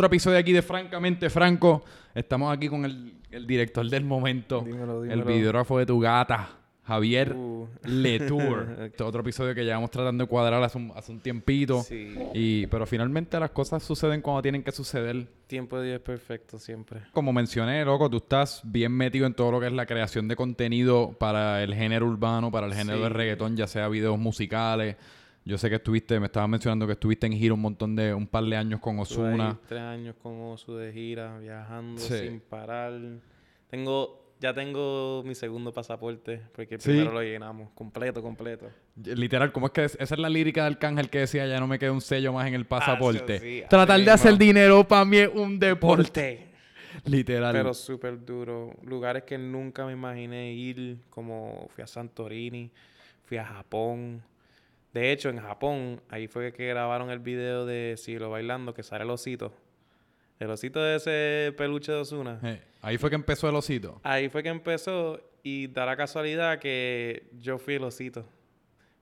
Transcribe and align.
Otro 0.00 0.06
episodio 0.06 0.38
aquí 0.38 0.54
de 0.54 0.62
Francamente 0.62 1.28
Franco. 1.28 1.84
Estamos 2.14 2.50
aquí 2.56 2.70
con 2.70 2.86
el, 2.86 3.12
el 3.30 3.46
director 3.46 3.86
del 3.86 4.02
momento, 4.02 4.62
Dímelo, 4.64 5.04
el 5.04 5.22
videógrafo 5.24 5.76
de 5.76 5.84
tu 5.84 6.00
gata, 6.00 6.48
Javier 6.84 7.34
Uh. 7.36 7.68
Letour. 7.84 8.76
Este 8.80 9.02
otro 9.02 9.20
episodio 9.20 9.54
que 9.54 9.62
llevamos 9.62 9.90
tratando 9.90 10.24
de 10.24 10.28
cuadrar 10.30 10.62
hace 10.62 10.78
un, 10.78 10.90
hace 10.96 11.12
un 11.12 11.20
tiempito. 11.20 11.82
Sí. 11.82 12.14
Y, 12.32 12.66
pero 12.68 12.86
finalmente 12.86 13.38
las 13.38 13.50
cosas 13.50 13.82
suceden 13.82 14.22
cuando 14.22 14.40
tienen 14.40 14.62
que 14.62 14.72
suceder. 14.72 15.26
Tiempo 15.46 15.78
de 15.78 15.88
Dios 15.88 15.96
es 15.96 16.02
perfecto 16.02 16.58
siempre. 16.58 17.00
Como 17.12 17.34
mencioné, 17.34 17.84
loco, 17.84 18.08
tú 18.08 18.16
estás 18.16 18.62
bien 18.64 18.92
metido 18.92 19.26
en 19.26 19.34
todo 19.34 19.52
lo 19.52 19.60
que 19.60 19.66
es 19.66 19.72
la 19.74 19.84
creación 19.84 20.28
de 20.28 20.34
contenido 20.34 21.12
para 21.12 21.62
el 21.62 21.74
género 21.74 22.06
urbano, 22.06 22.50
para 22.50 22.66
el 22.66 22.72
género 22.72 22.96
Sí. 22.96 23.02
de 23.02 23.08
reggaetón, 23.10 23.54
ya 23.54 23.66
sea 23.66 23.86
videos 23.88 24.18
musicales. 24.18 24.96
Yo 25.44 25.56
sé 25.58 25.68
que 25.70 25.76
estuviste, 25.76 26.20
me 26.20 26.26
estabas 26.26 26.48
mencionando 26.48 26.86
que 26.86 26.92
estuviste 26.92 27.26
en 27.26 27.32
gira 27.32 27.54
un 27.54 27.60
montón 27.60 27.96
de, 27.96 28.12
un 28.12 28.26
par 28.26 28.44
de 28.44 28.56
años 28.56 28.78
con 28.80 28.98
Ozuna. 28.98 29.58
tres 29.66 29.80
años 29.80 30.14
con 30.22 30.38
Osu 30.42 30.74
de 30.76 30.92
gira, 30.92 31.38
viajando 31.38 32.00
Sí. 32.00 32.18
sin 32.18 32.40
parar. 32.40 32.92
Tengo, 33.68 34.34
ya 34.38 34.52
tengo 34.52 35.22
mi 35.24 35.34
segundo 35.34 35.72
pasaporte, 35.72 36.42
porque 36.54 36.74
el 36.74 36.80
Sí. 36.80 36.90
primero 36.90 37.12
lo 37.12 37.22
llenamos, 37.22 37.70
completo, 37.74 38.20
completo. 38.22 38.68
Literal, 39.02 39.50
¿cómo 39.50 39.66
es 39.66 39.72
que 39.72 39.84
es? 39.84 39.96
esa 39.98 40.14
es 40.14 40.20
la 40.20 40.28
lírica 40.28 40.64
del 40.66 40.76
Cángel 40.78 41.08
que 41.08 41.20
decía 41.20 41.46
ya 41.46 41.58
no 41.58 41.66
me 41.66 41.78
queda 41.78 41.92
un 41.92 42.02
sello 42.02 42.32
más 42.34 42.46
en 42.46 42.54
el 42.54 42.66
pasaporte? 42.66 43.38
sí, 43.40 43.62
Tratar 43.68 43.98
de 44.00 44.10
hacer 44.10 44.36
dinero 44.36 44.86
para 44.86 45.04
mí 45.06 45.16
es 45.18 45.30
un 45.34 45.58
deporte. 45.58 46.02
Porte. 46.04 46.50
Literal. 47.06 47.52
Pero 47.54 47.72
súper 47.72 48.22
duro. 48.24 48.74
Lugares 48.82 49.22
que 49.22 49.38
nunca 49.38 49.86
me 49.86 49.92
imaginé 49.92 50.52
ir, 50.52 50.98
como 51.08 51.66
fui 51.74 51.82
a 51.82 51.86
Santorini, 51.86 52.70
fui 53.24 53.38
a 53.38 53.44
Japón. 53.46 54.22
De 54.92 55.12
hecho, 55.12 55.28
en 55.28 55.38
Japón, 55.38 56.00
ahí 56.08 56.26
fue 56.26 56.52
que 56.52 56.66
grabaron 56.66 57.10
el 57.10 57.20
video 57.20 57.64
de 57.64 57.94
Siglo 57.96 58.30
Bailando, 58.30 58.74
que 58.74 58.82
sale 58.82 59.04
el 59.04 59.10
osito. 59.10 59.52
El 60.38 60.50
osito 60.50 60.80
de 60.82 60.96
ese 60.96 61.52
peluche 61.56 61.92
de 61.92 61.98
Osuna. 61.98 62.40
Eh, 62.42 62.60
ahí 62.80 62.96
fue 62.98 63.10
que 63.10 63.16
empezó 63.16 63.48
el 63.48 63.54
osito. 63.56 64.00
Ahí 64.02 64.28
fue 64.28 64.42
que 64.42 64.48
empezó 64.48 65.20
y 65.42 65.68
da 65.68 65.86
la 65.86 65.96
casualidad 65.96 66.58
que 66.58 67.28
yo 67.38 67.58
fui 67.58 67.74
el 67.74 67.84
osito. 67.84 68.24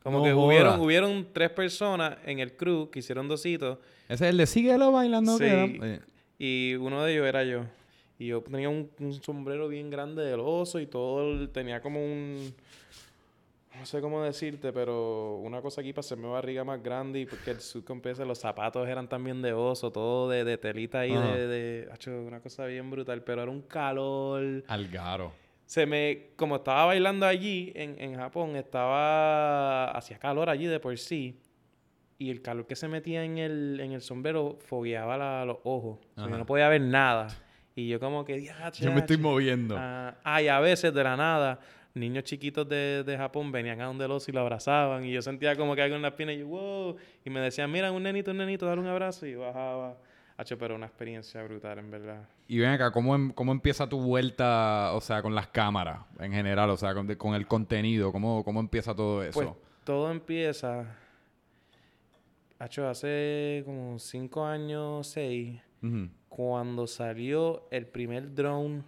Como 0.02 0.18
No 0.18 0.24
que 0.24 0.34
hubieron, 0.34 0.80
hubieron 0.80 1.28
tres 1.32 1.50
personas 1.50 2.18
en 2.24 2.38
el 2.38 2.56
crew 2.56 2.88
que 2.90 3.00
hicieron 3.00 3.26
dositos 3.28 3.78
Ese 4.08 4.24
es 4.26 4.30
el 4.30 4.36
de 4.36 4.46
síguelo 4.46 4.92
bailando. 4.92 5.36
Sí. 5.38 5.44
eh, 5.46 6.00
y 6.38 6.74
uno 6.76 7.02
de 7.04 7.12
ellos 7.14 7.26
era 7.26 7.44
yo. 7.44 7.64
Y 8.18 8.26
yo 8.28 8.40
tenía 8.42 8.68
un, 8.68 8.90
un 9.00 9.12
sombrero 9.22 9.68
bien 9.68 9.90
grande 9.90 10.22
del 10.24 10.40
oso 10.40 10.80
y 10.80 10.86
todo, 10.86 11.32
el- 11.32 11.50
tenía 11.50 11.80
como 11.80 12.00
un... 12.04 12.52
No 13.78 13.86
sé 13.86 14.00
cómo 14.00 14.22
decirte, 14.22 14.72
pero 14.72 15.36
una 15.36 15.60
cosa 15.62 15.80
aquí 15.80 15.92
para 15.92 16.00
hacerme 16.00 16.26
barriga 16.28 16.64
más 16.64 16.82
grande 16.82 17.20
y 17.20 17.26
porque 17.26 17.52
el 17.52 17.60
suit 17.60 17.88
empieza, 17.90 18.24
los 18.24 18.38
zapatos 18.38 18.88
eran 18.88 19.08
también 19.08 19.40
de 19.40 19.52
oso, 19.52 19.90
todo 19.92 20.28
de, 20.28 20.44
de 20.44 20.58
telita 20.58 21.00
ahí, 21.00 21.12
Ajá. 21.12 21.36
de, 21.36 21.46
de... 21.46 22.10
una 22.26 22.40
cosa 22.40 22.66
bien 22.66 22.90
brutal, 22.90 23.22
pero 23.22 23.42
era 23.42 23.50
un 23.50 23.62
calor 23.62 24.64
Algaro. 24.66 25.32
se 25.64 25.86
me, 25.86 26.30
como 26.36 26.56
estaba 26.56 26.86
bailando 26.86 27.24
allí 27.26 27.72
en, 27.76 27.94
en 28.00 28.16
Japón, 28.16 28.56
estaba, 28.56 29.90
hacía 29.92 30.18
calor 30.18 30.48
allí 30.50 30.66
de 30.66 30.80
por 30.80 30.96
sí. 30.98 31.40
Y 32.20 32.30
el 32.30 32.42
calor 32.42 32.66
que 32.66 32.74
se 32.74 32.88
metía 32.88 33.22
en 33.22 33.38
el, 33.38 33.78
en 33.80 33.92
el 33.92 34.00
sombrero 34.00 34.58
fogueaba 34.66 35.16
la- 35.16 35.44
los 35.44 35.58
ojos. 35.62 36.00
O 36.16 36.20
sea, 36.20 36.28
yo 36.28 36.36
no 36.36 36.44
podía 36.46 36.68
ver 36.68 36.80
nada. 36.80 37.28
Y 37.76 37.86
yo 37.86 38.00
como 38.00 38.24
que, 38.24 38.38
"Diache, 38.38 38.84
Yo 38.84 38.90
me 38.90 38.98
estoy 38.98 39.18
diache". 39.18 39.30
moviendo. 39.30 39.76
Ah, 39.78 40.42
y 40.42 40.48
a 40.48 40.58
veces 40.58 40.92
de 40.92 41.04
la 41.04 41.16
nada, 41.16 41.60
niños 41.98 42.24
chiquitos 42.24 42.68
de, 42.68 43.02
de 43.04 43.16
Japón 43.16 43.50
venían 43.52 43.80
a 43.80 43.86
donde 43.86 44.04
el 44.04 44.10
oso 44.10 44.30
y 44.30 44.34
lo 44.34 44.40
abrazaban. 44.40 45.04
Y 45.04 45.12
yo 45.12 45.20
sentía 45.22 45.56
como 45.56 45.74
que 45.74 45.82
algo 45.82 45.96
en 45.96 46.02
la 46.02 46.14
pierna 46.16 46.32
y 46.32 46.38
yo, 46.38 46.46
wow. 46.48 46.96
Y 47.24 47.30
me 47.30 47.40
decían, 47.40 47.70
mira, 47.70 47.90
un 47.92 48.02
nenito, 48.02 48.30
un 48.30 48.38
nenito, 48.38 48.66
dale 48.66 48.80
un 48.80 48.86
abrazo. 48.86 49.26
Y 49.26 49.34
bajaba. 49.34 49.96
Hacho, 50.36 50.56
pero 50.56 50.76
una 50.76 50.86
experiencia 50.86 51.42
brutal, 51.42 51.80
en 51.80 51.90
verdad. 51.90 52.28
Y 52.46 52.58
ven 52.60 52.70
acá, 52.70 52.92
¿cómo, 52.92 53.14
em- 53.16 53.32
¿cómo 53.32 53.50
empieza 53.50 53.88
tu 53.88 54.00
vuelta, 54.00 54.92
o 54.94 55.00
sea, 55.00 55.20
con 55.20 55.34
las 55.34 55.48
cámaras 55.48 55.98
en 56.20 56.32
general? 56.32 56.70
O 56.70 56.76
sea, 56.76 56.94
con, 56.94 57.06
de- 57.08 57.18
con 57.18 57.34
el 57.34 57.46
contenido. 57.48 58.12
¿Cómo, 58.12 58.44
¿Cómo 58.44 58.60
empieza 58.60 58.94
todo 58.94 59.22
eso? 59.24 59.32
Pues 59.32 59.48
todo 59.84 60.10
empieza. 60.12 60.86
Hacho, 62.60 62.88
hace 62.88 63.62
como 63.64 63.98
cinco 63.98 64.44
años, 64.44 65.06
seis, 65.08 65.60
Ujú. 65.82 66.08
cuando 66.28 66.86
salió 66.86 67.66
el 67.70 67.86
primer 67.86 68.34
drone 68.34 68.82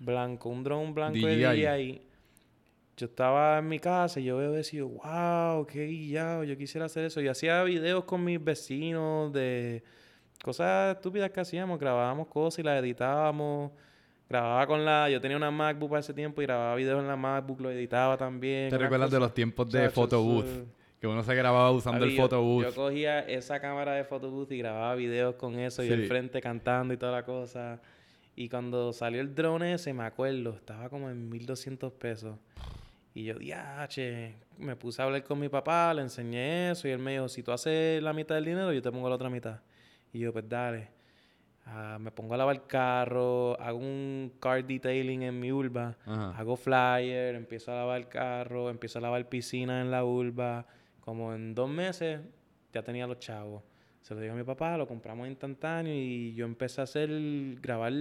blanco, 0.00 0.48
un 0.48 0.64
drone 0.64 0.92
blanco 0.92 1.26
de 1.26 1.36
DJI. 1.36 2.02
Yo 2.96 3.06
estaba 3.06 3.58
en 3.58 3.68
mi 3.68 3.78
casa 3.78 4.20
y 4.20 4.24
yo 4.24 4.36
veo 4.36 4.54
eso 4.54 4.76
y 4.76 4.78
yo, 4.80 4.88
wow, 4.88 5.66
qué 5.66 5.86
guillado, 5.86 6.44
yo 6.44 6.56
quisiera 6.58 6.86
hacer 6.86 7.04
eso. 7.04 7.20
Yo 7.20 7.30
hacía 7.30 7.62
videos 7.64 8.04
con 8.04 8.22
mis 8.22 8.42
vecinos 8.42 9.32
de 9.32 9.82
cosas 10.44 10.96
estúpidas 10.96 11.30
que 11.30 11.40
hacíamos, 11.40 11.78
grabábamos 11.78 12.28
cosas 12.28 12.58
y 12.58 12.62
las 12.62 12.78
editábamos. 12.82 13.72
Grababa 14.28 14.66
con 14.66 14.84
la... 14.84 15.08
Yo 15.10 15.20
tenía 15.20 15.36
una 15.36 15.50
MacBook 15.50 15.90
para 15.90 16.00
ese 16.00 16.14
tiempo 16.14 16.40
y 16.42 16.46
grababa 16.46 16.74
videos 16.74 17.00
en 17.00 17.06
la 17.08 17.16
MacBook, 17.16 17.60
lo 17.60 17.70
editaba 17.70 18.16
también. 18.16 18.70
¿Te 18.70 18.78
recuerdas 18.78 19.10
de 19.10 19.18
los 19.20 19.34
tiempos 19.34 19.70
de 19.70 19.80
Chacho, 19.80 19.92
photobooth? 19.94 20.46
Que 21.00 21.06
uno 21.06 21.22
se 21.22 21.34
grababa 21.34 21.70
usando 21.70 22.04
el 22.04 22.12
yo- 22.12 22.22
photobooth. 22.22 22.64
Yo 22.64 22.74
cogía 22.74 23.20
esa 23.20 23.60
cámara 23.60 23.92
de 23.94 24.04
photobooth 24.04 24.50
y 24.52 24.58
grababa 24.58 24.94
videos 24.94 25.34
con 25.34 25.58
eso 25.58 25.82
y 25.82 25.90
al 25.92 26.04
frente 26.06 26.40
cantando 26.40 26.94
y 26.94 26.96
toda 26.96 27.12
la 27.12 27.24
cosa. 27.24 27.80
Y 28.36 28.48
cuando 28.48 28.92
salió 28.94 29.20
el 29.20 29.34
drone 29.34 29.74
ese, 29.74 29.92
me 29.92 30.04
acuerdo, 30.04 30.54
estaba 30.54 30.88
como 30.88 31.10
en 31.10 31.28
1200 31.28 31.92
pesos. 31.92 32.36
Y 33.14 33.24
yo, 33.24 33.34
diache, 33.34 34.36
me 34.58 34.74
puse 34.76 35.02
a 35.02 35.04
hablar 35.04 35.22
con 35.24 35.38
mi 35.38 35.48
papá, 35.48 35.92
le 35.92 36.02
enseñé 36.02 36.70
eso 36.70 36.88
y 36.88 36.92
él 36.92 36.98
me 36.98 37.12
dijo, 37.12 37.28
si 37.28 37.42
tú 37.42 37.52
haces 37.52 38.02
la 38.02 38.12
mitad 38.12 38.34
del 38.36 38.46
dinero, 38.46 38.72
yo 38.72 38.80
te 38.80 38.90
pongo 38.90 39.08
la 39.08 39.16
otra 39.16 39.28
mitad. 39.28 39.60
Y 40.12 40.20
yo, 40.20 40.32
pues 40.32 40.48
dale. 40.48 40.88
Ah, 41.66 41.98
me 42.00 42.10
pongo 42.10 42.34
a 42.34 42.36
lavar 42.36 42.66
carro, 42.66 43.60
hago 43.60 43.78
un 43.78 44.32
car 44.40 44.64
detailing 44.64 45.22
en 45.22 45.38
mi 45.38 45.52
urba, 45.52 45.96
Ajá. 46.04 46.36
hago 46.36 46.56
flyer, 46.56 47.36
empiezo 47.36 47.70
a 47.70 47.76
lavar 47.76 48.08
carro, 48.08 48.68
empiezo 48.68 48.98
a 48.98 49.02
lavar 49.02 49.28
piscina 49.28 49.80
en 49.80 49.90
la 49.90 50.04
urba. 50.04 50.66
Como 51.00 51.34
en 51.34 51.54
dos 51.54 51.68
meses 51.68 52.20
ya 52.72 52.82
tenía 52.82 53.06
los 53.06 53.18
chavos. 53.18 53.62
Se 54.00 54.14
lo 54.14 54.20
digo 54.20 54.32
a 54.34 54.36
mi 54.36 54.42
papá, 54.42 54.76
lo 54.76 54.88
compramos 54.88 55.28
instantáneo 55.28 55.94
y 55.94 56.34
yo 56.34 56.44
empecé 56.46 56.80
a 56.80 56.84
hacer, 56.84 57.10
grabar 57.60 57.92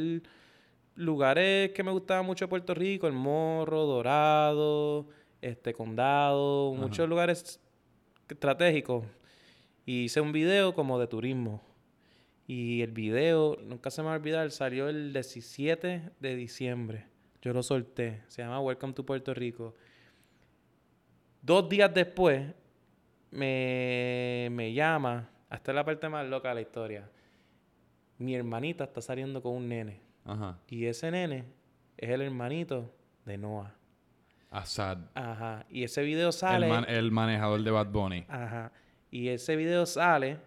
lugares 0.96 1.72
que 1.72 1.84
me 1.84 1.91
gustaban 1.91 2.25
mucho 2.25 2.46
de 2.46 2.50
Puerto 2.50 2.74
Rico, 2.74 3.07
El 3.07 3.13
Morro, 3.13 3.85
Dorado, 3.85 5.07
este 5.41 5.74
Condado, 5.74 6.74
Ajá. 6.74 6.81
muchos 6.81 7.09
lugares 7.09 7.59
estratégicos. 8.29 9.06
Y 9.85 10.03
hice 10.06 10.22
un 10.22 10.31
video 10.31 10.74
como 10.74 11.00
de 11.00 11.07
turismo. 11.07 11.62
Y 12.47 12.81
el 12.81 12.91
video, 12.91 13.57
nunca 13.63 13.90
se 13.91 14.01
me 14.01 14.07
va 14.07 14.13
a 14.16 14.18
olvidar, 14.18 14.51
salió 14.51 14.90
el 14.90 15.13
17 15.13 16.12
de 16.19 16.35
diciembre. 16.35 17.06
Yo 17.41 17.53
lo 17.53 17.63
solté. 17.63 18.22
Se 18.28 18.41
llama 18.41 18.59
Welcome 18.59 18.94
to 18.94 19.06
Puerto 19.06 19.34
Rico. 19.34 19.74
Dos 21.41 21.68
días 21.69 21.91
después, 21.94 22.53
me, 23.31 24.50
me 24.51 24.74
llama. 24.74 25.30
Hasta 25.50 25.72
es 25.72 25.75
la 25.75 25.84
parte 25.84 26.07
más 26.07 26.28
loca 26.28 26.50
de 26.50 26.56
la 26.56 26.62
historia. 26.62 27.09
Mi 28.19 28.35
hermanita 28.35 28.84
está 28.84 29.01
saliendo 29.01 29.41
con 29.41 29.53
un 29.53 29.68
nene. 29.68 30.10
Ajá. 30.25 30.59
Y 30.69 30.85
ese 30.85 31.11
nene 31.11 31.45
es 31.97 32.09
el 32.09 32.21
hermanito 32.21 32.94
de 33.25 33.38
Noah. 33.38 33.73
Assad. 34.50 34.97
Ajá. 35.15 35.65
Y 35.69 35.83
ese 35.83 36.03
video 36.03 36.27
El, 36.27 36.33
sale. 36.33 36.68
man- 36.68 36.85
el 36.88 37.12
manejador 37.12 37.63
de 37.63 37.71
Bad 37.71 37.88
Bunny. 37.88 38.25
Ajá. 38.27 38.71
Y 39.09 39.29
ese 39.29 39.56
video 39.56 39.85
sale 39.85 40.38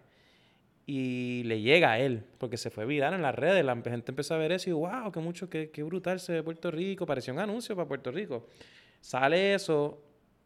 y 0.87 1.41
le 1.45 1.61
llega 1.61 1.93
a 1.93 1.99
él, 1.99 2.23
porque 2.37 2.57
se 2.57 2.69
fue 2.69 2.85
viral 2.85 3.13
en 3.15 3.21
las 3.23 3.33
redes. 3.33 3.65
La 3.65 3.75
gente 3.75 4.11
empezó 4.11 4.35
a 4.35 4.37
ver 4.37 4.51
eso 4.51 4.69
y 4.69 4.73
wow, 4.73 5.11
qué 5.11 5.19
mucho, 5.19 5.49
qué, 5.49 5.71
qué 5.71 5.81
brutal 5.83 6.19
se 6.19 6.33
ve 6.33 6.43
Puerto 6.43 6.69
Rico. 6.69 7.05
Pareció 7.05 7.33
un 7.33 7.39
anuncio 7.39 7.75
para 7.75 7.87
Puerto 7.87 8.11
Rico. 8.11 8.47
Sale 9.01 9.55
eso, 9.55 10.01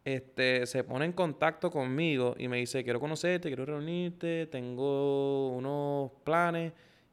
este, 0.05 0.65
se 0.65 0.83
pone 0.85 1.05
en 1.05 1.11
contacto 1.13 1.69
conmigo 1.69 2.35
y 2.37 2.47
me 2.47 2.57
dice, 2.57 2.83
quiero 2.83 2.99
conocerte, 3.01 3.49
quiero 3.49 3.65
reunirte, 3.65 4.47
tengo 4.47 5.49
unos 5.49 6.11
planes 6.23 6.71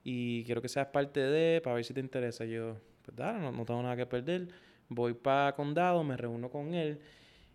y 0.08 0.44
quiero 0.44 0.62
que 0.62 0.68
seas 0.68 0.86
parte 0.86 1.18
de, 1.18 1.60
para 1.60 1.74
ver 1.74 1.84
si 1.84 1.92
te 1.92 1.98
interesa. 1.98 2.44
Yo, 2.44 2.76
pues 3.02 3.16
dale, 3.16 3.40
no, 3.40 3.50
no 3.50 3.64
tengo 3.64 3.82
nada 3.82 3.96
que 3.96 4.06
perder. 4.06 4.46
Voy 4.88 5.14
para 5.14 5.52
Condado, 5.56 6.04
me 6.04 6.16
reúno 6.16 6.48
con 6.48 6.74
él 6.74 7.00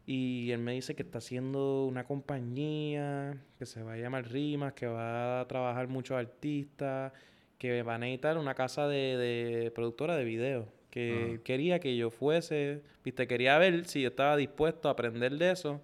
y 0.06 0.51
él 0.51 0.59
me 0.59 0.74
dice 0.74 0.94
que 0.94 1.03
está 1.03 1.19
haciendo 1.19 1.86
una 1.86 2.03
compañía 2.03 3.42
que 3.57 3.65
se 3.65 3.81
va 3.81 3.94
a 3.94 3.98
llamar 3.98 4.30
Rimas, 4.30 4.74
que 4.74 4.86
va 4.86 5.39
a 5.39 5.48
trabajar 5.48 5.88
muchos 5.88 6.18
artistas, 6.18 7.13
que 7.57 7.83
van 7.83 8.03
a 8.03 8.06
necesitar 8.06 8.38
una 8.38 8.53
casa 8.53 8.86
de, 8.86 9.15
de 9.15 9.71
productora 9.71 10.18
de 10.18 10.25
video. 10.25 10.68
Que 10.89 11.39
quería 11.45 11.80
que 11.80 11.95
yo 11.95 12.09
fuese, 12.09 12.81
viste, 13.06 13.27
quería 13.27 13.57
ver 13.59 13.86
si 13.86 14.01
yo 14.01 14.09
estaba 14.09 14.36
dispuesto 14.36 14.89
a 14.89 14.92
aprender 14.92 15.38
de 15.38 15.51
eso 15.51 15.80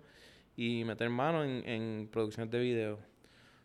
y 0.58 0.84
meter 0.84 1.10
mano 1.10 1.46
en, 1.46 1.66
en 1.66 2.10
producciones 2.12 2.52
de 2.52 2.60
video. 2.60 3.00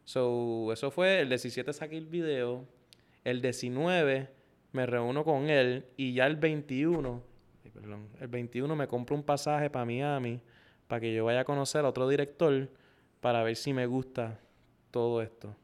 So, 0.05 0.73
eso 0.73 0.93
fue 0.93 1.23
el 1.23 1.31
17 1.31 1.73
saqué 1.73 1.97
el 1.97 2.07
video, 2.07 2.65
el 3.25 3.41
19 3.41 4.29
me 4.73 4.87
reúno 4.87 5.25
con 5.25 5.51
él 5.51 5.87
y 5.97 6.15
ya 6.15 6.27
el 6.27 6.37
21, 6.37 7.23
ay, 7.65 7.71
perdón, 7.71 8.09
el 8.21 8.29
21 8.29 8.75
me 8.75 8.89
compro 8.89 9.15
un 9.15 9.23
pasaje 9.23 9.71
para 9.71 9.85
Miami 9.85 10.41
para 10.87 11.01
que 11.01 11.15
yo 11.15 11.25
vaya 11.25 11.41
a 11.41 11.45
conocer 11.45 11.85
a 11.85 11.89
otro 11.89 12.09
director 12.09 12.69
para 13.21 13.43
ver 13.43 13.57
si 13.57 13.73
me 13.73 13.87
gusta 13.87 14.41
todo 14.91 15.23
esto. 15.23 15.55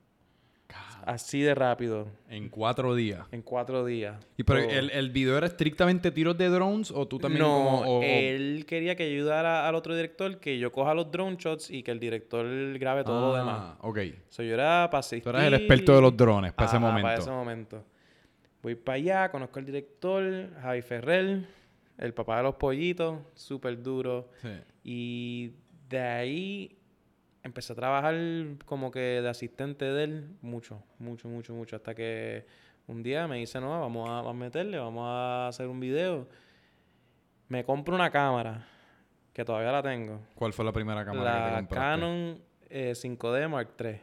Así 1.07 1.41
de 1.41 1.55
rápido. 1.55 2.09
En 2.29 2.49
cuatro 2.49 2.95
días. 2.95 3.27
En 3.33 3.43
cuatro 3.43 3.85
días. 3.85 4.17
¿Y 4.37 4.43
pero 4.43 4.63
Todo. 4.63 4.71
el, 4.79 4.91
el 4.91 5.11
video 5.11 5.37
era 5.39 5.47
estrictamente 5.47 6.11
tiros 6.11 6.37
de 6.37 6.49
drones 6.49 6.91
o 6.91 7.07
tú 7.09 7.19
también 7.19 7.43
no, 7.43 7.49
como... 7.55 7.99
o- 7.99 8.03
él 8.03 8.65
quería 8.67 8.95
que 8.97 9.05
ayudara 9.05 9.69
al 9.69 9.75
otro 9.75 9.95
director, 9.95 10.39
que 10.39 10.59
yo 10.59 10.71
coja 10.73 10.95
los 10.95 11.11
drone 11.11 11.37
shots 11.39 11.71
y 11.71 11.83
que 11.83 11.91
el 11.91 12.01
director 12.01 12.47
grabe 12.79 13.05
todo 13.05 13.29
lo 13.33 13.37
demás. 13.37 13.57
Ah, 13.61 13.79
ok. 13.81 13.99
So, 14.29 14.43
yo 14.43 14.55
era 14.55 14.89
para 14.91 15.03
Tú 15.03 15.29
eras 15.31 15.45
el 15.45 15.55
experto 15.55 15.95
de 15.95 16.01
los 16.03 16.17
drones 16.17 16.53
para 16.53 16.69
ese 16.69 16.79
momento. 16.79 17.03
Para 17.03 17.19
ese 17.19 17.31
momento. 17.31 17.85
Voy 18.63 18.75
para 18.75 18.97
allá, 18.97 19.31
conozco 19.31 19.59
al 19.61 19.65
director, 19.67 20.51
Javi 20.61 20.83
Ferrer, 20.83 21.47
el 21.97 22.13
papá 22.15 22.39
de 22.39 22.43
los 22.43 22.55
pollitos, 22.57 23.19
súper 23.35 23.81
duro. 23.83 24.29
Sí. 24.43 24.49
Y 24.85 25.53
de 25.89 26.01
ahí 26.01 26.78
empecé 27.43 27.73
a 27.73 27.77
trabajar 27.77 28.15
como 28.65 28.91
que 28.91 29.21
de 29.21 29.29
asistente 29.29 29.85
de 29.85 30.05
él 30.05 30.37
mucho, 30.43 30.83
mucho, 30.99 31.29
mucho, 31.29 31.55
mucho. 31.55 31.77
Hasta 31.77 31.95
que 31.95 32.47
un 32.87 33.03
día 33.03 33.27
me 33.27 33.37
dice, 33.37 33.61
no, 33.61 33.81
vamos 33.81 34.09
a, 34.09 34.15
vamos 34.15 34.31
a 34.31 34.35
meterle, 34.35 34.79
vamos 34.79 35.05
a 35.07 35.49
hacer 35.49 35.67
un 35.69 35.81
video. 35.81 36.29
Me 37.49 37.65
compro 37.65 37.95
una 37.95 38.11
cámara, 38.11 38.67
que 39.33 39.45
todavía 39.45 39.73
la 39.73 39.83
tengo. 39.83 40.21
¿Cuál 40.35 40.53
fue 40.53 40.65
la 40.65 40.73
primera 40.73 41.05
cámara 41.05 41.33
que 41.33 41.39
te 41.39 41.51
La 41.51 41.57
compraste? 41.59 41.75
Canon 41.75 42.43
eh, 42.69 42.93
5D 42.95 43.49
Mark 43.49 43.71
III. 43.79 44.01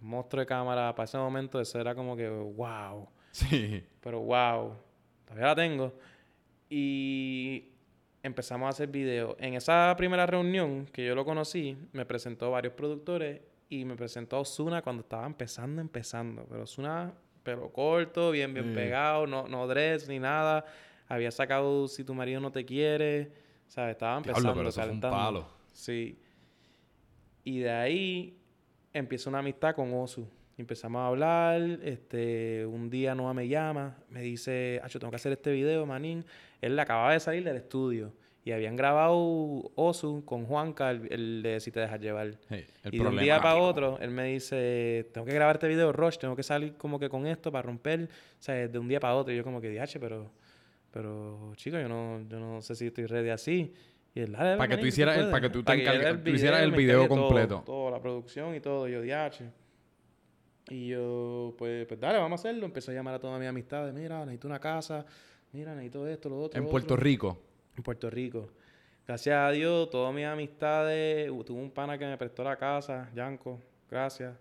Monstruo 0.00 0.40
de 0.40 0.46
cámara. 0.46 0.94
Para 0.94 1.04
ese 1.04 1.18
momento 1.18 1.60
eso 1.60 1.80
era 1.80 1.94
como 1.94 2.16
que, 2.16 2.28
wow. 2.28 3.08
Sí. 3.32 3.84
Pero 4.00 4.20
wow, 4.20 4.74
todavía 5.24 5.46
la 5.48 5.54
tengo. 5.54 5.92
Y 6.70 7.75
empezamos 8.26 8.66
a 8.66 8.70
hacer 8.70 8.88
videos. 8.88 9.36
En 9.38 9.54
esa 9.54 9.94
primera 9.96 10.26
reunión 10.26 10.86
que 10.92 11.06
yo 11.06 11.14
lo 11.14 11.24
conocí, 11.24 11.76
me 11.92 12.04
presentó 12.04 12.50
varios 12.50 12.74
productores 12.74 13.40
y 13.68 13.84
me 13.84 13.96
presentó 13.96 14.36
a 14.36 14.40
Osuna 14.40 14.82
cuando 14.82 15.02
estaba 15.02 15.26
empezando, 15.26 15.80
empezando. 15.80 16.44
Pero 16.48 16.62
Osuna, 16.64 17.12
pelo 17.42 17.72
corto, 17.72 18.30
bien, 18.30 18.52
bien 18.52 18.72
Mm. 18.72 18.74
pegado, 18.74 19.26
no, 19.26 19.48
no 19.48 19.66
dress 19.66 20.08
ni 20.08 20.18
nada. 20.18 20.64
Había 21.08 21.30
sacado 21.30 21.86
Si 21.88 22.04
tu 22.04 22.14
marido 22.14 22.40
no 22.40 22.50
te 22.50 22.64
quiere. 22.64 23.30
O 23.66 23.70
sea, 23.70 23.90
estaba 23.90 24.16
empezando, 24.16 24.40
Diablo, 24.42 24.60
pero 24.60 24.68
eso 24.68 24.82
fue 24.82 24.90
un 24.90 25.00
palo. 25.00 25.46
Sí. 25.72 26.18
Y 27.44 27.60
de 27.60 27.70
ahí 27.70 28.38
empieza 28.92 29.28
una 29.30 29.38
amistad 29.40 29.74
con 29.74 29.92
Osu. 29.94 30.28
Empezamos 30.58 31.00
a 31.00 31.08
hablar, 31.08 31.60
este, 31.82 32.64
un 32.64 32.88
día 32.88 33.14
Noah 33.14 33.34
me 33.34 33.46
llama, 33.46 33.98
me 34.08 34.22
dice, 34.22 34.80
Acho, 34.82 34.98
tengo 34.98 35.10
que 35.10 35.16
hacer 35.16 35.32
este 35.32 35.52
video, 35.52 35.84
manín. 35.84 36.24
Él 36.62 36.76
le 36.76 36.80
acababa 36.82 37.12
de 37.12 37.20
salir 37.20 37.44
del 37.44 37.56
estudio 37.56 38.14
y 38.42 38.52
habían 38.52 38.74
grabado 38.74 39.18
Osu 39.74 40.24
con 40.24 40.46
Juanca, 40.46 40.92
el, 40.92 41.12
el 41.12 41.42
de 41.42 41.60
Si 41.60 41.70
te 41.70 41.80
dejas 41.80 42.00
llevar. 42.00 42.38
El 42.48 42.64
y 42.90 42.98
de 42.98 43.06
un 43.06 43.18
día 43.18 43.38
para 43.42 43.56
otro, 43.56 43.98
él 44.00 44.10
me 44.12 44.24
dice, 44.24 45.10
tengo 45.12 45.26
que 45.26 45.34
grabar 45.34 45.56
este 45.56 45.68
video, 45.68 45.92
Rush, 45.92 46.16
tengo 46.16 46.34
que 46.34 46.42
salir 46.42 46.74
como 46.78 46.98
que 46.98 47.10
con 47.10 47.26
esto 47.26 47.52
para 47.52 47.62
romper, 47.62 48.04
o 48.04 48.42
sea, 48.42 48.66
de 48.66 48.78
un 48.78 48.88
día 48.88 48.98
para 48.98 49.14
otro. 49.14 49.34
Y 49.34 49.36
yo 49.36 49.44
como 49.44 49.60
que, 49.60 49.68
diache, 49.68 50.00
pero, 50.00 50.30
pero, 50.90 51.52
chico, 51.56 51.78
yo 51.78 51.88
no, 51.88 52.26
yo 52.26 52.40
no 52.40 52.62
sé 52.62 52.74
si 52.76 52.86
estoy 52.86 53.04
ready 53.04 53.28
así. 53.28 53.74
Y 54.14 54.20
él, 54.20 54.32
Para 54.32 54.68
que 54.68 54.78
tú 54.78 54.86
hicieras 54.86 55.16
el- 55.16 55.24
puedes". 55.24 55.32
para 55.32 55.42
que 55.42 55.50
tú 55.50 55.62
te 55.62 55.84
yo 55.84 56.18
tú 56.22 56.30
hicieras 56.30 56.62
el 56.62 56.70
video 56.70 57.02
encargue 57.02 57.22
completo. 57.22 57.62
Todo, 57.66 57.90
la 57.90 58.00
producción 58.00 58.54
y 58.54 58.60
todo. 58.60 58.88
Yo, 58.88 59.02
diache. 59.02 59.50
Y 60.68 60.88
yo, 60.88 61.54
pues, 61.58 61.86
pues 61.86 62.00
dale, 62.00 62.18
vamos 62.18 62.40
a 62.40 62.42
hacerlo. 62.42 62.66
Empecé 62.66 62.90
a 62.90 62.94
llamar 62.94 63.14
a 63.14 63.20
todas 63.20 63.38
mis 63.38 63.48
amistades. 63.48 63.94
Mira, 63.94 64.20
necesito 64.20 64.48
una 64.48 64.58
casa. 64.58 65.06
Mira, 65.52 65.74
necesito 65.74 66.06
esto, 66.06 66.28
lo 66.28 66.40
otro. 66.40 66.58
En 66.58 66.64
lo 66.64 66.70
Puerto 66.70 66.94
otro". 66.94 67.04
Rico. 67.04 67.38
En 67.76 67.82
Puerto 67.82 68.10
Rico. 68.10 68.48
Gracias 69.06 69.36
a 69.36 69.50
Dios, 69.52 69.88
todas 69.90 70.12
mis 70.12 70.24
amistades. 70.24 71.30
Tuve 71.44 71.60
un 71.60 71.70
pana 71.70 71.96
que 71.96 72.06
me 72.06 72.18
prestó 72.18 72.42
la 72.42 72.56
casa, 72.56 73.08
Yanko. 73.14 73.60
Gracias. 73.88 74.34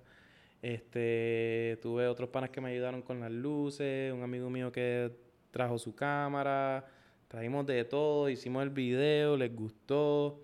Este, 0.62 1.78
tuve 1.84 2.08
otros 2.08 2.30
panas 2.30 2.50
que 2.50 2.60
me 2.60 2.72
ayudaron 2.72 3.04
con 3.04 3.20
las 3.20 3.32
luces. 3.32 4.12
Un 4.12 4.24
amigo 4.24 4.50
mío 4.50 4.72
que 4.72 5.12
trajo 5.52 5.78
su 5.78 5.94
cámara. 5.94 6.84
Trajimos 7.28 7.68
de 7.68 7.86
todo. 7.86 8.28
Hicimos 8.28 8.64
el 8.64 8.72
video. 8.72 9.38
Les 9.38 9.56
gustó. 9.56 10.42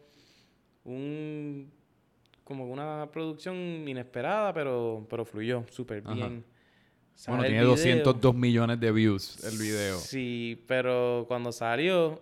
Un 0.84 1.72
como 2.52 2.66
una 2.66 3.10
producción 3.12 3.56
inesperada, 3.88 4.54
pero, 4.54 5.06
pero 5.10 5.24
fluyó 5.24 5.64
súper 5.70 6.02
bien. 6.02 6.44
Sale 7.16 7.38
Bueno, 7.38 7.44
tiene 7.44 7.62
video. 7.62 7.76
202 7.76 8.36
millones 8.36 8.80
de 8.80 8.92
views 8.92 9.44
el 9.44 9.58
video. 9.58 9.98
Sí, 9.98 10.64
pero 10.68 11.24
cuando 11.28 11.52
salió, 11.54 12.20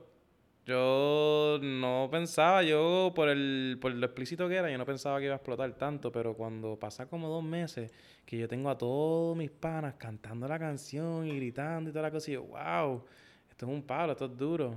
yo 0.65 1.57
no 1.63 2.09
pensaba, 2.11 2.61
yo 2.61 3.11
por 3.15 3.29
el, 3.29 3.79
por 3.81 3.91
lo 3.91 4.05
explícito 4.05 4.47
que 4.47 4.55
era, 4.55 4.69
yo 4.69 4.77
no 4.77 4.85
pensaba 4.85 5.17
que 5.17 5.25
iba 5.25 5.33
a 5.33 5.37
explotar 5.37 5.73
tanto, 5.73 6.11
pero 6.11 6.35
cuando 6.35 6.77
pasa 6.77 7.07
como 7.07 7.27
dos 7.27 7.43
meses, 7.43 7.91
que 8.23 8.37
yo 8.37 8.47
tengo 8.47 8.69
a 8.69 8.77
todos 8.77 9.35
mis 9.35 9.49
panas 9.49 9.95
cantando 9.95 10.47
la 10.47 10.59
canción 10.59 11.27
y 11.27 11.35
gritando 11.37 11.89
y 11.89 11.93
toda 11.93 12.03
la 12.03 12.11
cosa, 12.11 12.29
y 12.29 12.33
yo, 12.35 12.43
wow, 12.43 13.03
esto 13.49 13.65
es 13.65 13.71
un 13.71 13.81
palo, 13.81 14.11
esto 14.11 14.25
es 14.25 14.37
duro. 14.37 14.75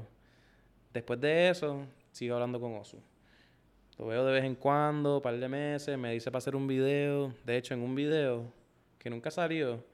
Después 0.94 1.20
de 1.20 1.50
eso, 1.50 1.84
sigo 2.10 2.34
hablando 2.36 2.58
con 2.58 2.74
Osu. 2.74 2.98
Lo 3.98 4.06
veo 4.06 4.24
de 4.24 4.32
vez 4.32 4.44
en 4.44 4.54
cuando, 4.54 5.16
un 5.16 5.22
par 5.22 5.38
de 5.38 5.48
meses, 5.48 5.98
me 5.98 6.12
dice 6.12 6.30
para 6.30 6.38
hacer 6.38 6.56
un 6.56 6.66
video. 6.66 7.34
De 7.44 7.56
hecho, 7.56 7.74
en 7.74 7.82
un 7.82 7.94
video 7.94 8.52
que 8.98 9.10
nunca 9.10 9.30
salió, 9.30 9.84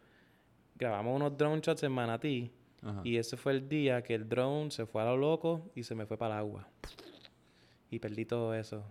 grabamos 0.77 1.17
unos 1.17 1.37
drone 1.37 1.61
shots 1.61 1.83
en 1.83 1.93
Manatí. 1.93 2.53
Ajá. 2.83 3.01
Y 3.05 3.17
ese 3.17 3.37
fue 3.37 3.53
el 3.53 3.69
día 3.69 4.03
que 4.03 4.15
el 4.15 4.29
drone 4.29 4.71
se 4.71 4.87
fue 4.87 5.03
a 5.03 5.07
lo 5.07 5.17
loco 5.17 5.71
y 5.75 5.83
se 5.83 5.95
me 5.95 6.07
fue 6.07 6.17
para 6.17 6.35
el 6.35 6.41
agua. 6.41 6.69
Y 7.91 7.99
perdí 7.99 8.25
todo 8.25 8.55
eso. 8.55 8.85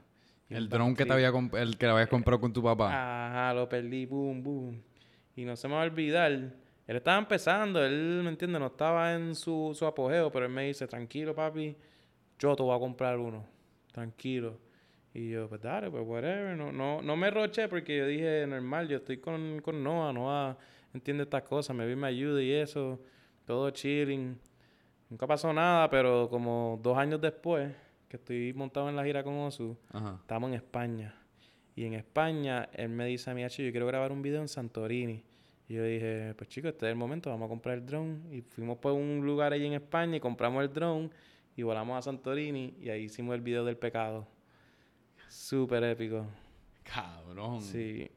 Y 0.49 0.55
El 0.55 0.69
drone 0.69 0.95
que 0.95 1.05
te 1.05 1.13
había 1.13 1.31
el 1.53 1.77
que 1.77 1.85
habías 1.85 2.09
comprado 2.09 2.39
con 2.39 2.51
tu 2.51 2.63
papá. 2.63 2.89
Ajá, 2.89 3.53
lo 3.53 3.67
perdí, 3.67 4.05
boom, 4.05 4.43
boom. 4.43 4.81
Y 5.35 5.45
no 5.45 5.55
se 5.55 5.67
me 5.67 5.75
va 5.75 5.83
a 5.83 5.85
olvidar. 5.85 6.31
Él 6.31 6.95
estaba 6.95 7.17
empezando, 7.17 7.83
él, 7.83 8.21
¿me 8.23 8.29
entiende? 8.29 8.57
No 8.59 8.67
estaba 8.67 9.13
en 9.13 9.35
su, 9.35 9.73
su 9.77 9.85
apogeo, 9.85 10.31
pero 10.31 10.45
él 10.45 10.51
me 10.51 10.67
dice, 10.67 10.87
tranquilo, 10.87 11.35
papi, 11.35 11.75
yo 12.39 12.55
te 12.55 12.63
voy 12.63 12.75
a 12.75 12.79
comprar 12.79 13.17
uno. 13.17 13.45
Tranquilo. 13.91 14.57
Y 15.17 15.31
yo, 15.31 15.49
pues 15.49 15.59
dale, 15.59 15.89
pues 15.89 16.05
whatever. 16.05 16.55
No, 16.55 16.71
no, 16.71 17.01
no 17.01 17.15
me 17.15 17.31
roché 17.31 17.67
porque 17.67 17.97
yo 17.97 18.05
dije, 18.05 18.45
normal, 18.45 18.87
yo 18.87 18.97
estoy 18.97 19.17
con, 19.17 19.59
con 19.63 19.83
Noah, 19.83 20.13
Noah 20.13 20.55
entiende 20.93 21.23
estas 21.23 21.41
cosas, 21.41 21.75
me 21.75 21.87
vi, 21.87 21.95
me 21.95 22.05
ayuda 22.05 22.39
y 22.39 22.51
eso. 22.51 22.99
Todo 23.43 23.71
chilling. 23.71 24.37
Nunca 25.09 25.25
pasó 25.25 25.51
nada, 25.51 25.89
pero 25.89 26.29
como 26.29 26.79
dos 26.83 26.95
años 26.99 27.19
después, 27.19 27.73
que 28.07 28.17
estoy 28.17 28.53
montado 28.53 28.89
en 28.89 28.95
la 28.95 29.03
gira 29.03 29.23
con 29.23 29.33
Osu, 29.39 29.75
Ajá. 29.91 30.17
Estamos 30.21 30.49
en 30.49 30.53
España. 30.53 31.15
Y 31.75 31.85
en 31.85 31.95
España, 31.95 32.69
él 32.73 32.89
me 32.89 33.07
dice 33.07 33.31
a 33.31 33.33
mí, 33.33 33.43
"Hacho, 33.43 33.63
yo 33.63 33.71
quiero 33.71 33.87
grabar 33.87 34.11
un 34.11 34.21
video 34.21 34.41
en 34.41 34.47
Santorini. 34.47 35.23
Y 35.67 35.73
yo 35.73 35.83
dije, 35.83 36.35
pues 36.37 36.47
chicos, 36.47 36.73
este 36.73 36.85
es 36.85 36.91
el 36.91 36.95
momento, 36.95 37.31
vamos 37.31 37.47
a 37.47 37.49
comprar 37.49 37.79
el 37.79 37.87
drone. 37.87 38.19
Y 38.31 38.41
fuimos 38.41 38.77
por 38.77 38.93
un 38.93 39.25
lugar 39.25 39.51
allí 39.51 39.65
en 39.65 39.73
España 39.73 40.17
y 40.17 40.19
compramos 40.19 40.61
el 40.61 40.71
drone 40.71 41.09
y 41.55 41.63
volamos 41.63 41.97
a 41.97 42.03
Santorini 42.03 42.75
y 42.79 42.89
ahí 42.89 43.05
hicimos 43.05 43.33
el 43.33 43.41
video 43.41 43.65
del 43.65 43.77
pecado. 43.77 44.27
Súper 45.27 45.83
épico. 45.83 46.25
Cabrón. 46.83 47.61
Sí. 47.61 48.09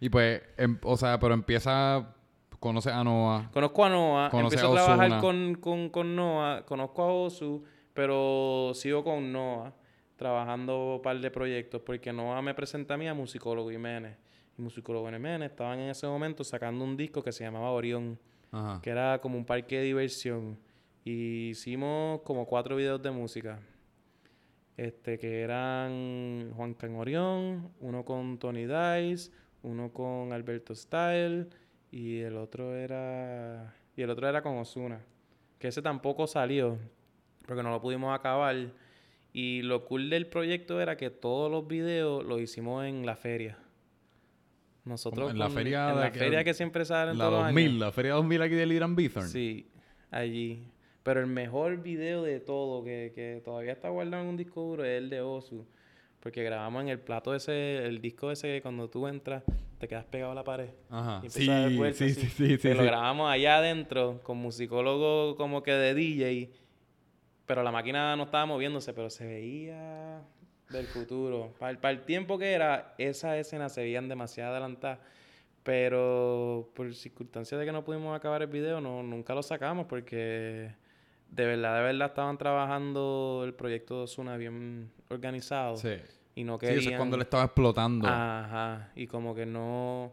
Y 0.00 0.08
pues, 0.08 0.42
em- 0.56 0.78
o 0.82 0.96
sea, 0.96 1.18
pero 1.18 1.34
empieza, 1.34 2.14
conoces 2.60 2.92
a 2.92 3.02
Noah. 3.02 3.50
Conozco 3.52 3.84
a 3.84 3.88
Noah, 3.88 4.30
Conoce 4.30 4.56
empiezo 4.56 4.76
a 4.76 4.80
a 4.80 4.84
trabajar 4.84 5.20
con, 5.20 5.54
con, 5.56 5.88
con 5.90 6.14
Noah, 6.14 6.64
conozco 6.64 7.02
a 7.02 7.12
Osu, 7.12 7.64
pero 7.94 8.72
sigo 8.74 9.02
con 9.02 9.32
Noah 9.32 9.72
trabajando 10.16 10.96
un 10.96 11.02
par 11.02 11.18
de 11.20 11.30
proyectos 11.30 11.80
porque 11.82 12.12
Noah 12.12 12.42
me 12.42 12.52
presenta 12.54 12.94
a 12.94 12.96
mí 12.96 13.06
a 13.08 13.14
Musicólogo 13.14 13.70
Jiménez. 13.70 14.16
Y 14.56 14.62
Musicólogo 14.62 15.08
Jiménez 15.10 15.50
estaban 15.50 15.78
en 15.78 15.90
ese 15.90 16.06
momento 16.06 16.42
sacando 16.44 16.84
un 16.84 16.96
disco 16.96 17.22
que 17.22 17.30
se 17.32 17.44
llamaba 17.44 17.70
Orión, 17.70 18.18
Ajá. 18.50 18.80
que 18.82 18.90
era 18.90 19.20
como 19.20 19.36
un 19.38 19.44
parque 19.44 19.78
de 19.78 19.84
diversión. 19.84 20.58
Y 21.04 21.50
hicimos 21.50 22.20
como 22.22 22.44
cuatro 22.46 22.76
videos 22.76 23.00
de 23.02 23.10
música. 23.10 23.60
Este, 24.78 25.18
que 25.18 25.40
eran 25.42 26.52
Juan 26.56 26.72
Can 26.74 26.94
Orión, 26.94 27.72
uno 27.80 28.04
con 28.04 28.38
Tony 28.38 28.64
Dice, 28.64 29.30
uno 29.62 29.92
con 29.92 30.32
Alberto 30.32 30.74
Style 30.74 31.48
y 31.90 32.20
el 32.20 32.36
otro 32.36 32.74
era 32.76 33.74
y 33.96 34.02
el 34.02 34.10
otro 34.10 34.28
era 34.28 34.40
con 34.40 34.56
Osuna, 34.56 35.00
que 35.58 35.68
ese 35.68 35.82
tampoco 35.82 36.26
salió 36.28 36.78
porque 37.44 37.62
no 37.64 37.70
lo 37.70 37.80
pudimos 37.80 38.16
acabar 38.16 38.54
y 39.32 39.62
lo 39.62 39.84
cool 39.84 40.08
del 40.10 40.26
proyecto 40.28 40.80
era 40.80 40.96
que 40.96 41.10
todos 41.10 41.50
los 41.50 41.66
videos 41.66 42.24
los 42.24 42.40
hicimos 42.40 42.84
en 42.86 43.04
la 43.04 43.16
feria. 43.16 43.58
Nosotros 44.84 45.32
en 45.32 45.38
la 45.38 45.46
con- 45.46 45.54
feria 45.54 45.90
en 45.90 45.96
la 46.00 46.12
que- 46.12 46.18
feria 46.20 46.44
que 46.44 46.54
siempre 46.54 46.84
salen 46.84 47.18
La 47.18 47.24
todos 47.24 47.32
los 47.40 47.42
años. 47.46 47.54
2000, 47.54 47.80
la 47.80 47.90
feria 47.92 48.12
2000 48.14 48.42
aquí 48.42 48.54
de 48.54 48.66
Liran 48.66 48.94
Bithorn. 48.96 49.28
Sí, 49.28 49.66
allí. 50.10 50.62
Pero 51.02 51.20
el 51.20 51.26
mejor 51.26 51.78
video 51.78 52.22
de 52.22 52.40
todo, 52.40 52.84
que, 52.84 53.12
que 53.14 53.40
todavía 53.44 53.72
está 53.72 53.88
guardado 53.88 54.22
en 54.22 54.28
un 54.28 54.36
disco 54.36 54.62
duro, 54.62 54.84
es 54.84 54.98
el 54.98 55.10
de 55.10 55.20
Osu. 55.20 55.66
Porque 56.20 56.42
grabamos 56.42 56.82
en 56.82 56.88
el 56.88 56.98
plato 56.98 57.34
ese, 57.34 57.86
el 57.86 58.00
disco 58.00 58.30
ese 58.30 58.48
que 58.48 58.62
cuando 58.62 58.88
tú 58.90 59.06
entras, 59.06 59.44
te 59.78 59.86
quedas 59.86 60.04
pegado 60.04 60.32
a 60.32 60.34
la 60.34 60.44
pared. 60.44 60.70
Ajá. 60.90 61.20
Y 61.24 61.30
Sí, 61.30 61.48
a 61.48 61.68
sí, 61.92 62.10
sí, 62.14 62.26
sí, 62.28 62.58
sí, 62.58 62.74
lo 62.74 62.82
grabamos 62.82 63.30
allá 63.30 63.58
adentro, 63.58 64.20
con 64.22 64.38
musicólogo 64.38 65.36
como 65.36 65.62
que 65.62 65.72
de 65.72 65.94
DJ. 65.94 66.50
Pero 67.46 67.62
la 67.62 67.70
máquina 67.70 68.16
no 68.16 68.24
estaba 68.24 68.44
moviéndose, 68.46 68.92
pero 68.92 69.08
se 69.08 69.26
veía 69.26 70.20
del 70.70 70.86
futuro. 70.86 71.54
Para 71.58 71.70
el, 71.70 71.78
para 71.78 71.92
el 71.92 72.04
tiempo 72.04 72.36
que 72.36 72.52
era, 72.52 72.94
esas 72.98 73.36
escenas 73.36 73.72
se 73.72 73.82
veían 73.82 74.08
demasiado 74.08 74.50
adelantadas. 74.50 74.98
Pero 75.62 76.70
por 76.74 76.92
circunstancias 76.94 77.58
de 77.58 77.64
que 77.64 77.72
no 77.72 77.84
pudimos 77.84 78.16
acabar 78.16 78.42
el 78.42 78.48
video, 78.48 78.80
no, 78.80 79.02
nunca 79.02 79.34
lo 79.34 79.42
sacamos 79.42 79.86
porque 79.86 80.74
de 81.30 81.46
verdad, 81.46 81.76
de 81.76 81.82
verdad 81.82 82.08
estaban 82.08 82.38
trabajando 82.38 83.42
el 83.44 83.54
proyecto 83.54 83.98
de 83.98 84.02
Osuna 84.04 84.36
bien 84.36 84.90
organizado. 85.08 85.76
Sí. 85.76 85.96
Y 86.34 86.44
no 86.44 86.54
Sí, 86.54 86.60
querían... 86.60 86.78
eso 86.80 86.90
es 86.90 86.96
cuando 86.96 87.16
le 87.16 87.24
estaba 87.24 87.44
explotando. 87.44 88.08
Ajá. 88.08 88.90
Y 88.94 89.06
como 89.06 89.34
que 89.34 89.46
no... 89.46 90.12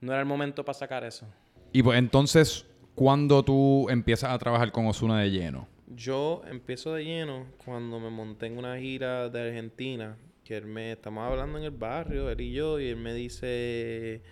No 0.00 0.12
era 0.12 0.20
el 0.20 0.26
momento 0.26 0.64
para 0.64 0.74
sacar 0.78 1.04
eso. 1.04 1.26
Y 1.72 1.82
pues 1.82 1.98
entonces, 1.98 2.66
¿cuándo 2.94 3.44
tú 3.44 3.88
empiezas 3.88 4.30
a 4.30 4.38
trabajar 4.38 4.72
con 4.72 4.86
Osuna 4.86 5.20
de 5.20 5.30
lleno? 5.30 5.68
Yo 5.94 6.42
empiezo 6.46 6.94
de 6.94 7.04
lleno 7.04 7.46
cuando 7.64 8.00
me 8.00 8.10
monté 8.10 8.46
en 8.46 8.58
una 8.58 8.76
gira 8.78 9.28
de 9.28 9.48
Argentina, 9.48 10.16
que 10.44 10.56
él 10.56 10.66
me 10.66 10.92
estamos 10.92 11.24
hablando 11.24 11.58
en 11.58 11.64
el 11.64 11.70
barrio, 11.70 12.30
él 12.30 12.40
y 12.40 12.52
yo, 12.52 12.80
y 12.80 12.88
él 12.88 12.96
me 12.96 13.14
dice, 13.14 14.22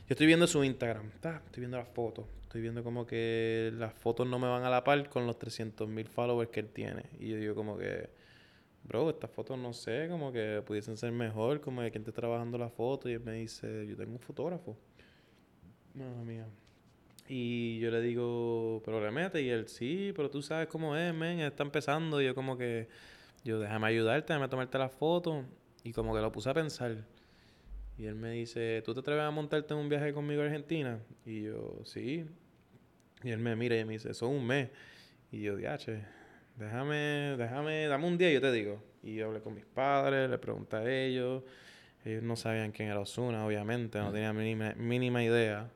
yo 0.00 0.06
estoy 0.10 0.26
viendo 0.26 0.46
su 0.46 0.62
Instagram, 0.62 1.10
ta, 1.20 1.42
estoy 1.46 1.62
viendo 1.62 1.78
las 1.78 1.88
fotos, 1.88 2.26
viendo 2.60 2.82
como 2.84 3.06
que 3.06 3.72
las 3.74 3.92
fotos 3.94 4.26
no 4.26 4.38
me 4.38 4.48
van 4.48 4.64
a 4.64 4.70
la 4.70 4.84
par 4.84 5.08
con 5.08 5.26
los 5.26 5.38
300 5.38 5.88
mil 5.88 6.08
followers 6.08 6.50
que 6.50 6.60
él 6.60 6.68
tiene. 6.68 7.04
Y 7.18 7.28
yo 7.28 7.36
digo 7.36 7.54
como 7.54 7.76
que, 7.78 8.10
bro, 8.84 9.10
estas 9.10 9.30
fotos 9.30 9.58
no 9.58 9.72
sé, 9.72 10.08
como 10.10 10.32
que 10.32 10.62
pudiesen 10.66 10.96
ser 10.96 11.12
mejor, 11.12 11.60
como 11.60 11.82
de 11.82 11.90
quién 11.90 12.02
está 12.02 12.12
trabajando 12.12 12.58
la 12.58 12.70
foto, 12.70 13.08
y 13.08 13.14
él 13.14 13.20
me 13.20 13.32
dice, 13.32 13.86
yo 13.86 13.96
tengo 13.96 14.12
un 14.12 14.20
fotógrafo. 14.20 14.76
Madre 15.94 16.24
mía. 16.24 16.46
Y 17.28 17.78
yo 17.80 17.90
le 17.90 18.00
digo, 18.00 18.82
pero 18.84 19.00
le 19.00 19.10
mete. 19.10 19.42
Y 19.42 19.48
él, 19.48 19.68
sí, 19.68 20.12
pero 20.14 20.30
tú 20.30 20.42
sabes 20.42 20.68
cómo 20.68 20.96
es, 20.96 21.12
men. 21.14 21.40
Está 21.40 21.64
empezando. 21.64 22.20
Y 22.20 22.26
yo 22.26 22.34
como 22.34 22.56
que, 22.56 22.88
yo 23.44 23.58
déjame 23.58 23.88
ayudarte, 23.88 24.32
déjame 24.32 24.48
tomarte 24.48 24.78
la 24.78 24.88
foto. 24.88 25.44
Y 25.82 25.92
como 25.92 26.14
que 26.14 26.20
lo 26.20 26.30
puse 26.32 26.50
a 26.50 26.54
pensar. 26.54 27.04
Y 27.98 28.06
él 28.06 28.14
me 28.14 28.32
dice, 28.32 28.82
¿tú 28.84 28.92
te 28.92 29.00
atreves 29.00 29.22
a 29.24 29.30
montarte 29.30 29.72
en 29.72 29.80
un 29.80 29.88
viaje 29.88 30.12
conmigo 30.12 30.42
a 30.42 30.44
Argentina? 30.44 31.00
Y 31.24 31.44
yo, 31.44 31.80
sí. 31.84 32.26
Y 33.26 33.32
él 33.32 33.40
me 33.40 33.56
mira 33.56 33.76
y 33.76 33.84
me 33.84 33.94
dice, 33.94 34.12
eso 34.12 34.26
es 34.26 34.38
un 34.38 34.46
mes. 34.46 34.68
Y 35.32 35.42
yo, 35.42 35.56
diache, 35.56 36.00
déjame, 36.54 37.34
déjame, 37.36 37.88
dame 37.88 38.06
un 38.06 38.16
día 38.16 38.30
y 38.30 38.34
yo 38.34 38.40
te 38.40 38.52
digo. 38.52 38.80
Y 39.02 39.16
yo 39.16 39.26
hablé 39.26 39.40
con 39.40 39.52
mis 39.52 39.64
padres, 39.64 40.30
le 40.30 40.38
pregunté 40.38 40.76
a 40.76 40.88
ellos. 40.88 41.42
Ellos 42.04 42.22
no 42.22 42.36
sabían 42.36 42.70
quién 42.70 42.88
era 42.88 43.00
Osuna, 43.00 43.44
obviamente. 43.44 43.98
No 43.98 44.12
tenían 44.12 44.36
mínima, 44.36 44.74
mínima 44.76 45.24
idea. 45.24 45.68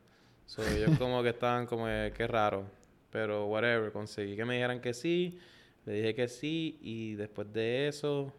So, 0.46 0.62
ellos 0.64 0.96
como 0.96 1.24
que 1.24 1.30
estaban 1.30 1.66
como 1.66 1.86
que, 1.86 2.12
qué 2.16 2.28
raro. 2.28 2.70
Pero 3.10 3.46
whatever, 3.46 3.90
conseguí 3.90 4.36
que 4.36 4.44
me 4.44 4.54
dijeran 4.54 4.80
que 4.80 4.94
sí. 4.94 5.36
Le 5.86 5.94
dije 5.94 6.14
que 6.14 6.28
sí. 6.28 6.78
Y 6.80 7.14
después 7.16 7.52
de 7.52 7.88
eso... 7.88 8.32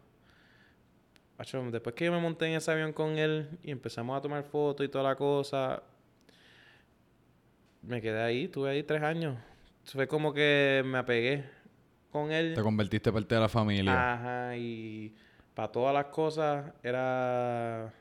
después 1.70 1.94
que 1.94 2.06
yo 2.06 2.12
me 2.12 2.18
monté 2.18 2.46
en 2.46 2.54
ese 2.54 2.70
avión 2.70 2.94
con 2.94 3.18
él 3.18 3.58
y 3.62 3.72
empezamos 3.72 4.16
a 4.16 4.22
tomar 4.22 4.42
fotos 4.42 4.86
y 4.86 4.88
toda 4.88 5.04
la 5.04 5.16
cosa... 5.16 5.82
Me 7.82 8.00
quedé 8.00 8.20
ahí, 8.22 8.44
estuve 8.44 8.70
ahí 8.70 8.82
tres 8.82 9.02
años. 9.02 9.36
Fue 9.84 10.06
como 10.06 10.32
que 10.32 10.82
me 10.84 10.98
apegué 10.98 11.44
con 12.10 12.30
él. 12.30 12.54
Te 12.54 12.62
convertiste 12.62 13.12
parte 13.12 13.34
de 13.34 13.40
la 13.40 13.48
familia. 13.48 14.12
Ajá, 14.14 14.56
y 14.56 15.12
para 15.54 15.68
todas 15.72 15.92
las 15.94 16.06
cosas 16.06 16.72
era... 16.82 17.92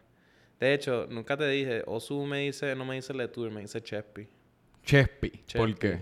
De 0.60 0.74
hecho, 0.76 1.08
nunca 1.10 1.36
te 1.36 1.48
dije, 1.50 1.82
Osu 1.88 2.24
me 2.26 2.40
dice, 2.42 2.76
no 2.76 2.86
me 2.86 2.96
dice 2.96 3.14
Letour, 3.16 3.50
me 3.50 3.62
dice 3.62 3.82
Chespi. 3.82 4.28
Chespi. 4.84 5.30
¿Por 5.30 5.46
Chespi. 5.48 5.74
qué? 5.80 6.00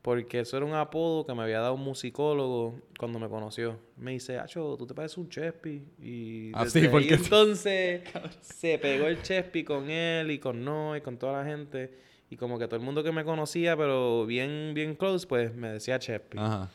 Porque 0.00 0.40
eso 0.40 0.56
era 0.56 0.64
un 0.64 0.72
apodo 0.72 1.26
que 1.26 1.34
me 1.34 1.42
había 1.42 1.60
dado 1.60 1.74
un 1.74 1.82
musicólogo 1.82 2.80
cuando 2.98 3.18
me 3.18 3.28
conoció. 3.28 3.78
Me 3.98 4.12
dice, 4.12 4.38
Acho, 4.38 4.76
tú 4.78 4.86
te 4.86 4.94
pareces 4.94 5.18
un 5.18 5.28
Chespi. 5.28 5.82
Y 6.00 6.50
Ah, 6.54 6.64
desde 6.64 6.80
sí, 6.82 6.88
porque- 6.88 7.14
entonces 7.14 8.02
se 8.40 8.78
pegó 8.78 9.08
el 9.08 9.20
Chespi 9.20 9.62
con 9.64 9.90
él 9.90 10.30
y 10.30 10.38
con 10.38 10.64
no 10.64 10.96
y 10.96 11.02
con 11.02 11.18
toda 11.18 11.42
la 11.42 11.44
gente. 11.44 11.92
Y 12.30 12.36
como 12.36 12.58
que 12.58 12.66
todo 12.66 12.76
el 12.76 12.82
mundo 12.84 13.02
que 13.02 13.12
me 13.12 13.24
conocía, 13.24 13.76
pero 13.76 14.26
bien, 14.26 14.72
bien 14.74 14.94
close, 14.94 15.26
pues 15.26 15.54
me 15.54 15.70
decía 15.70 15.98
Chespi. 15.98 16.38
Ajá. 16.38 16.68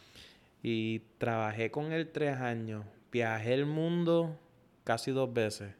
Y 0.63 0.99
trabajé 1.17 1.69
con 1.69 1.91
él 1.91 2.09
tres 2.11 2.37
años. 2.37 2.85
Viajé 3.11 3.53
el 3.53 3.65
mundo 3.65 4.39
casi 4.83 5.11
dos 5.11 5.31
veces. 5.31 5.73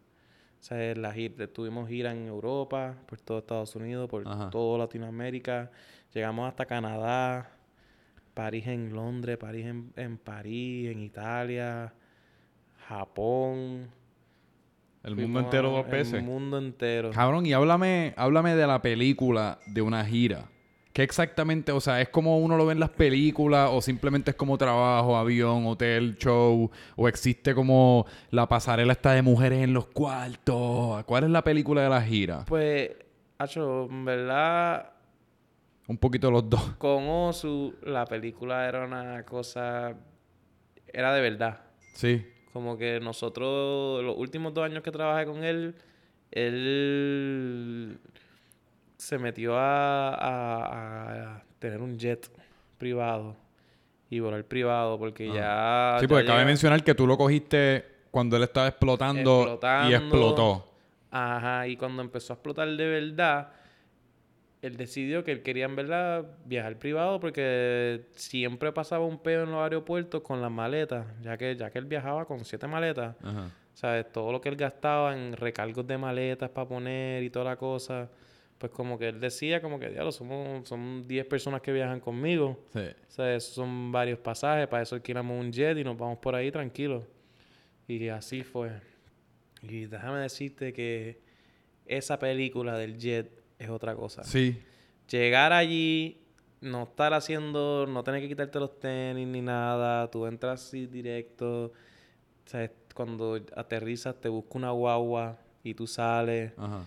O 0.59 0.63
sea, 0.65 0.95
la 0.95 1.11
gira, 1.11 1.47
tuvimos 1.47 1.89
gira 1.89 2.11
en 2.11 2.27
Europa, 2.27 2.95
por 3.07 3.19
todo 3.19 3.39
Estados 3.39 3.75
Unidos, 3.75 4.09
por 4.09 4.27
Ajá. 4.27 4.49
todo 4.49 4.77
Latinoamérica. 4.77 5.71
Llegamos 6.13 6.47
hasta 6.47 6.65
Canadá, 6.65 7.57
París 8.33 8.67
en 8.67 8.93
Londres, 8.93 9.37
París 9.37 9.65
en, 9.65 9.91
en 9.95 10.17
París, 10.17 10.91
en 10.91 11.01
Italia, 11.01 11.93
Japón. 12.87 13.89
El 15.03 15.15
Fuimos 15.15 15.31
mundo 15.31 15.39
entero 15.41 15.69
dos 15.69 15.89
veces. 15.89 16.13
El 16.15 16.23
mundo 16.23 16.57
entero. 16.57 17.11
Cabrón, 17.11 17.45
y 17.45 17.53
háblame, 17.53 18.13
háblame 18.15 18.55
de 18.55 18.65
la 18.65 18.81
película 18.81 19.59
de 19.65 19.81
una 19.81 20.05
gira. 20.05 20.45
¿Qué 20.93 21.01
exactamente, 21.01 21.71
o 21.71 21.81
sea, 21.81 22.01
es 22.01 22.09
como 22.09 22.37
uno 22.37 22.55
lo 22.55 22.67
ve 22.67 22.73
en 22.73 22.79
las 22.79 22.91
películas 22.91 23.69
o 23.73 23.81
simplemente 23.81 24.31
es 24.31 24.37
como 24.37 24.57
trabajo, 24.59 25.17
avión, 25.17 25.65
hotel, 25.65 26.15
show 26.17 26.69
o 26.95 27.07
existe 27.07 27.55
como 27.55 28.05
la 28.29 28.47
pasarela 28.47 28.93
esta 28.93 29.13
de 29.13 29.23
mujeres 29.23 29.63
en 29.63 29.73
los 29.73 29.87
cuartos? 29.87 31.03
¿Cuál 31.05 31.23
es 31.23 31.29
la 31.31 31.43
película 31.43 31.81
de 31.81 31.89
la 31.89 32.01
gira? 32.01 32.45
Pues, 32.45 32.91
Acho, 33.39 33.87
en 33.89 34.05
verdad, 34.05 34.91
Un 35.87 35.97
poquito 35.97 36.31
los 36.31 36.49
dos. 36.49 36.61
con 36.77 37.09
Osu, 37.09 37.73
la 37.83 38.05
película 38.05 38.67
era 38.69 38.85
una 38.85 39.23
cosa... 39.25 39.95
Era 40.87 41.13
de 41.13 41.21
verdad. 41.21 41.59
Sí. 41.95 42.23
Como 42.53 42.77
que 42.77 42.99
nosotros, 42.99 44.03
los 44.03 44.15
últimos 44.15 44.53
dos 44.53 44.63
años 44.65 44.83
que 44.83 44.91
trabajé 44.91 45.25
con 45.25 45.43
él, 45.43 45.75
él 46.31 47.97
se 48.97 49.17
metió 49.17 49.57
a, 49.57 50.09
a- 50.13 51.35
a 51.37 51.43
tener 51.59 51.81
un 51.81 51.97
jet 51.97 52.29
privado 52.77 53.35
y 54.09 54.19
volar 54.19 54.43
privado 54.45 54.97
porque 54.99 55.27
ya... 55.27 55.95
Sí, 55.99 56.03
ya 56.03 56.07
porque 56.07 56.25
cabe 56.25 56.39
llega- 56.39 56.45
mencionar 56.45 56.83
que 56.83 56.93
tú 56.95 57.07
lo 57.07 57.17
cogiste 57.17 57.85
cuando 58.11 58.37
él 58.37 58.43
estaba 58.43 58.67
explotando, 58.67 59.21
y 59.39 59.41
Explotando. 59.41 59.95
explotó. 59.95 60.69
Ajá, 61.09 61.67
y 61.67 61.75
cuando 61.77 62.01
empezó 62.03 62.33
a 62.33 62.35
explotar 62.35 62.67
de 62.69 62.87
verdad, 62.87 63.49
él 64.63 64.77
decidió 64.77 65.25
que 65.25 65.33
él 65.33 65.43
quería 65.43 65.65
en 65.65 65.75
verdad 65.75 66.25
viajar 66.45 66.79
privado 66.79 67.19
porque 67.19 68.05
siempre 68.15 68.71
pasaba 68.71 69.05
un 69.05 69.19
pedo 69.19 69.43
en 69.43 69.51
los 69.51 69.61
aeropuertos 69.61 70.21
con 70.21 70.41
las 70.41 70.49
maletas, 70.49 71.05
ya 71.21 71.37
que, 71.37 71.53
ya 71.57 71.69
que 71.69 71.79
él 71.79 71.85
viajaba 71.85 72.25
con 72.25 72.45
siete 72.45 72.65
maletas. 72.65 73.17
Ajá. 73.21 73.51
¿Sabes? 73.73 74.09
Todo 74.13 74.31
lo 74.31 74.39
que 74.39 74.47
él 74.47 74.55
gastaba 74.55 75.13
en 75.13 75.35
recargos 75.35 75.85
de 75.85 75.97
maletas 75.97 76.49
para 76.49 76.65
poner 76.65 77.23
y 77.23 77.29
toda 77.29 77.43
la 77.43 77.57
cosa. 77.57 78.09
Pues 78.57 78.71
como 78.71 78.97
que 78.97 79.09
él 79.09 79.19
decía 79.19 79.61
como 79.61 79.77
que, 79.77 79.89
diablo, 79.89 80.13
somos, 80.13 80.65
son 80.69 81.05
10 81.05 81.25
personas 81.25 81.59
que 81.59 81.73
viajan 81.73 81.99
conmigo. 81.99 82.63
Sí. 82.71 82.79
O 82.79 83.11
sea, 83.11 83.35
esos 83.35 83.55
son 83.55 83.91
varios 83.91 84.19
pasajes. 84.19 84.67
Para 84.67 84.83
eso 84.83 84.95
alquilamos 84.95 85.37
un 85.37 85.51
jet 85.51 85.77
y 85.77 85.83
nos 85.83 85.97
vamos 85.97 86.19
por 86.19 86.35
ahí 86.35 86.51
tranquilos. 86.51 87.03
Y 87.85 88.07
así 88.07 88.43
fue. 88.43 88.71
Y 89.61 89.87
déjame 89.87 90.19
decirte 90.19 90.71
que 90.71 91.19
esa 91.85 92.17
película 92.17 92.77
del 92.77 92.97
jet 92.97 93.42
es 93.63 93.69
otra 93.69 93.95
cosa. 93.95 94.23
Sí. 94.23 94.61
Llegar 95.09 95.51
allí, 95.53 96.21
no 96.61 96.83
estar 96.83 97.13
haciendo, 97.13 97.85
no 97.87 98.03
tener 98.03 98.21
que 98.21 98.27
quitarte 98.29 98.59
los 98.59 98.79
tenis 98.79 99.27
ni 99.27 99.41
nada, 99.41 100.09
tú 100.09 100.25
entras 100.25 100.63
así 100.65 100.85
directo, 100.85 101.71
sea, 102.45 102.71
cuando 102.93 103.39
aterrizas 103.55 104.15
te 104.19 104.29
busca 104.29 104.57
una 104.57 104.71
guagua 104.71 105.37
y 105.63 105.73
tú 105.73 105.87
sales, 105.87 106.53
Ajá. 106.57 106.85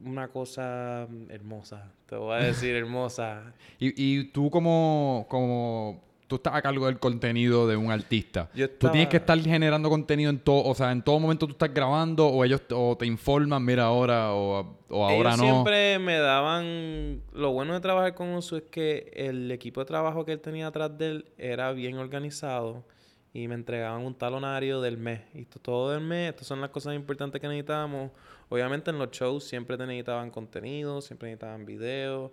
una 0.00 0.28
cosa 0.28 1.08
hermosa, 1.28 1.90
te 2.06 2.16
voy 2.16 2.34
a 2.34 2.44
decir 2.44 2.74
hermosa. 2.74 3.52
Y, 3.78 3.92
y 4.20 4.24
tú 4.24 4.50
como, 4.50 5.26
como 5.28 6.02
tú 6.26 6.36
estás 6.36 6.54
a 6.54 6.62
cargo 6.62 6.86
del 6.86 6.98
contenido 6.98 7.66
de 7.68 7.76
un 7.76 7.90
artista. 7.90 8.50
Yo 8.54 8.68
Tú 8.68 8.88
tienes 8.90 9.08
que 9.08 9.18
estaba- 9.18 9.38
estar 9.38 9.50
generando 9.52 9.88
contenido 9.88 10.30
en 10.30 10.38
todo, 10.40 10.64
o 10.64 10.74
sea, 10.74 10.90
en 10.92 11.02
todo 11.02 11.18
momento 11.20 11.46
tú 11.46 11.52
estás 11.52 11.72
grabando 11.72 12.26
o 12.26 12.44
ellos 12.44 12.62
te- 12.66 12.74
o 12.74 12.96
te 12.96 13.06
informan, 13.06 13.64
mira 13.64 13.84
ahora 13.84 14.32
o, 14.32 14.76
o 14.88 15.04
ahora 15.04 15.30
Ellos 15.34 15.38
no. 15.38 15.44
siempre 15.44 15.98
me 15.98 16.18
daban... 16.18 17.22
Lo 17.32 17.52
bueno 17.52 17.74
de 17.74 17.80
trabajar 17.80 18.14
con 18.14 18.34
Uso 18.34 18.56
es 18.56 18.64
que 18.64 19.10
el 19.14 19.50
equipo 19.52 19.80
de 19.80 19.86
trabajo 19.86 20.24
que 20.24 20.32
él 20.32 20.40
tenía 20.40 20.66
atrás 20.68 20.96
de 20.98 21.06
él 21.10 21.24
era 21.38 21.72
bien 21.72 21.98
organizado 21.98 22.84
y 23.32 23.48
me 23.48 23.54
entregaban 23.54 24.02
un 24.04 24.14
talonario 24.14 24.80
del 24.80 24.96
mes. 24.96 25.20
Y 25.34 25.44
to- 25.44 25.60
todo 25.60 25.90
del 25.92 26.00
mes, 26.00 26.30
estas 26.30 26.46
son 26.46 26.60
las 26.60 26.70
cosas 26.70 26.94
importantes 26.94 27.40
que 27.40 27.46
necesitábamos. 27.46 28.10
Obviamente 28.48 28.90
en 28.90 28.98
los 28.98 29.10
shows 29.10 29.44
siempre 29.44 29.76
te 29.76 29.86
necesitaban 29.86 30.30
contenido, 30.30 31.00
siempre 31.02 31.28
necesitaban 31.28 31.66
videos. 31.66 32.30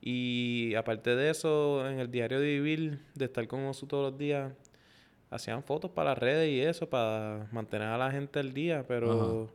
Y 0.00 0.74
aparte 0.74 1.16
de 1.16 1.30
eso, 1.30 1.88
en 1.88 1.98
el 1.98 2.10
diario 2.10 2.38
de 2.40 2.46
vivir, 2.46 3.00
de 3.14 3.24
estar 3.24 3.46
con 3.48 3.64
Osu 3.66 3.86
todos 3.86 4.10
los 4.10 4.18
días, 4.18 4.52
hacían 5.30 5.62
fotos 5.62 5.90
para 5.90 6.10
las 6.10 6.18
redes 6.18 6.50
y 6.50 6.60
eso, 6.60 6.88
para 6.88 7.48
mantener 7.50 7.88
a 7.88 7.98
la 7.98 8.10
gente 8.10 8.38
al 8.38 8.52
día, 8.52 8.84
pero... 8.86 9.52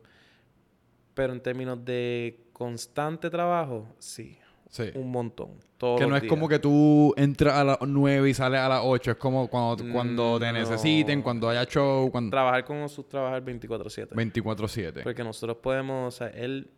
Pero 1.14 1.34
en 1.34 1.40
términos 1.42 1.84
de 1.84 2.40
constante 2.54 3.28
trabajo, 3.28 3.86
sí, 3.98 4.38
Sí. 4.70 4.84
un 4.94 5.10
montón. 5.10 5.50
Todos 5.76 6.00
Que 6.00 6.06
no 6.06 6.14
los 6.14 6.22
es 6.22 6.28
como 6.30 6.48
que 6.48 6.58
tú 6.58 7.12
entras 7.18 7.54
a 7.56 7.62
las 7.62 7.78
9 7.86 8.30
y 8.30 8.32
sales 8.32 8.58
a 8.58 8.70
las 8.70 8.80
8. 8.82 9.10
Es 9.10 9.16
como 9.18 9.46
cuando, 9.48 9.84
cuando 9.92 10.40
te 10.40 10.50
necesiten, 10.50 11.20
cuando 11.20 11.50
haya 11.50 11.66
show, 11.66 12.10
cuando... 12.10 12.30
Trabajar 12.30 12.64
con 12.64 12.78
Osu, 12.78 13.02
trabajar 13.02 13.44
24-7. 13.44 14.08
24-7. 14.14 15.02
Porque 15.02 15.22
nosotros 15.22 15.58
podemos, 15.58 16.14
o 16.14 16.16
sea, 16.16 16.28
él 16.28 16.70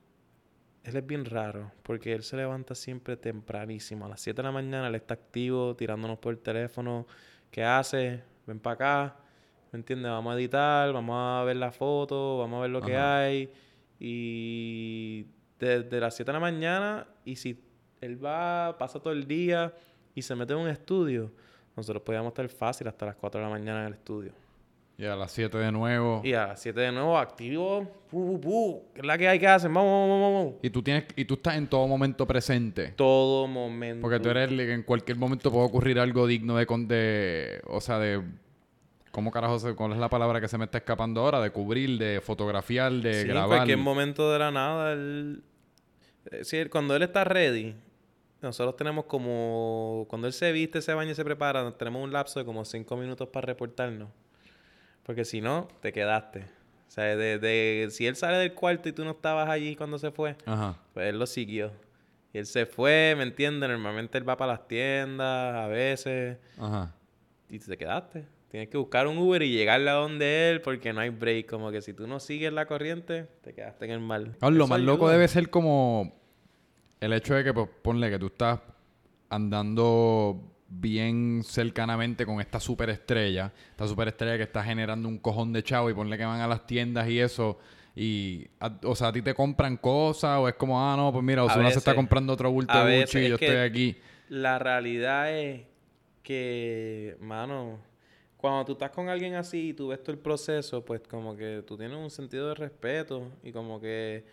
él 0.85 0.97
es 0.97 1.07
bien 1.07 1.25
raro, 1.25 1.73
porque 1.83 2.13
él 2.13 2.23
se 2.23 2.37
levanta 2.37 2.75
siempre 2.75 3.17
tempranísimo. 3.17 4.05
A 4.05 4.09
las 4.11 4.21
7 4.21 4.37
de 4.37 4.43
la 4.43 4.53
mañana 4.53 4.89
él 4.89 4.95
está 4.95 5.15
activo, 5.15 5.75
tirándonos 5.75 6.19
por 6.19 6.35
el 6.35 6.41
teléfono. 6.41 7.07
¿Qué 7.51 7.65
hace? 7.65 8.23
Ven 8.47 8.61
para 8.61 8.75
acá. 8.75 9.17
¿Me 9.73 9.79
entiendes? 9.79 10.11
Vamos 10.11 10.35
a 10.35 10.39
editar, 10.39 10.93
vamos 10.93 11.17
a 11.19 11.45
ver 11.45 11.57
la 11.57 11.73
foto, 11.73 12.39
vamos 12.39 12.59
a 12.59 12.63
ver 12.63 12.71
lo 12.71 12.83
que 12.83 12.97
hay. 12.97 13.51
Y 13.99 15.27
desde 15.59 15.99
las 16.01 16.15
7 16.17 16.31
de 16.31 16.33
la 16.35 16.41
mañana, 16.41 17.09
y 17.25 17.37
si 17.37 17.59
él 18.03 18.23
va, 18.23 18.77
pasa 18.79 19.01
todo 19.01 19.15
el 19.15 19.27
día 19.27 19.75
y 20.15 20.21
se 20.21 20.35
mete 20.37 20.53
en 20.53 20.59
un 20.59 20.69
estudio, 20.69 21.33
nosotros 21.75 22.03
podíamos 22.03 22.33
estar 22.33 22.49
fácil 22.51 22.89
hasta 22.89 23.07
las 23.07 23.17
4 23.17 23.41
de 23.41 23.47
la 23.47 23.51
mañana 23.51 23.81
en 23.81 23.87
el 23.87 23.95
estudio. 23.95 24.44
Y 24.97 25.05
a 25.07 25.17
las 25.17 25.33
7 25.33 25.59
de 25.59 25.73
nuevo. 25.73 26.21
Y 26.23 26.35
a 26.35 26.47
las 26.49 26.61
7 26.63 26.81
de 26.81 26.93
nuevo, 26.93 27.19
activo. 27.19 27.83
Pu, 28.09 28.39
pu, 28.39 28.41
pu. 28.41 28.83
¿Qué 28.95 29.01
es 29.01 29.07
la 29.07 29.19
que 29.19 29.29
hay 29.29 29.41
que 29.41 29.49
hacer? 29.49 29.69
Vamos, 29.71 30.09
vamos, 30.09 30.33
vamos. 30.33 30.55
Y 30.63 30.71
tú 30.71 30.83
tienes 30.85 31.05
y 31.17 31.25
tú 31.25 31.35
estás 31.35 31.57
en 31.57 31.67
todo 31.67 31.89
momento 31.89 32.27
presente. 32.27 32.93
Todo 32.97 33.49
momento. 33.49 34.03
Porque 34.03 34.21
tú 34.21 34.29
eres 34.31 34.51
el 34.51 34.57
que 34.57 34.73
en 34.73 34.83
cualquier 34.85 35.17
momento 35.19 35.51
puede 35.51 35.65
ocurrir 35.67 35.99
algo 35.99 36.27
digno 36.29 36.57
de, 36.57 36.67
con- 36.67 36.87
de 36.87 37.61
o 37.67 37.81
sea, 37.81 37.99
de 37.99 38.23
¿cómo 39.11 39.33
carajo 39.33 39.59
se, 39.59 39.75
cuál 39.75 39.93
es 39.93 39.99
la 39.99 40.09
palabra 40.09 40.41
que 40.41 40.47
se 40.47 40.59
me 40.59 40.65
está 40.67 40.79
escapando 40.79 41.23
ahora? 41.23 41.41
De 41.41 41.51
cubrir, 41.51 41.99
de 41.99 42.21
fotografiar, 42.21 42.93
de 42.93 43.15
Sí, 43.15 43.21
en 43.23 43.29
grabar. 43.29 43.49
cualquier 43.49 43.79
momento 43.79 44.31
de 44.33 44.39
la 44.39 44.51
nada, 44.53 44.93
él... 44.93 45.43
eh, 46.31 46.45
sí, 46.45 46.65
cuando 46.67 46.95
él 46.95 47.03
está 47.03 47.25
ready, 47.25 47.75
nosotros 48.43 48.77
tenemos 48.77 49.07
como... 49.07 50.07
Cuando 50.09 50.29
él 50.29 50.33
se 50.33 50.53
viste, 50.53 50.81
se 50.83 50.95
baña 50.95 51.11
y 51.11 51.15
se 51.17 51.25
prepara, 51.25 51.77
tenemos 51.77 52.03
un 52.05 52.13
lapso 52.13 52.39
de 52.39 52.45
como 52.47 52.65
5 52.65 52.97
minutos 52.97 53.29
para 53.29 53.47
reportarnos. 53.47 54.09
Porque 55.05 55.25
si 55.25 55.41
no, 55.41 55.69
te 55.81 55.93
quedaste. 55.93 56.41
O 56.89 56.91
sea, 56.91 57.05
de, 57.17 57.39
de- 57.39 57.89
si 57.91 58.07
él 58.07 58.17
sale 58.17 58.37
del 58.39 58.55
cuarto 58.55 58.89
y 58.89 58.93
tú 58.93 59.05
no 59.05 59.13
estabas 59.13 59.49
allí 59.49 59.77
cuando 59.77 59.99
se 59.99 60.11
fue, 60.11 60.37
Ajá. 60.47 60.77
pues 60.93 61.09
él 61.09 61.19
lo 61.19 61.27
siguió. 61.27 61.73
Y 62.33 62.39
él 62.39 62.47
se 62.47 62.67
fue, 62.67 63.15
¿me 63.17 63.23
entiendes? 63.25 63.69
Normalmente 63.71 64.19
él 64.19 64.29
va 64.29 64.37
para 64.37 64.53
las 64.53 64.67
tiendas, 64.69 65.55
a 65.57 65.67
veces, 65.69 66.39
Ajá. 66.59 66.95
y 67.49 67.59
te 67.59 67.77
quedaste. 67.77 68.25
Tienes 68.49 68.69
que 68.69 68.77
buscar 68.77 69.09
un 69.09 69.19
Uber 69.19 69.43
y 69.43 69.51
llegarle 69.51 69.91
a 69.91 69.95
donde 69.95 70.51
él 70.51 70.61
porque 70.61 70.93
no 70.93 71.01
hay 71.01 71.11
break. 71.11 71.47
Como 71.51 71.71
que 71.73 71.83
si 71.83 71.93
tú 71.93 72.07
no 72.07 72.21
sigues 72.21 72.53
la 72.53 72.67
corriente, 72.67 73.27
te 73.43 73.53
quedaste 73.53 73.85
en 73.87 73.91
el 73.91 74.01
mal. 74.01 74.37
Lo 74.41 74.67
más 74.69 74.81
loco 74.81 75.09
debe 75.09 75.27
ser 75.27 75.51
como 75.51 76.15
el 77.01 77.13
hecho 77.13 77.35
de 77.35 77.43
que, 77.43 77.53
pues, 77.53 77.69
ponle 77.83 78.11
que 78.11 78.19
tú 78.21 78.27
estás 78.27 78.61
andando 79.29 80.54
bien 80.69 81.43
cercanamente 81.45 82.25
con 82.27 82.41
esta 82.41 82.59
superestrella, 82.61 83.53
esta 83.71 83.87
superestrella 83.87 84.37
que 84.37 84.43
está 84.45 84.63
generando 84.65 85.09
un 85.09 85.19
cojón 85.19 85.53
de 85.53 85.63
chavo 85.63 85.91
y 85.91 85.95
ponle 85.95 86.17
que 86.19 86.25
van 86.25 86.41
a 86.41 86.47
las 86.49 86.67
tiendas 86.67 87.09
y 87.09 87.21
eso. 87.21 87.59
Y, 87.97 88.47
a- 88.59 88.77
o 88.85 88.97
sea, 88.97 89.09
a 89.09 89.13
ti 89.13 89.23
te 89.23 89.35
compran 89.35 89.77
cosas 89.77 90.39
o 90.41 90.49
es 90.49 90.55
como, 90.55 90.81
ah, 90.83 90.97
no, 90.97 91.13
pues 91.13 91.25
mira, 91.25 91.45
Osuna 91.45 91.71
se 91.71 91.79
está 91.79 91.95
comprando 91.95 92.33
otro 92.33 92.51
bulto 92.51 92.85
de 92.85 93.01
Gucci 93.01 93.19
y 93.19 93.29
yo 93.29 93.35
estoy 93.37 93.57
aquí. 93.57 93.97
La 94.29 94.59
realidad 94.59 95.33
es 95.39 95.63
que, 96.23 97.17
mano, 97.21 97.79
cuando 98.37 98.65
tú 98.65 98.73
estás 98.73 98.91
con 98.91 99.09
alguien 99.09 99.35
así 99.35 99.69
y 99.69 99.75
tú 99.75 99.89
ves 99.89 100.03
todo 100.03 100.13
el 100.13 100.19
proceso, 100.19 100.85
pues 100.85 101.03
como 101.09 101.37
que 101.37 101.63
tú 101.67 101.77
tienes 101.77 101.97
un 101.97 102.11
sentido 102.11 102.49
de 102.49 102.55
respeto 102.55 103.31
y 103.45 103.53
como 103.53 103.81
que 103.81 104.25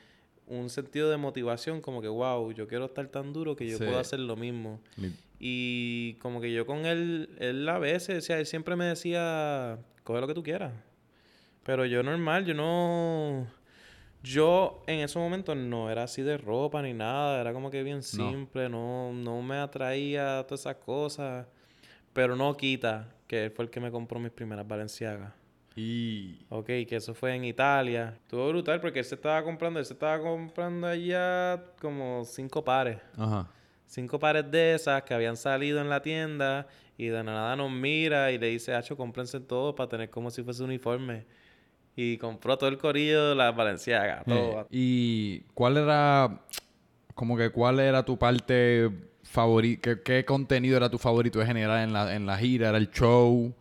un 0.47 0.69
sentido 0.69 1.09
de 1.11 1.17
motivación, 1.17 1.81
como 1.81 2.01
que, 2.01 2.07
wow, 2.07 2.51
yo 2.51 2.67
quiero 2.67 2.85
estar 2.85 3.07
tan 3.07 3.31
duro 3.31 3.55
que 3.55 3.67
yo 3.69 3.77
Sí. 3.77 3.83
puedo 3.85 3.99
hacer 3.99 4.19
lo 4.19 4.35
mismo. 4.35 4.79
Y 5.43 6.19
como 6.21 6.39
que 6.39 6.53
yo 6.53 6.67
con 6.67 6.85
él, 6.85 7.35
él 7.39 7.67
a 7.67 7.79
veces, 7.79 8.19
o 8.19 8.21
sea, 8.21 8.37
él 8.37 8.45
siempre 8.45 8.75
me 8.75 8.85
decía, 8.85 9.79
coge 10.03 10.21
lo 10.21 10.27
que 10.27 10.35
tú 10.35 10.43
quieras. 10.43 10.71
Pero 11.63 11.83
yo 11.87 12.03
normal, 12.03 12.45
yo 12.45 12.53
no... 12.53 13.47
Yo 14.21 14.83
en 14.85 14.99
esos 14.99 15.19
momentos 15.19 15.57
no 15.57 15.89
era 15.89 16.03
así 16.03 16.21
de 16.21 16.37
ropa 16.37 16.83
ni 16.83 16.93
nada, 16.93 17.41
era 17.41 17.53
como 17.53 17.71
que 17.71 17.81
bien 17.81 18.03
simple, 18.03 18.69
no, 18.69 19.13
no 19.13 19.41
me 19.41 19.57
atraía 19.57 20.43
todas 20.47 20.59
esas 20.59 20.75
cosas. 20.75 21.47
Pero 22.13 22.35
no 22.35 22.55
quita 22.55 23.09
que 23.25 23.45
él 23.45 23.51
fue 23.51 23.65
el 23.65 23.71
que 23.71 23.79
me 23.79 23.89
compró 23.89 24.19
mis 24.19 24.31
primeras 24.31 24.67
Balenciagas. 24.67 25.33
Y... 25.75 26.45
Ok, 26.49 26.67
que 26.67 26.97
eso 26.97 27.15
fue 27.15 27.33
en 27.33 27.45
Italia. 27.45 28.13
Estuvo 28.21 28.47
brutal 28.49 28.79
porque 28.79 28.99
él 28.99 29.05
se 29.05 29.15
estaba 29.15 29.41
comprando, 29.43 29.79
él 29.79 29.87
se 29.87 29.93
estaba 29.93 30.21
comprando 30.21 30.85
allá 30.85 31.63
como 31.79 32.23
cinco 32.25 32.63
pares 32.63 32.99
Ajá. 33.17 33.49
Cinco 33.91 34.19
pares 34.19 34.49
de 34.49 34.73
esas 34.75 35.03
que 35.03 35.13
habían 35.13 35.35
salido 35.35 35.81
en 35.81 35.89
la 35.89 36.01
tienda 36.01 36.65
y 36.97 37.07
de 37.07 37.23
nada 37.23 37.55
nos 37.57 37.69
mira 37.69 38.31
y 38.31 38.37
le 38.37 38.47
dice, 38.47 38.73
Hacho, 38.73 38.95
cómprense 38.95 39.39
todo 39.41 39.75
para 39.75 39.89
tener 39.89 40.09
como 40.09 40.31
si 40.31 40.43
fuese 40.43 40.63
uniforme. 40.63 41.25
Y 41.95 42.17
compró 42.17 42.57
todo 42.57 42.69
el 42.69 42.77
corillo 42.77 43.29
de 43.29 43.35
las 43.35 43.53
Valenciagas, 43.53 44.23
todo. 44.25 44.61
Eh, 44.61 44.65
¿Y 44.69 45.39
cuál 45.53 45.75
era, 45.75 46.41
como 47.13 47.35
que 47.35 47.49
cuál 47.49 47.81
era 47.81 48.03
tu 48.05 48.17
parte 48.17 48.89
favorita? 49.23 49.81
¿Qué, 49.81 50.01
qué 50.01 50.25
contenido 50.25 50.77
era 50.77 50.89
tu 50.89 50.97
favorito 50.97 51.39
de 51.39 51.45
generar 51.45 51.83
en 51.83 51.91
la, 51.91 52.15
en 52.15 52.25
la 52.25 52.37
gira? 52.37 52.69
¿Era 52.69 52.77
el 52.77 52.89
show? 52.91 53.53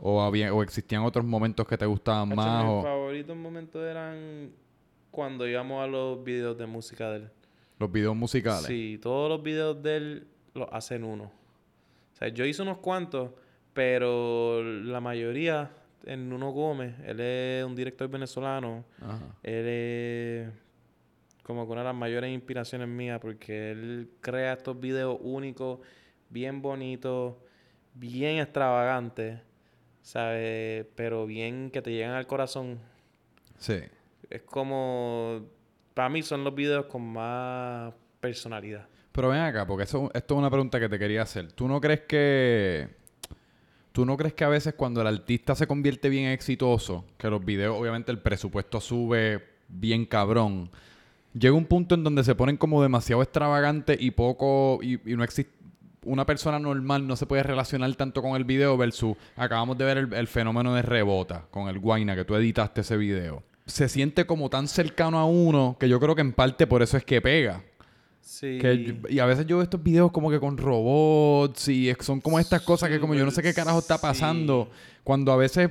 ¿O, 0.00 0.22
había, 0.22 0.52
¿O 0.52 0.62
existían 0.62 1.02
otros 1.02 1.24
momentos 1.24 1.66
que 1.66 1.78
te 1.78 1.86
gustaban 1.86 2.28
Hacho, 2.28 2.36
más? 2.36 2.64
mis 2.64 2.72
o 2.72 2.82
favoritos 2.82 3.36
momentos 3.36 3.82
eran 3.82 4.50
cuando 5.10 5.48
íbamos 5.48 5.82
a 5.82 5.86
los 5.86 6.22
videos 6.22 6.58
de 6.58 6.66
música 6.66 7.10
de 7.10 7.16
él. 7.16 7.30
Los 7.78 7.90
videos 7.92 8.16
musicales? 8.16 8.66
Sí, 8.66 8.98
todos 9.00 9.28
los 9.28 9.42
videos 9.42 9.82
de 9.82 9.96
él 9.96 10.26
los 10.54 10.68
hacen 10.72 11.04
uno. 11.04 11.24
O 11.24 12.16
sea, 12.16 12.28
yo 12.28 12.44
hice 12.44 12.62
unos 12.62 12.78
cuantos, 12.78 13.30
pero 13.72 14.62
la 14.62 15.00
mayoría 15.00 15.70
en 16.04 16.28
Nuno 16.28 16.50
Gómez, 16.50 16.94
él 17.04 17.20
es 17.20 17.64
un 17.64 17.76
director 17.76 18.08
venezolano. 18.08 18.84
Ajá. 19.00 19.36
Él 19.42 19.66
es 19.66 20.48
como 21.42 21.64
que 21.66 21.72
una 21.72 21.80
de 21.82 21.86
las 21.86 21.94
mayores 21.94 22.30
inspiraciones 22.30 22.88
mías 22.88 23.20
porque 23.20 23.70
él 23.70 24.10
crea 24.20 24.54
estos 24.54 24.78
videos 24.78 25.18
únicos, 25.20 25.78
bien 26.28 26.60
bonitos, 26.60 27.36
bien 27.94 28.38
extravagantes, 28.38 29.40
¿sabes? 30.02 30.86
Pero 30.94 31.26
bien 31.26 31.70
que 31.70 31.80
te 31.80 31.92
llegan 31.92 32.12
al 32.12 32.26
corazón. 32.26 32.78
Sí. 33.58 33.80
Es 34.28 34.42
como... 34.42 35.46
Para 35.98 36.10
mí 36.10 36.22
son 36.22 36.44
los 36.44 36.54
videos 36.54 36.86
con 36.86 37.12
más 37.12 37.92
personalidad. 38.20 38.86
Pero 39.10 39.30
ven 39.30 39.40
acá, 39.40 39.66
porque 39.66 39.82
eso, 39.82 40.08
esto 40.14 40.34
es 40.34 40.38
una 40.38 40.48
pregunta 40.48 40.78
que 40.78 40.88
te 40.88 40.96
quería 40.96 41.22
hacer. 41.22 41.50
¿Tú 41.50 41.66
no 41.66 41.80
crees 41.80 42.02
que... 42.02 42.88
¿Tú 43.90 44.06
no 44.06 44.16
crees 44.16 44.32
que 44.32 44.44
a 44.44 44.48
veces 44.48 44.74
cuando 44.74 45.00
el 45.00 45.08
artista 45.08 45.56
se 45.56 45.66
convierte 45.66 46.08
bien 46.08 46.30
exitoso, 46.30 47.04
que 47.18 47.28
los 47.28 47.44
videos, 47.44 47.76
obviamente 47.76 48.12
el 48.12 48.20
presupuesto 48.20 48.80
sube 48.80 49.44
bien 49.66 50.06
cabrón, 50.06 50.70
llega 51.34 51.56
un 51.56 51.64
punto 51.64 51.96
en 51.96 52.04
donde 52.04 52.22
se 52.22 52.36
ponen 52.36 52.56
como 52.58 52.80
demasiado 52.80 53.20
extravagantes 53.20 54.00
y 54.00 54.12
poco... 54.12 54.78
y, 54.80 55.00
no 55.04 55.24
existe... 55.24 55.52
Una 56.04 56.24
persona 56.24 56.60
normal 56.60 57.08
no 57.08 57.16
se 57.16 57.26
puede 57.26 57.42
relacionar 57.42 57.92
tanto 57.96 58.22
con 58.22 58.36
el 58.36 58.44
video 58.44 58.76
versus... 58.76 59.16
Acabamos 59.34 59.76
de 59.76 59.84
ver 59.84 59.98
el, 59.98 60.14
el 60.14 60.28
fenómeno 60.28 60.72
de 60.76 60.82
rebota 60.82 61.46
con 61.50 61.66
el 61.66 61.80
Guaina, 61.80 62.14
que 62.14 62.24
tú 62.24 62.36
editaste 62.36 62.82
ese 62.82 62.96
video. 62.96 63.42
Se 63.68 63.88
siente 63.88 64.26
como 64.26 64.50
tan 64.50 64.66
cercano 64.66 65.18
a 65.18 65.24
uno 65.24 65.76
que 65.78 65.88
yo 65.88 66.00
creo 66.00 66.16
que 66.16 66.22
en 66.22 66.32
parte 66.32 66.66
por 66.66 66.82
eso 66.82 66.96
es 66.96 67.04
que 67.04 67.20
pega. 67.20 67.62
Sí. 68.20 68.58
Que 68.60 68.98
y 69.08 69.20
a 69.20 69.26
veces 69.26 69.46
yo 69.46 69.56
veo 69.56 69.62
estos 69.62 69.82
videos 69.82 70.10
como 70.10 70.30
que 70.30 70.40
con 70.40 70.58
robots 70.58 71.68
y 71.68 71.90
son 72.00 72.20
como 72.20 72.38
estas 72.38 72.62
cosas 72.62 72.90
que 72.90 73.00
como 73.00 73.14
yo 73.14 73.24
no 73.24 73.30
sé 73.30 73.42
qué 73.42 73.54
carajo 73.54 73.78
está 73.78 73.98
pasando. 73.98 74.68
Cuando 75.04 75.32
a 75.32 75.36
veces, 75.36 75.70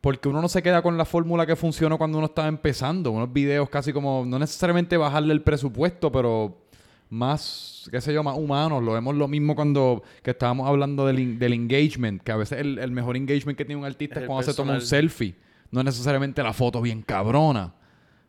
porque 0.00 0.28
uno 0.28 0.40
no 0.40 0.48
se 0.48 0.62
queda 0.62 0.80
con 0.82 0.96
la 0.96 1.04
fórmula 1.04 1.44
que 1.46 1.56
funcionó 1.56 1.98
cuando 1.98 2.18
uno 2.18 2.28
estaba 2.28 2.48
empezando. 2.48 3.10
Unos 3.10 3.32
videos 3.32 3.68
casi 3.68 3.92
como, 3.92 4.24
no 4.26 4.38
necesariamente 4.38 4.96
bajarle 4.96 5.34
el 5.34 5.42
presupuesto, 5.42 6.10
pero 6.10 6.62
más, 7.10 7.88
qué 7.90 8.00
sé 8.00 8.14
yo, 8.14 8.22
más 8.22 8.36
humanos. 8.38 8.82
Lo 8.82 8.92
vemos 8.92 9.14
lo 9.14 9.28
mismo 9.28 9.54
cuando 9.54 10.02
que 10.22 10.30
estábamos 10.30 10.66
hablando 10.66 11.06
del, 11.06 11.38
del 11.38 11.52
engagement, 11.52 12.22
que 12.22 12.32
a 12.32 12.36
veces 12.36 12.60
el, 12.60 12.78
el 12.78 12.90
mejor 12.90 13.16
engagement 13.16 13.56
que 13.56 13.66
tiene 13.66 13.78
un 13.78 13.86
artista 13.86 14.20
Es 14.20 14.26
cuando 14.26 14.42
se 14.42 14.54
toma 14.54 14.74
un 14.74 14.80
selfie. 14.80 15.34
No 15.72 15.80
es 15.80 15.86
necesariamente 15.86 16.40
la 16.42 16.52
foto 16.52 16.80
bien 16.80 17.02
cabrona. 17.02 17.74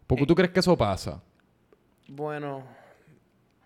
¿Por 0.07 0.17
qué 0.17 0.25
tú 0.25 0.33
crees 0.33 0.51
que 0.51 0.61
eso 0.61 0.75
pasa? 0.77 1.21
Bueno, 2.07 2.63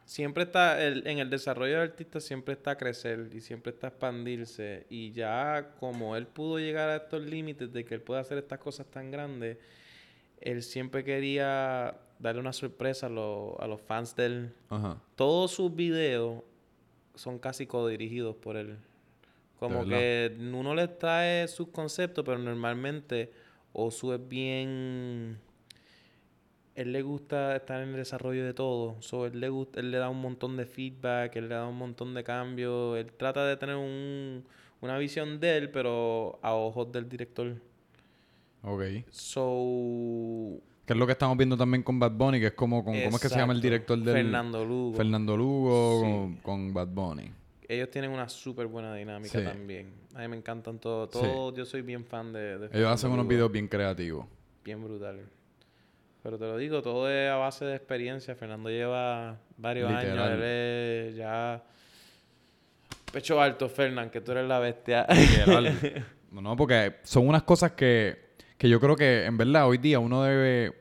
siempre 0.05 0.43
está, 0.43 0.83
el- 0.83 1.05
en 1.07 1.19
el 1.19 1.29
desarrollo 1.29 1.73
del 1.79 1.89
artista 1.91 2.19
siempre 2.19 2.53
está 2.55 2.75
crecer 2.77 3.29
y 3.33 3.39
siempre 3.39 3.71
está 3.71 3.87
expandirse. 3.87 4.85
Y 4.89 5.11
ya 5.11 5.71
como 5.79 6.15
él 6.15 6.27
pudo 6.27 6.59
llegar 6.59 6.89
a 6.89 6.95
estos 6.97 7.21
límites 7.23 7.71
de 7.71 7.85
que 7.85 7.95
él 7.95 8.01
puede 8.01 8.19
hacer 8.21 8.37
estas 8.37 8.59
cosas 8.59 8.87
tan 8.87 9.11
grandes, 9.11 9.57
él 10.41 10.63
siempre 10.63 11.03
quería 11.03 11.95
darle 12.19 12.41
una 12.41 12.53
sorpresa 12.53 13.07
a, 13.07 13.09
los- 13.09 13.59
a 13.59 13.67
los 13.67 13.81
fans 13.81 14.15
de 14.15 14.25
él. 14.25 14.53
Ajá. 14.69 14.97
Todos 15.15 15.51
sus 15.51 15.73
videos 15.75 16.41
son 17.15 17.39
casi 17.39 17.65
codirigidos 17.67 18.35
por 18.35 18.57
él. 18.57 18.77
Como 19.59 19.83
¿De 19.85 19.89
que 19.89 20.37
uno 20.39 20.75
le 20.75 20.87
trae 20.87 21.47
sus 21.47 21.69
conceptos, 21.69 22.23
pero 22.23 22.37
normalmente 22.37 23.31
Osu 23.79 24.11
es 24.13 24.27
bien... 24.27 25.37
Él 26.73 26.91
le 26.91 27.01
gusta 27.01 27.55
estar 27.55 27.81
en 27.81 27.89
el 27.89 27.95
desarrollo 27.95 28.43
de 28.45 28.53
todo. 28.53 28.95
So, 29.01 29.25
él, 29.25 29.39
le 29.39 29.49
gusta, 29.49 29.79
él 29.79 29.89
le 29.91 29.97
da 29.97 30.09
un 30.09 30.19
montón 30.21 30.57
de 30.57 30.65
feedback, 30.65 31.35
él 31.35 31.49
le 31.49 31.55
da 31.55 31.67
un 31.67 31.77
montón 31.77 32.13
de 32.13 32.23
cambios. 32.23 32.97
Él 32.97 33.11
trata 33.13 33.45
de 33.45 33.55
tener 33.57 33.75
un, 33.75 34.43
una 34.81 34.97
visión 34.97 35.39
de 35.39 35.57
él, 35.57 35.71
pero 35.71 36.37
a 36.41 36.53
ojos 36.53 36.91
del 36.91 37.07
director. 37.09 37.55
Ok. 38.63 38.83
So, 39.09 40.59
Que 40.85 40.93
es 40.93 40.99
lo 40.99 41.05
que 41.05 41.13
estamos 41.13 41.35
viendo 41.37 41.57
también 41.57 41.81
con 41.83 41.99
Bad 41.99 42.11
Bunny, 42.11 42.39
que 42.39 42.47
es 42.47 42.53
como 42.53 42.83
con, 42.83 42.93
¿cómo 42.93 43.15
es 43.15 43.21
que 43.21 43.29
se 43.29 43.37
llama 43.37 43.53
el 43.53 43.61
director 43.61 43.97
del 43.97 44.13
Fernando 44.13 44.63
Lugo. 44.65 44.97
Fernando 44.97 45.35
Lugo 45.37 46.01
Sí. 46.03 46.11
con, 46.11 46.35
con 46.37 46.73
Bad 46.73 46.87
Bunny. 46.89 47.31
Ellos 47.69 47.89
tienen 47.91 48.11
una 48.11 48.29
súper 48.29 48.67
buena 48.67 48.93
dinámica 48.95 49.39
Sí. 49.39 49.43
también. 49.45 49.91
A 50.15 50.19
mí 50.21 50.27
me 50.29 50.37
encantan 50.37 50.79
todos. 50.79 51.09
Todo, 51.11 51.53
Yo 51.53 51.65
soy 51.65 51.81
bien 51.81 52.05
fan 52.05 52.31
de, 52.31 52.57
de 52.59 52.77
Ellos 52.77 52.89
hacen 52.91 53.11
unos 53.11 53.27
videos 53.27 53.51
bien 53.51 53.67
creativos. 53.67 54.25
bien 54.63 54.83
brutales. 54.83 55.25
Pero 56.23 56.37
te 56.37 56.45
lo 56.45 56.57
digo, 56.57 56.81
todo 56.81 57.09
es 57.09 57.29
a 57.29 57.35
base 57.35 57.65
de 57.65 57.75
experiencia. 57.75 58.35
Fernando 58.35 58.69
lleva 58.69 59.37
varios 59.57 59.89
Literal. 59.91 60.19
años. 60.19 60.33
Él 60.37 60.43
es 60.43 61.15
ya... 61.15 61.63
Pecho 63.11 63.41
alto, 63.41 63.69
Fernán, 63.69 64.09
que 64.09 64.19
tú 64.21 64.31
eres 64.33 64.47
la 64.47 64.59
bestia. 64.59 65.05
Literal. 65.09 66.05
no, 66.31 66.41
no, 66.41 66.55
porque 66.57 66.97
son 67.03 67.27
unas 67.27 67.43
cosas 67.43 67.71
que, 67.71 68.31
que 68.57 68.67
yo 68.69 68.79
creo 68.79 68.95
que 68.95 69.25
en 69.25 69.37
verdad 69.37 69.67
hoy 69.67 69.77
día 69.77 69.99
uno 69.99 70.23
debe, 70.23 70.73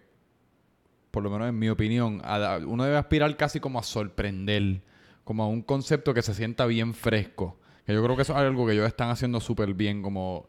por 1.12 1.22
lo 1.22 1.30
menos 1.30 1.48
en 1.48 1.58
mi 1.58 1.68
opinión, 1.68 2.20
a- 2.24 2.58
uno 2.66 2.84
debe 2.84 2.96
aspirar 2.96 3.36
casi 3.36 3.60
como 3.60 3.78
a 3.78 3.82
sorprender, 3.84 4.80
como 5.26 5.42
a 5.42 5.48
un 5.48 5.60
concepto 5.60 6.14
que 6.14 6.22
se 6.22 6.32
sienta 6.34 6.66
bien 6.66 6.94
fresco. 6.94 7.58
Que 7.84 7.92
yo 7.92 8.02
creo 8.02 8.14
que 8.14 8.22
eso 8.22 8.32
es 8.32 8.38
algo 8.38 8.64
que 8.64 8.74
ellos 8.74 8.86
están 8.86 9.10
haciendo 9.10 9.40
súper 9.40 9.74
bien, 9.74 10.00
como 10.00 10.46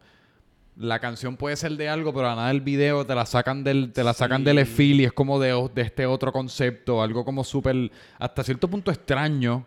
la 0.75 0.99
canción 0.99 1.35
puede 1.37 1.55
ser 1.55 1.71
de 1.71 1.89
algo, 1.89 2.13
pero 2.13 2.29
a 2.29 2.35
nada 2.35 2.51
el 2.51 2.61
video 2.61 3.03
te 3.03 3.15
la 3.15 3.25
sacan 3.25 3.63
del, 3.63 3.91
te 3.91 4.03
la 4.03 4.13
sacan 4.13 4.43
del 4.43 4.57
Sí. 4.57 4.61
efil 4.61 5.01
y 5.01 5.05
es 5.05 5.11
como 5.13 5.39
de, 5.39 5.69
de 5.73 5.81
este 5.81 6.05
otro 6.05 6.31
concepto, 6.31 7.01
algo 7.01 7.25
como 7.25 7.43
súper, 7.43 7.89
hasta 8.19 8.43
cierto 8.43 8.67
punto 8.69 8.91
extraño, 8.91 9.65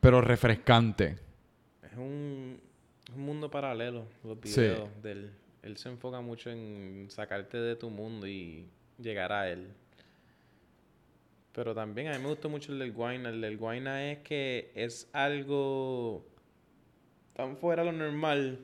pero 0.00 0.20
refrescante. 0.20 1.16
es 1.82 1.96
un, 1.96 2.60
un 3.16 3.24
mundo 3.24 3.50
paralelo, 3.50 4.04
los 4.22 4.36
Sí. 4.44 4.60
videos 4.60 4.88
del... 5.02 5.30
Él 5.62 5.76
se 5.78 5.88
enfoca 5.88 6.20
mucho 6.20 6.50
en 6.50 7.06
sacarte 7.10 7.56
de 7.58 7.76
tu 7.76 7.88
mundo 7.90 8.26
y 8.26 8.66
llegar 8.98 9.32
a 9.32 9.48
él. 9.50 9.68
Pero 11.52 11.74
también 11.74 12.08
a 12.08 12.12
mí 12.16 12.22
me 12.22 12.28
gustó 12.28 12.48
mucho 12.48 12.72
el 12.72 12.78
del 12.78 12.92
Guayna. 12.92 13.30
El 13.30 13.40
del 13.40 13.56
Guayna 13.56 14.10
es 14.12 14.18
que 14.18 14.70
es 14.74 15.08
algo 15.12 16.24
tan 17.34 17.56
fuera 17.56 17.82
de 17.84 17.90
lo 17.92 17.98
normal, 17.98 18.60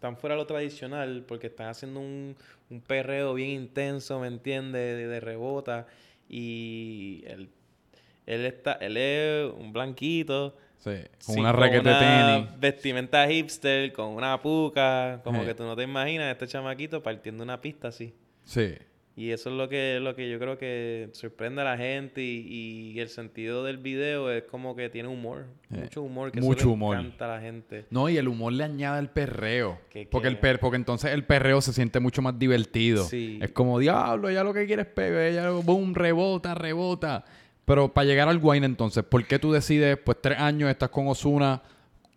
tan 0.00 0.16
fuera 0.16 0.34
de 0.34 0.40
lo 0.42 0.46
tradicional, 0.46 1.24
porque 1.26 1.46
están 1.48 1.68
haciendo 1.68 2.00
un, 2.00 2.36
un 2.70 2.80
perreo 2.80 3.34
bien 3.34 3.50
intenso, 3.50 4.18
¿me 4.18 4.26
entiendes? 4.26 4.96
De, 4.96 5.06
de 5.06 5.20
rebota. 5.20 5.86
Y 6.28 7.22
él, 7.26 7.48
él, 8.26 8.44
está, 8.46 8.72
él 8.74 8.96
es 8.96 9.52
un 9.52 9.72
blanquito. 9.72 10.56
Sí, 10.78 10.90
con 11.24 11.34
sí, 11.36 11.40
una 11.40 11.52
raqueta 11.52 11.98
de 11.98 12.42
tenis. 12.44 12.60
vestimenta 12.60 13.26
hipster, 13.28 13.92
con 13.92 14.08
una 14.08 14.40
puca, 14.42 15.20
como 15.24 15.40
Sí. 15.40 15.46
que 15.46 15.54
tú 15.54 15.62
no 15.62 15.74
te 15.76 15.82
imaginas 15.84 16.30
este 16.32 16.46
chamaquito 16.48 17.02
partiendo 17.02 17.42
una 17.42 17.58
pista 17.60 17.88
así. 17.88 18.12
Sí. 18.44 18.74
Y 19.16 19.30
eso 19.30 19.48
es 19.48 19.54
lo 19.56 19.68
que, 19.68 20.00
lo 20.02 20.16
que 20.16 20.28
yo 20.28 20.40
creo 20.40 20.58
que 20.58 21.08
sorprende 21.12 21.60
a 21.60 21.64
la 21.64 21.76
gente 21.76 22.20
y, 22.20 22.90
y 22.92 22.98
el 22.98 23.08
sentido 23.08 23.62
del 23.62 23.78
video 23.78 24.28
es 24.28 24.42
como 24.42 24.74
que 24.74 24.90
tiene 24.90 25.08
humor, 25.08 25.46
Sí. 25.70 25.76
mucho 25.76 26.02
humor, 26.02 26.32
que 26.32 26.40
Mucho 26.40 26.58
eso 26.60 26.66
le 26.68 26.74
humor. 26.74 26.96
encanta 26.98 27.24
a 27.26 27.36
la 27.36 27.40
gente. 27.40 27.86
No, 27.90 28.08
y 28.08 28.16
el 28.16 28.26
humor 28.26 28.52
le 28.54 28.64
añade 28.64 28.98
al 28.98 29.10
perreo. 29.12 29.78
Que- 29.88 30.08
porque, 30.10 30.26
el 30.26 30.38
per 30.40 30.58
porque 30.58 30.76
entonces 30.76 31.12
el 31.12 31.22
perreo 31.24 31.60
se 31.60 31.72
siente 31.72 32.00
mucho 32.00 32.22
más 32.22 32.36
divertido. 32.36 33.04
Sí. 33.04 33.38
Es 33.40 33.52
como, 33.52 33.78
diablo, 33.78 34.32
ya 34.32 34.42
lo 34.42 34.52
que 34.52 34.66
quieres 34.66 34.86
pegar, 34.86 35.20
ella, 35.22 35.48
boom, 35.50 35.94
rebota, 35.94 36.54
rebota. 36.56 37.24
Pero 37.64 37.94
para 37.94 38.06
llegar 38.06 38.28
al 38.28 38.40
wine 38.42 38.66
entonces, 38.66 39.04
¿por 39.04 39.24
qué 39.26 39.38
tú 39.38 39.52
decides, 39.52 39.96
pues 39.96 40.18
tres 40.20 40.40
años 40.40 40.68
estás 40.68 40.88
con 40.90 41.06
Osuna, 41.06 41.62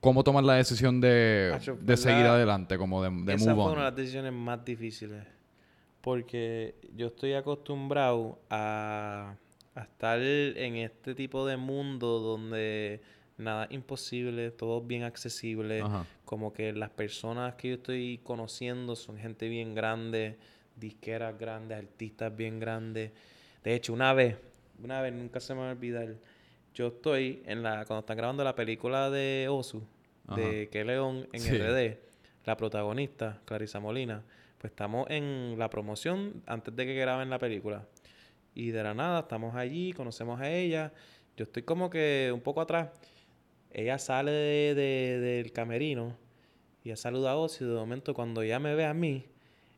cómo 0.01 0.23
tomas 0.23 0.43
la 0.43 0.55
decisión 0.55 0.99
de, 0.99 1.53
de 1.79 1.95
seguir 1.95 2.25
adelante, 2.25 2.75
como 2.77 3.03
de, 3.03 3.11
de 3.23 3.33
Esa 3.35 3.51
move 3.53 3.55
fue 3.55 3.63
on? 3.65 3.71
una 3.73 3.81
de 3.85 3.91
las 3.91 3.95
decisiones 3.95 4.33
más 4.33 4.65
difíciles. 4.65 5.23
Porque 6.07 6.75
yo 6.95 7.07
estoy 7.07 7.33
acostumbrado 7.33 8.39
a, 8.49 9.35
a 9.75 9.81
estar 9.81 10.21
en 10.21 10.77
este 10.77 11.15
tipo 11.15 11.45
de 11.45 11.57
mundo 11.57 12.19
donde 12.19 13.01
nada 13.37 13.65
es 13.65 13.71
imposible, 13.71 14.51
todo 14.51 14.79
es 14.79 14.87
bien 14.87 15.03
accesible. 15.03 15.81
Ajá. 15.81 16.05
Como 16.23 16.53
que 16.53 16.71
las 16.71 16.91
personas 16.91 17.55
que 17.55 17.67
yo 17.67 17.73
estoy 17.75 18.21
conociendo 18.23 18.95
son 18.95 19.17
gente 19.17 19.49
bien 19.49 19.75
grande, 19.75 20.37
disqueras 20.77 21.37
grandes, 21.37 21.77
artistas 21.77 22.33
bien 22.33 22.61
grandes. 22.61 23.11
De 23.61 23.75
hecho, 23.75 23.91
una 23.91 24.13
vez, 24.13 24.37
una 24.81 25.01
vez, 25.01 25.11
nunca 25.11 25.41
se 25.41 25.55
me 25.55 25.59
va 25.59 25.71
a 25.71 25.71
olvidar, 25.73 26.15
yo 26.73 26.87
estoy 26.87 27.43
en 27.45 27.63
la, 27.63 27.83
cuando 27.83 27.99
están 27.99 28.15
grabando 28.15 28.45
la 28.45 28.55
película 28.55 29.09
de 29.09 29.47
Osu, 29.49 29.83
de 30.37 30.69
Que 30.71 30.85
León 30.85 31.27
en 31.33 31.41
Sí. 31.41 31.57
RD, 31.57 31.97
la 32.45 32.55
protagonista, 32.55 33.41
Clarisa 33.43 33.81
Molina, 33.81 34.23
estamos 34.67 35.07
en 35.09 35.55
la 35.57 35.69
promoción 35.69 36.43
antes 36.45 36.75
de 36.75 36.85
que 36.85 36.93
graben 36.95 37.29
la 37.29 37.39
película. 37.39 37.85
Y 38.53 38.71
de 38.71 38.83
la 38.83 38.93
nada, 38.93 39.19
estamos 39.21 39.55
allí, 39.55 39.93
conocemos 39.93 40.39
a 40.41 40.49
ella. 40.51 40.91
Yo 41.35 41.43
estoy 41.43 41.63
como 41.63 41.89
que 41.89 42.31
un 42.33 42.41
poco 42.41 42.61
atrás. 42.61 42.89
Ella 43.71 43.97
sale 43.99 44.31
de- 44.31 44.75
de- 44.75 45.19
del 45.19 45.51
camerino 45.51 46.17
y 46.83 46.89
ella 46.89 46.95
saluda 46.97 47.31
a 47.31 47.35
Ozzy. 47.37 47.65
De 47.65 47.73
momento, 47.75 48.13
cuando 48.13 48.41
ella 48.41 48.59
me 48.59 48.73
ve 48.75 48.85
a 48.85 48.93
mí, 48.93 49.25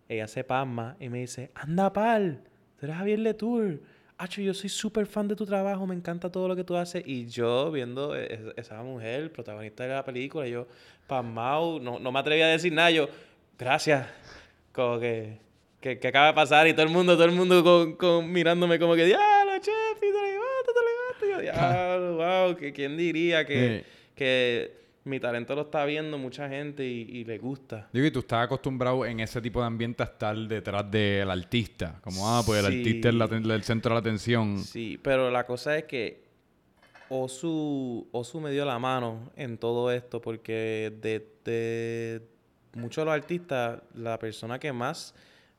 ella 0.08 0.28
se 0.28 0.43
pasma 0.43 0.95
y 0.99 1.10
me 1.10 1.19
dice: 1.19 1.52
Anda, 1.56 1.91
pal, 1.91 2.43
tú 2.80 2.86
eres 2.86 2.95
Javier 2.97 3.19
Letour. 3.19 3.82
Acho, 4.17 4.41
yo 4.41 4.54
soy 4.54 4.69
súper 4.69 5.06
fan 5.06 5.28
de 5.30 5.36
tu 5.36 5.45
trabajo, 5.45 5.88
me 5.88 5.95
encanta 5.95 6.30
todo 6.32 6.47
lo 6.49 6.56
que 6.56 6.63
tú 6.65 6.75
haces. 6.75 7.04
Y 7.06 7.28
yo, 7.28 7.71
viendo 7.71 8.15
e- 8.17 8.54
esa 8.58 8.82
mujer, 8.84 9.32
protagonista 9.32 9.84
de 9.84 9.89
la 9.93 10.04
película, 10.04 10.45
yo, 10.47 10.67
pasmado, 11.08 11.80
no, 11.80 11.99
no 11.99 12.12
me 12.12 12.19
atreví 12.19 12.41
a 12.41 12.47
decir 12.47 12.71
nada. 12.73 12.91
Yo, 12.91 13.08
gracias. 13.58 14.08
Como 14.71 14.99
que, 14.99 15.39
que, 15.82 15.99
que 15.99 16.08
acaba 16.08 16.27
de 16.27 16.34
pasar 16.34 16.67
y 16.67 16.73
todo 16.73 16.84
el 16.86 16.91
mundo, 16.91 17.13
todo 17.15 17.25
el 17.25 17.32
mundo 17.32 17.63
con, 17.63 17.93
con- 17.95 18.32
mirándome 18.32 18.77
como 18.79 18.95
que, 18.95 19.05
diablo, 19.05 19.53
chef, 19.60 19.97
y 19.97 19.99
te 19.99 20.08
levantas, 20.08 20.73
te 20.73 20.82
levantas. 20.82 21.23
Y 21.23 21.32
yo, 21.32 21.41
diablo, 21.41 22.17
wow, 22.17 22.55
que 22.55 22.71
quién 22.73 22.95
diría 22.97 23.45
que, 23.45 23.84
Sí. 23.86 23.91
que 24.15 24.79
mi 25.05 25.19
talento 25.19 25.55
lo 25.55 25.62
está 25.62 25.86
viendo 25.86 26.17
mucha 26.17 26.47
gente 26.49 26.86
y, 26.86 27.01
y 27.10 27.23
le 27.25 27.38
gusta. 27.39 27.89
Digo, 27.91 28.05
y 28.05 28.12
tú 28.12 28.19
estás 28.19 28.45
acostumbrado 28.45 29.05
en 29.05 29.19
ese 29.21 29.41
tipo 29.41 29.60
de 29.62 29.65
ambiente 29.67 30.03
a 30.03 30.05
estar 30.05 30.36
detrás 30.38 30.89
del 30.91 31.32
artista. 31.32 31.99
Como, 32.03 32.27
ah, 32.29 32.43
pues 32.45 32.63
el 32.63 32.71
Sí. 32.71 32.77
artista 32.79 33.10
es 33.10 33.15
la 33.15 33.25
el 33.25 33.63
centro 33.63 33.89
de 33.89 33.95
la 33.95 33.99
atención. 34.01 34.60
Sí, 34.60 34.99
pero 35.01 35.32
la 35.32 35.45
cosa 35.45 35.77
es 35.77 35.86
que 35.86 36.21
Osu, 37.10 38.08
Osu 38.12 38.39
me 38.39 38.51
dio 38.51 38.65
la 38.65 38.77
mano 38.77 39.32
en 39.36 39.58
todo 39.58 39.91
esto 39.91 40.21
porque 40.21 40.91
de, 41.01 41.25
de 41.43 42.21
muchos 42.73 43.01
de 43.03 43.05
los 43.05 43.13
artistas, 43.13 43.79
la 43.93 44.17
persona 44.19 44.60
que 44.60 44.71
más 44.73 45.13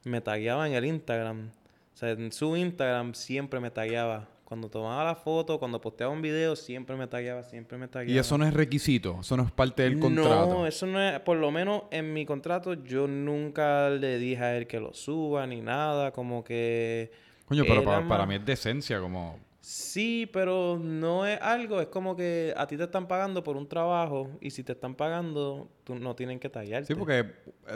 me 0.05 0.21
tagueaba 0.21 0.67
en 0.67 0.75
el 0.75 0.85
Instagram, 0.85 1.49
o 1.95 1.97
sea, 1.97 2.11
en 2.11 2.33
su 2.33 2.57
Instagram 2.57 3.15
siempre 3.15 3.61
me 3.61 3.71
tagueaba. 3.71 4.29
Cuando 4.45 4.69
tomaba 4.69 5.05
la 5.05 5.15
foto, 5.15 5.61
cuando 5.61 5.81
posteaba 5.81 6.13
un 6.13 6.21
video, 6.23 6.57
siempre 6.57 6.97
me 6.97 7.07
tagueaba, 7.07 7.45
siempre 7.45 7.79
me 7.79 7.87
tagueaba. 7.87 8.13
Y 8.13 8.19
eso 8.19 8.37
no 8.37 8.45
es 8.45 8.53
requisito, 8.53 9.19
eso 9.21 9.37
no 9.37 9.45
es 9.45 9.53
parte 9.53 9.85
del 9.85 10.01
contrato. 10.01 10.47
No, 10.49 10.67
eso 10.67 10.87
no 10.87 11.01
es, 11.01 11.21
por 11.21 11.37
lo 11.37 11.53
menos 11.53 11.83
en 11.93 12.13
mi 12.13 12.27
contrato 12.27 12.75
yo 12.75 13.07
nunca 13.07 13.89
le 13.91 14.19
dije 14.19 14.43
a 14.43 14.57
él 14.57 14.67
que 14.67 14.81
lo 14.81 14.93
suba 14.93 15.47
ni 15.47 15.61
nada, 15.61 16.11
como 16.11 16.43
que... 16.43 17.13
Coño, 17.45 17.63
pero 17.65 17.79
él 17.81 17.85
pa- 17.85 17.97
ama- 17.99 18.09
para 18.09 18.27
mí 18.27 18.35
es 18.35 18.45
decencia, 18.45 18.99
como... 18.99 19.39
Sí, 19.61 20.29
pero 20.33 20.79
no 20.83 21.27
es 21.27 21.39
algo, 21.41 21.81
es 21.81 21.89
como 21.89 22.17
que 22.17 22.55
a 22.57 22.67
ti 22.67 22.79
te 22.79 22.85
están 22.85 23.07
pagando 23.07 23.45
por 23.45 23.57
un 23.57 23.69
trabajo 23.69 24.31
y 24.41 24.51
si 24.51 24.65
te 24.65 24.73
están 24.73 24.95
pagando, 24.95 25.69
tú 25.85 25.95
no 25.95 26.17
tienen 26.17 26.41
que 26.41 26.49
tallarte. 26.49 26.87
Sí, 26.87 26.95
porque... 26.95 27.27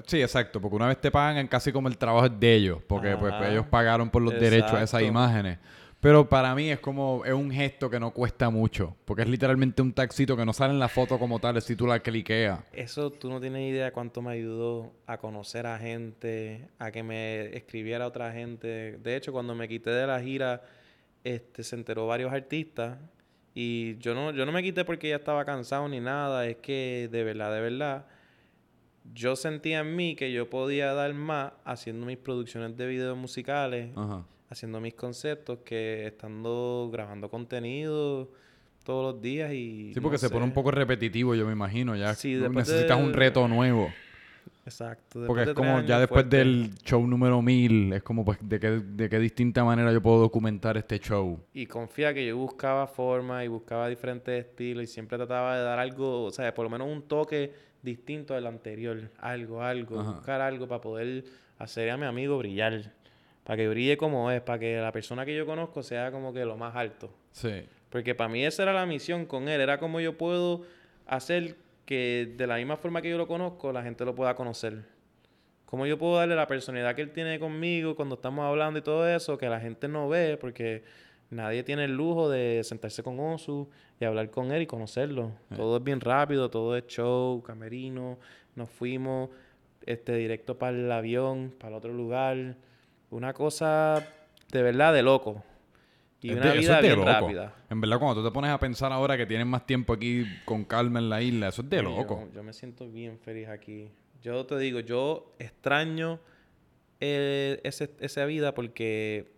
Sí, 0.06 0.22
exacto, 0.22 0.60
porque 0.60 0.76
una 0.76 0.88
vez 0.88 1.00
te 1.00 1.10
pagan 1.10 1.46
casi 1.46 1.72
como 1.72 1.88
el 1.88 1.98
trabajo 1.98 2.26
es 2.26 2.40
de 2.40 2.54
ellos, 2.54 2.78
porque 2.86 3.16
pues, 3.16 3.34
ellos 3.48 3.66
pagaron 3.66 4.08
por 4.08 4.22
los 4.22 4.32
derechos 4.32 4.72
a 4.72 4.82
esas 4.82 5.02
imágenes. 5.02 5.58
Pero 6.00 6.28
para 6.28 6.54
mí 6.54 6.70
es 6.70 6.80
como, 6.80 7.24
es 7.24 7.32
un 7.32 7.50
gesto 7.50 7.88
que 7.88 7.98
no 7.98 8.12
cuesta 8.12 8.50
mucho, 8.50 8.94
porque 9.06 9.22
es 9.22 9.28
literalmente 9.28 9.80
un 9.80 9.92
taxito 9.92 10.36
que 10.36 10.44
no 10.44 10.52
sale 10.52 10.74
en 10.74 10.78
la 10.78 10.88
foto 10.88 11.18
como 11.18 11.38
tal, 11.38 11.62
si 11.62 11.76
tú 11.76 11.86
la 11.86 12.00
cliqueas. 12.00 12.60
Eso 12.74 13.10
tú 13.10 13.30
no 13.30 13.40
tienes 13.40 13.70
idea 13.70 13.90
cuánto 13.90 14.20
me 14.20 14.32
ayudó 14.32 14.92
a 15.06 15.16
conocer 15.16 15.66
a 15.66 15.78
gente, 15.78 16.68
a 16.78 16.90
que 16.90 17.02
me 17.02 17.56
escribiera 17.56 18.06
otra 18.06 18.32
gente. 18.32 18.98
De 18.98 19.16
hecho, 19.16 19.32
cuando 19.32 19.54
me 19.54 19.66
quité 19.66 19.90
de 19.90 20.06
la 20.06 20.20
gira, 20.20 20.60
este, 21.24 21.62
se 21.64 21.74
enteró 21.76 22.06
varios 22.06 22.32
artistas 22.32 22.98
y 23.54 23.96
yo 23.98 24.14
no, 24.14 24.30
yo 24.32 24.44
no 24.46 24.52
me 24.52 24.62
quité 24.62 24.84
porque 24.84 25.08
ya 25.08 25.16
estaba 25.16 25.44
cansado 25.44 25.88
ni 25.88 26.00
nada. 26.00 26.46
Es 26.46 26.56
que 26.56 27.08
de 27.10 27.24
verdad, 27.24 27.52
de 27.54 27.60
verdad, 27.60 28.06
yo 29.14 29.36
sentía 29.36 29.80
en 29.80 29.94
mí 29.96 30.16
que 30.16 30.32
yo 30.32 30.48
podía 30.50 30.92
dar 30.92 31.12
más 31.14 31.52
haciendo 31.64 32.06
mis 32.06 32.16
producciones 32.18 32.76
de 32.76 32.86
videos 32.86 33.16
musicales, 33.16 33.90
Ajá. 33.96 34.24
haciendo 34.50 34.80
mis 34.80 34.94
conceptos, 34.94 35.58
que 35.64 36.06
estando 36.06 36.88
grabando 36.92 37.28
contenido 37.30 38.30
todos 38.84 39.14
los 39.14 39.22
días 39.22 39.52
y... 39.52 39.92
Sí, 39.94 40.00
porque 40.00 40.14
no 40.14 40.18
se 40.18 40.30
pone 40.30 40.44
un 40.44 40.52
poco 40.52 40.70
repetitivo, 40.70 41.34
yo 41.34 41.46
me 41.46 41.52
imagino. 41.52 41.96
Ya 41.96 42.14
Sí, 42.14 42.34
necesitas 42.34 42.98
de- 42.98 43.04
un 43.04 43.12
reto 43.14 43.46
nuevo. 43.48 43.90
Exacto. 44.66 45.20
después 45.20 45.26
Porque 45.26 45.42
es 45.42 45.48
de 45.48 45.54
como 45.54 45.80
ya 45.82 45.98
años 45.98 46.00
después 46.00 46.08
fuerte. 46.24 46.36
del 46.38 46.74
show 46.84 47.06
número 47.06 47.42
mil, 47.42 47.92
es 47.92 48.02
como 48.02 48.24
pues 48.24 48.38
de 48.40 48.58
qué, 48.58 48.70
de 48.70 49.08
qué 49.08 49.18
distinta 49.18 49.62
manera 49.64 49.92
yo 49.92 50.00
puedo 50.02 50.18
documentar 50.20 50.76
este 50.76 50.98
show. 50.98 51.38
Y 51.52 51.66
confía 51.66 52.14
que 52.14 52.26
yo 52.26 52.36
buscaba 52.36 52.86
formas 52.86 53.44
y 53.44 53.48
buscaba 53.48 53.88
diferentes 53.88 54.46
estilos 54.46 54.84
y 54.84 54.86
siempre 54.86 55.18
trataba 55.18 55.56
de 55.56 55.64
dar 55.64 55.78
algo, 55.78 56.24
o 56.24 56.30
sea, 56.30 56.52
por 56.54 56.64
lo 56.64 56.70
menos 56.70 56.88
un 56.88 57.02
toque 57.02 57.52
distinto 57.82 58.34
del 58.34 58.46
anterior. 58.46 59.10
Algo, 59.18 59.62
algo. 59.62 60.00
Ajá. 60.00 60.10
Buscar 60.12 60.40
algo 60.40 60.66
para 60.66 60.80
poder 60.80 61.24
hacer 61.58 61.90
a 61.90 61.96
mi 61.96 62.06
amigo 62.06 62.38
brillar. 62.38 62.92
para 63.44 63.58
que 63.58 63.68
brille 63.68 63.98
como 63.98 64.30
es, 64.30 64.40
para 64.40 64.58
que 64.58 64.78
la 64.78 64.90
persona 64.90 65.26
que 65.26 65.36
yo 65.36 65.44
conozco 65.44 65.82
sea 65.82 66.10
como 66.10 66.32
que 66.32 66.44
lo 66.46 66.56
más 66.56 66.74
alto. 66.74 67.10
Sí. 67.32 67.64
Porque 67.90 68.14
para 68.14 68.28
mí 68.30 68.44
esa 68.44 68.62
era 68.62 68.72
la 68.72 68.86
misión 68.86 69.26
con 69.26 69.48
él, 69.48 69.60
era 69.60 69.78
como 69.78 70.00
yo 70.00 70.16
puedo 70.16 70.62
hacer 71.06 71.56
que 71.84 72.34
de 72.36 72.46
la 72.46 72.56
misma 72.56 72.76
forma 72.76 73.02
que 73.02 73.10
yo 73.10 73.18
lo 73.18 73.26
conozco, 73.26 73.72
la 73.72 73.82
gente 73.82 74.04
lo 74.04 74.14
pueda 74.14 74.34
conocer. 74.34 74.84
Cómo 75.66 75.86
yo 75.86 75.98
puedo 75.98 76.16
darle 76.16 76.36
la 76.36 76.46
personalidad 76.46 76.94
que 76.94 77.02
él 77.02 77.12
tiene 77.12 77.38
conmigo 77.38 77.96
cuando 77.96 78.14
estamos 78.14 78.44
hablando 78.44 78.78
y 78.78 78.82
todo 78.82 79.08
eso, 79.08 79.36
que 79.38 79.48
la 79.48 79.60
gente 79.60 79.88
no 79.88 80.08
ve, 80.08 80.36
porque 80.40 80.84
nadie 81.30 81.64
tiene 81.64 81.84
el 81.84 81.96
lujo 81.96 82.28
de 82.28 82.62
sentarse 82.62 83.02
con 83.02 83.18
Osu 83.18 83.68
y 83.98 84.04
hablar 84.04 84.30
con 84.30 84.52
él 84.52 84.62
y 84.62 84.66
conocerlo. 84.66 85.32
Todo 85.54 85.78
es 85.78 85.84
bien 85.84 86.00
rápido, 86.00 86.50
todo 86.50 86.76
es 86.76 86.86
show, 86.86 87.42
camerino, 87.42 88.18
nos 88.54 88.70
fuimos 88.70 89.30
este 89.86 90.14
directo 90.14 90.58
para 90.58 90.76
el 90.76 90.90
avión, 90.92 91.52
para 91.58 91.70
el 91.70 91.74
otro 91.78 91.92
lugar. 91.92 92.56
Una 93.10 93.32
cosa 93.32 94.06
de 94.52 94.62
verdad 94.62 94.92
de 94.92 95.02
loco. 95.02 95.42
Y 96.28 96.32
una 96.32 96.52
de- 96.52 96.58
vida 96.58 96.80
bien 96.80 96.96
loco. 96.96 97.04
rápida. 97.10 97.54
En 97.70 97.80
verdad, 97.80 97.98
cuando 97.98 98.20
tú 98.22 98.28
te 98.28 98.32
pones 98.32 98.50
a 98.50 98.58
pensar 98.58 98.92
ahora 98.92 99.16
que 99.16 99.26
tienes 99.26 99.46
más 99.46 99.66
tiempo 99.66 99.92
aquí 99.92 100.24
con 100.44 100.64
calma 100.64 100.98
en 100.98 101.08
la 101.10 101.20
isla, 101.22 101.48
eso 101.48 101.62
es 101.62 101.68
de 101.70 101.82
loco. 101.82 102.26
Yo, 102.28 102.32
yo 102.36 102.42
me 102.42 102.52
siento 102.52 102.88
bien 102.90 103.18
feliz 103.18 103.48
aquí. 103.48 103.90
Yo 104.22 104.46
te 104.46 104.58
digo, 104.58 104.80
yo 104.80 105.34
extraño 105.38 106.18
eh, 107.00 107.60
ese- 107.64 107.94
esa 108.00 108.24
vida 108.24 108.54
porque 108.54 109.32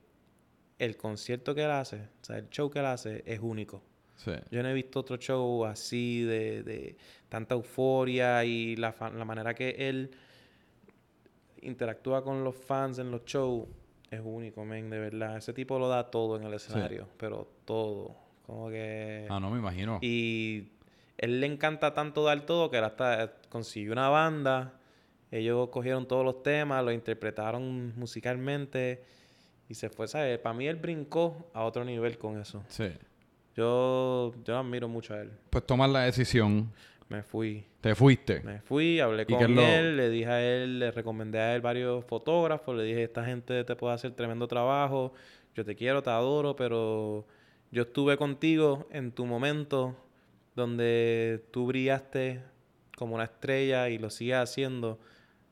el 0.79 0.97
concierto 0.97 1.55
que 1.55 1.65
él 1.65 1.71
hace, 1.71 1.97
o 1.97 2.25
sea, 2.25 2.39
el 2.39 2.49
show 2.51 2.71
que 2.71 2.79
él 2.79 2.87
hace 2.87 3.23
es 3.27 3.41
único. 3.41 3.83
Sí. 4.17 4.31
Yo 4.51 4.63
no 4.63 4.69
he 4.69 4.75
visto 4.75 5.01
otro 5.01 5.17
show 5.17 5.65
así 5.65 6.23
de, 6.23 6.63
de 6.63 6.97
tanta 7.29 7.55
euforia 7.55 8.45
y 8.45 8.77
la, 8.77 8.95
la 9.15 9.25
manera 9.25 9.55
que 9.55 9.71
él 9.89 10.11
interactúa 11.63 12.23
con 12.23 12.45
los 12.45 12.55
fans 12.55 12.99
en 12.99 13.11
los 13.11 13.25
shows 13.25 13.67
es 14.17 14.23
único, 14.25 14.65
men, 14.65 14.91
de 14.91 14.99
verdad. 14.99 15.37
Ese 15.37 15.53
tipo 15.53 15.79
lo 15.79 15.89
da 15.89 16.11
todo 16.11 16.37
en 16.37 16.45
el 16.45 16.55
escenario, 16.55 17.09
pero 17.17 17.49
todo. 17.65 18.17
Como 18.47 18.69
que... 18.69 19.27
Ah, 19.29 19.41
no 19.41 19.51
me 19.51 19.59
imagino. 19.59 19.99
Y 20.03 20.69
él 21.19 21.41
le 21.41 21.47
encanta 21.47 21.95
tanto 21.95 22.25
dar 22.25 22.47
todo 22.47 22.71
que 22.71 22.79
él 22.79 22.85
hasta 22.85 23.33
consiguió 23.49 23.93
una 23.93 24.09
banda. 24.09 24.75
Ellos 25.31 25.69
cogieron 25.71 26.07
todos 26.07 26.25
los 26.25 26.43
temas, 26.43 26.85
lo 26.85 26.93
interpretaron 26.93 27.93
musicalmente 27.97 29.03
y 29.69 29.75
se 29.75 29.91
fue, 29.91 30.07
¿sabes? 30.07 30.39
Para 30.39 30.55
mí 30.55 30.67
él 30.67 30.77
brincó 30.77 31.51
a 31.53 31.65
otro 31.65 31.85
nivel 31.85 32.19
con 32.19 32.41
eso. 32.41 32.63
Sí. 32.69 32.93
Yo, 33.57 34.35
yo 34.45 34.59
admiro 34.59 34.89
mucho 34.89 35.15
a 35.15 35.23
él. 35.23 35.33
Pues 35.51 35.67
tomas 35.67 35.91
la 35.91 36.03
decisión. 36.03 36.71
Me 37.09 37.23
fui. 37.23 37.65
Te 37.81 37.95
fuiste. 37.95 38.41
Me 38.41 38.61
fui, 38.61 38.99
hablé 39.01 39.23
¿Y 39.23 39.35
con 39.35 39.55
lo- 39.55 39.63
él, 39.63 39.97
le 39.97 40.11
dije 40.11 40.27
a 40.27 40.43
él, 40.45 40.79
le 40.81 40.91
recomendé 40.91 41.39
a 41.39 41.55
él 41.55 41.61
varios 41.61 42.05
fotógrafos, 42.05 42.77
le 42.77 42.83
dije, 42.83 43.05
esta 43.05 43.25
gente 43.25 43.63
te 43.65 43.77
puede 43.77 43.95
hacer 43.95 44.11
tremendo 44.13 44.49
trabajo, 44.49 45.13
yo 45.55 45.65
te 45.65 45.77
quiero, 45.77 46.03
te 46.03 46.11
adoro, 46.11 46.57
pero 46.57 47.25
yo 47.71 47.83
estuve 47.83 48.17
contigo 48.17 48.89
en 48.91 49.13
tu 49.13 49.25
momento 49.25 49.97
donde 50.57 51.45
tú 51.53 51.67
brillaste 51.67 52.43
como 52.97 53.15
una 53.15 53.25
estrella 53.25 53.89
y 53.89 53.99
lo 53.99 54.11
sigues 54.11 54.37
haciendo. 54.37 54.99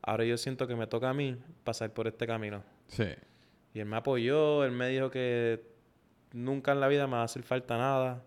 Ahora 0.03 0.25
yo 0.25 0.37
siento 0.37 0.67
que 0.67 0.75
me 0.77 0.87
toca 0.87 1.11
a 1.11 1.15
mí 1.15 1.37
pasar 1.63 1.93
por 1.93 2.07
este 2.09 2.27
camino. 2.27 2.63
Sí. 2.89 3.07
Y 3.75 3.81
él 3.81 3.87
me 3.87 3.97
apoyó, 3.97 4.65
él 4.65 4.73
me 4.73 4.89
dijo 4.89 5.11
que 5.11 5.63
nunca 6.33 6.73
en 6.73 6.81
la 6.81 6.89
vida 6.89 7.07
me 7.07 7.15
va 7.15 7.21
a 7.23 7.25
hacer 7.25 7.43
falta 7.43 7.77
nada, 7.79 8.23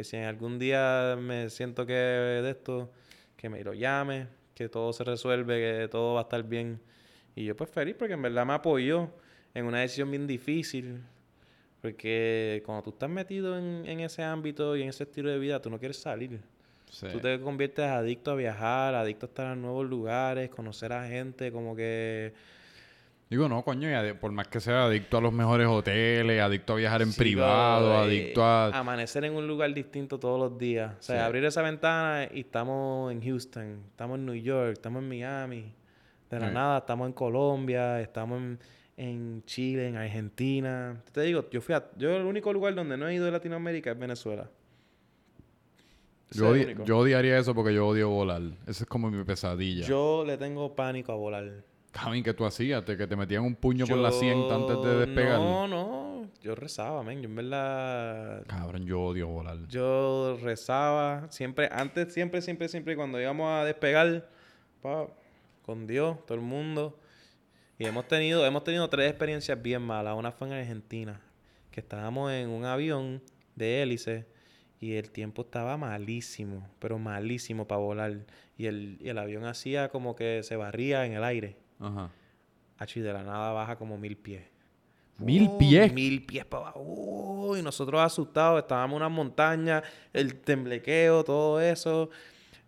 que 0.00 0.04
si 0.04 0.16
en 0.16 0.24
algún 0.24 0.58
día 0.58 1.14
me 1.20 1.50
siento 1.50 1.84
que 1.84 1.92
de 1.92 2.50
esto, 2.50 2.90
que 3.36 3.50
me 3.50 3.62
lo 3.62 3.74
llame, 3.74 4.28
que 4.54 4.70
todo 4.70 4.94
se 4.94 5.04
resuelve, 5.04 5.80
que 5.82 5.88
todo 5.88 6.14
va 6.14 6.20
a 6.20 6.22
estar 6.22 6.42
bien. 6.42 6.80
Y 7.36 7.44
yo 7.44 7.54
pues 7.54 7.68
feliz 7.68 7.96
porque 7.98 8.14
en 8.14 8.22
verdad 8.22 8.46
me 8.46 8.54
apoyó 8.54 9.10
en 9.52 9.66
una 9.66 9.80
decisión 9.80 10.10
bien 10.10 10.26
difícil, 10.26 11.02
porque 11.82 12.62
cuando 12.64 12.82
tú 12.82 12.90
estás 12.90 13.10
metido 13.10 13.58
en, 13.58 13.84
en 13.84 14.00
ese 14.00 14.22
ámbito 14.22 14.74
y 14.74 14.82
en 14.82 14.88
ese 14.88 15.04
estilo 15.04 15.28
de 15.28 15.38
vida, 15.38 15.60
tú 15.60 15.68
no 15.68 15.78
quieres 15.78 15.98
salir. 15.98 16.40
Sí. 16.90 17.06
Tú 17.12 17.20
te 17.20 17.38
conviertes 17.38 17.84
adicto 17.84 18.30
a 18.30 18.36
viajar, 18.36 18.94
adicto 18.94 19.26
a 19.26 19.28
estar 19.28 19.52
en 19.52 19.60
nuevos 19.60 19.86
lugares, 19.86 20.48
conocer 20.48 20.94
a 20.94 21.06
gente, 21.06 21.52
como 21.52 21.76
que... 21.76 22.32
Digo, 23.30 23.48
no, 23.48 23.62
coño, 23.62 23.88
y 23.88 24.12
por 24.14 24.32
más 24.32 24.48
que 24.48 24.58
sea 24.58 24.86
adicto 24.86 25.16
a 25.16 25.20
los 25.20 25.32
mejores 25.32 25.68
hoteles, 25.68 26.40
adicto 26.42 26.72
a 26.72 26.76
viajar 26.76 27.00
en 27.02 27.12
Sí, 27.12 27.18
privado, 27.20 27.86
bro, 27.88 28.00
eh, 28.02 28.06
adicto 28.06 28.44
a... 28.44 28.76
Amanecer 28.76 29.24
en 29.24 29.34
un 29.36 29.46
lugar 29.46 29.72
distinto 29.72 30.18
todos 30.18 30.38
los 30.40 30.58
días. 30.58 30.94
O 30.98 31.02
sea, 31.02 31.16
Sí. 31.20 31.22
abrir 31.26 31.44
esa 31.44 31.62
ventana 31.62 32.28
y 32.34 32.40
estamos 32.40 33.12
en 33.12 33.22
Houston, 33.22 33.84
estamos 33.88 34.18
en 34.18 34.26
New 34.26 34.34
York, 34.34 34.72
estamos 34.72 35.00
en 35.04 35.08
Miami. 35.08 35.72
De 36.28 36.40
la 36.40 36.48
Sí. 36.48 36.54
nada, 36.54 36.78
estamos 36.78 37.06
en 37.06 37.12
Colombia, 37.12 38.00
estamos 38.00 38.38
en, 38.40 38.58
en 38.96 39.42
Chile, 39.46 39.86
en 39.86 39.96
Argentina. 39.96 41.00
Te 41.12 41.20
digo, 41.22 41.48
yo 41.50 41.60
fui 41.60 41.76
a... 41.76 41.88
Yo 41.96 42.16
el 42.16 42.24
único 42.24 42.52
lugar 42.52 42.74
donde 42.74 42.96
no 42.96 43.06
he 43.06 43.14
ido 43.14 43.26
de 43.26 43.30
Latinoamérica 43.30 43.92
es 43.92 43.98
Venezuela. 43.98 44.50
Yo, 46.32 46.52
odi- 46.54 46.84
yo 46.84 46.98
odiaría 46.98 47.38
eso 47.38 47.54
porque 47.54 47.74
yo 47.74 47.86
odio 47.86 48.08
volar. 48.08 48.42
Esa 48.66 48.82
es 48.82 48.86
como 48.86 49.08
mi 49.08 49.22
pesadilla. 49.22 49.86
Yo 49.86 50.24
le 50.26 50.36
tengo 50.36 50.74
pánico 50.74 51.12
a 51.12 51.16
volar. 51.16 51.64
¿Qué 52.24 52.34
tú 52.34 52.44
hacías? 52.44 52.84
Te- 52.84 52.96
que 52.96 53.06
te 53.06 53.16
metían 53.16 53.42
un 53.44 53.54
puño 53.54 53.86
por 53.86 53.98
la 53.98 54.10
Yo- 54.10 54.18
sienta 54.20 54.54
antes 54.54 54.80
de 54.82 54.96
despegar. 55.06 55.38
No, 55.38 55.66
no. 55.68 56.30
Yo 56.42 56.54
rezaba, 56.54 57.02
men. 57.02 57.20
Yo 57.20 57.28
en 57.28 57.34
verdad... 57.36 58.44
Cabrón, 58.46 58.86
yo 58.86 59.00
odio 59.02 59.28
volar. 59.28 59.58
Yo 59.68 60.38
rezaba 60.42 61.30
siempre, 61.30 61.68
antes, 61.70 62.14
siempre, 62.14 62.40
siempre, 62.40 62.68
siempre, 62.68 62.96
cuando 62.96 63.20
íbamos 63.20 63.50
a 63.50 63.64
despegar, 63.64 64.28
pa, 64.80 65.06
con 65.66 65.86
Dios, 65.86 66.24
todo 66.26 66.36
el 66.36 66.44
mundo. 66.44 66.98
Y 67.78 67.84
hemos 67.86 68.06
tenido, 68.08 68.46
hemos 68.46 68.64
tenido 68.64 68.88
tres 68.88 69.10
experiencias 69.10 69.60
bien 69.60 69.82
malas. 69.82 70.16
Una 70.16 70.32
fue 70.32 70.48
en 70.48 70.54
Argentina, 70.54 71.20
que 71.70 71.80
estábamos 71.80 72.32
en 72.32 72.48
un 72.48 72.64
avión 72.64 73.22
de 73.56 73.82
hélice 73.82 74.26
y 74.80 74.94
el 74.94 75.10
tiempo 75.10 75.42
estaba 75.42 75.76
malísimo, 75.76 76.66
pero 76.78 76.98
malísimo 76.98 77.66
para 77.66 77.80
volar. 77.80 78.16
Y 78.56 78.66
el, 78.66 78.96
y 79.00 79.08
el 79.10 79.18
avión 79.18 79.44
hacía 79.44 79.88
como 79.90 80.14
que 80.16 80.42
se 80.42 80.56
barría 80.56 81.04
en 81.04 81.12
el 81.12 81.24
aire. 81.24 81.56
Ajá. 81.80 82.10
Achi, 82.78 83.00
de 83.00 83.12
la 83.12 83.22
nada 83.22 83.52
baja 83.52 83.76
como 83.76 83.98
mil 83.98 84.16
pies. 84.16 84.42
¿Mil 85.18 85.50
pies? 85.58 85.92
Mil 85.92 86.24
pies 86.24 86.44
para 86.46 86.64
abajo. 86.64 86.80
Uh, 86.80 87.56
y 87.56 87.62
nosotros 87.62 88.00
asustados, 88.00 88.60
estábamos 88.62 88.92
en 88.92 88.96
una 88.96 89.08
montaña, 89.08 89.82
el 90.12 90.36
temblequeo, 90.36 91.24
todo 91.24 91.60
eso. 91.60 92.08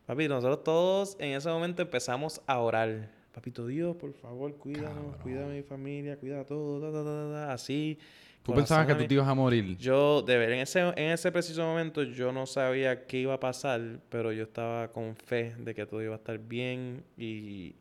Papi, 0.06 0.28
nosotros 0.28 0.62
todos 0.62 1.16
en 1.18 1.32
ese 1.32 1.48
momento 1.48 1.82
empezamos 1.82 2.42
a 2.46 2.58
orar. 2.58 3.08
Papito 3.32 3.66
Dios, 3.66 3.96
por 3.96 4.12
favor, 4.12 4.54
cuídanos, 4.56 5.16
cuida 5.22 5.46
a 5.46 5.48
mi 5.48 5.62
familia, 5.62 6.18
cuida 6.18 6.44
todo, 6.44 6.80
ta, 6.80 6.92
ta, 6.92 7.32
ta, 7.32 7.52
así. 7.54 7.98
¿Tú 8.42 8.52
pensabas 8.52 8.86
que 8.86 8.92
a 8.92 8.96
tú 8.96 9.02
mí. 9.02 9.08
te 9.08 9.14
ibas 9.14 9.28
a 9.28 9.34
morir? 9.34 9.78
Yo, 9.78 10.20
de 10.20 10.36
ver, 10.36 10.50
en 10.50 10.58
ese, 10.58 10.80
en 10.80 11.12
ese 11.12 11.32
preciso 11.32 11.62
momento 11.62 12.02
yo 12.02 12.32
no 12.32 12.44
sabía 12.44 13.06
qué 13.06 13.20
iba 13.20 13.34
a 13.34 13.40
pasar, 13.40 14.00
pero 14.10 14.32
yo 14.32 14.42
estaba 14.42 14.88
con 14.88 15.16
fe 15.16 15.54
de 15.58 15.74
que 15.74 15.86
todo 15.86 16.02
iba 16.02 16.14
a 16.14 16.18
estar 16.18 16.38
bien 16.38 17.04
y 17.16 17.76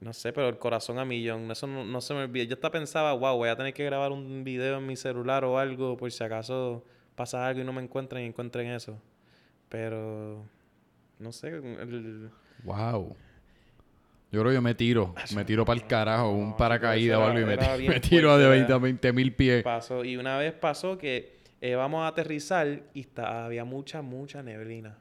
no 0.00 0.12
sé, 0.12 0.32
pero 0.32 0.48
el 0.48 0.58
corazón 0.58 0.98
a 0.98 1.04
millón, 1.04 1.50
eso 1.50 1.66
no, 1.66 1.84
no 1.84 2.00
se 2.00 2.14
me 2.14 2.22
olvida. 2.24 2.44
Yo 2.44 2.54
hasta 2.54 2.70
pensaba, 2.70 3.12
wow, 3.12 3.36
voy 3.36 3.48
a 3.48 3.56
tener 3.56 3.74
que 3.74 3.84
grabar 3.84 4.12
un 4.12 4.44
video 4.44 4.78
en 4.78 4.86
mi 4.86 4.96
celular 4.96 5.44
o 5.44 5.58
algo 5.58 5.96
por 5.96 6.10
si 6.12 6.22
acaso 6.22 6.84
pasa 7.14 7.46
algo 7.46 7.60
y 7.60 7.64
no 7.64 7.72
me 7.72 7.82
encuentren 7.82 8.24
y 8.24 8.26
encuentren 8.26 8.68
eso. 8.68 9.00
Pero, 9.68 10.44
no 11.18 11.32
sé, 11.32 11.48
el- 11.48 12.30
Wow. 12.64 13.16
Yo 14.30 14.40
creo 14.40 14.50
que 14.50 14.54
yo 14.56 14.62
me 14.62 14.74
tiro. 14.74 15.14
Me 15.34 15.44
tiro 15.44 15.64
para 15.64 15.80
el 15.80 15.86
carajo. 15.86 16.30
Un 16.32 16.50
no, 16.50 16.56
paracaídas 16.56 17.18
o 17.18 17.24
algo 17.24 17.40
y 17.40 17.44
me, 17.88 18.00
tiro 18.00 18.30
a 18.30 18.38
de 18.38 18.44
fuerte, 18.44 18.48
20 18.48 18.72
a 18.72 18.78
20 18.78 19.12
mil 19.12 19.32
pies. 19.34 19.62
pasó. 19.62 20.04
Y 20.04 20.16
una 20.16 20.36
vez 20.36 20.52
pasó 20.52 20.98
que 20.98 21.38
eh, 21.60 21.74
vamos 21.74 22.02
a 22.02 22.08
aterrizar 22.08 22.82
y 22.94 23.00
está, 23.00 23.46
había 23.46 23.64
mucha, 23.64 24.02
mucha 24.02 24.42
neblina. 24.42 24.98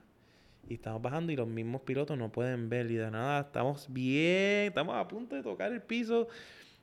Y 0.69 0.75
estamos 0.75 1.01
bajando 1.01 1.32
y 1.32 1.36
los 1.36 1.47
mismos 1.47 1.82
pilotos 1.82 2.17
no 2.17 2.32
pueden 2.32 2.69
ver. 2.69 2.91
Y 2.91 2.95
de 2.95 3.10
nada 3.10 3.41
estamos 3.41 3.91
bien, 3.91 4.67
estamos 4.67 4.95
a 4.95 5.08
punto 5.08 5.36
de 5.36 5.43
tocar 5.43 5.71
el 5.71 5.82
piso. 5.82 6.27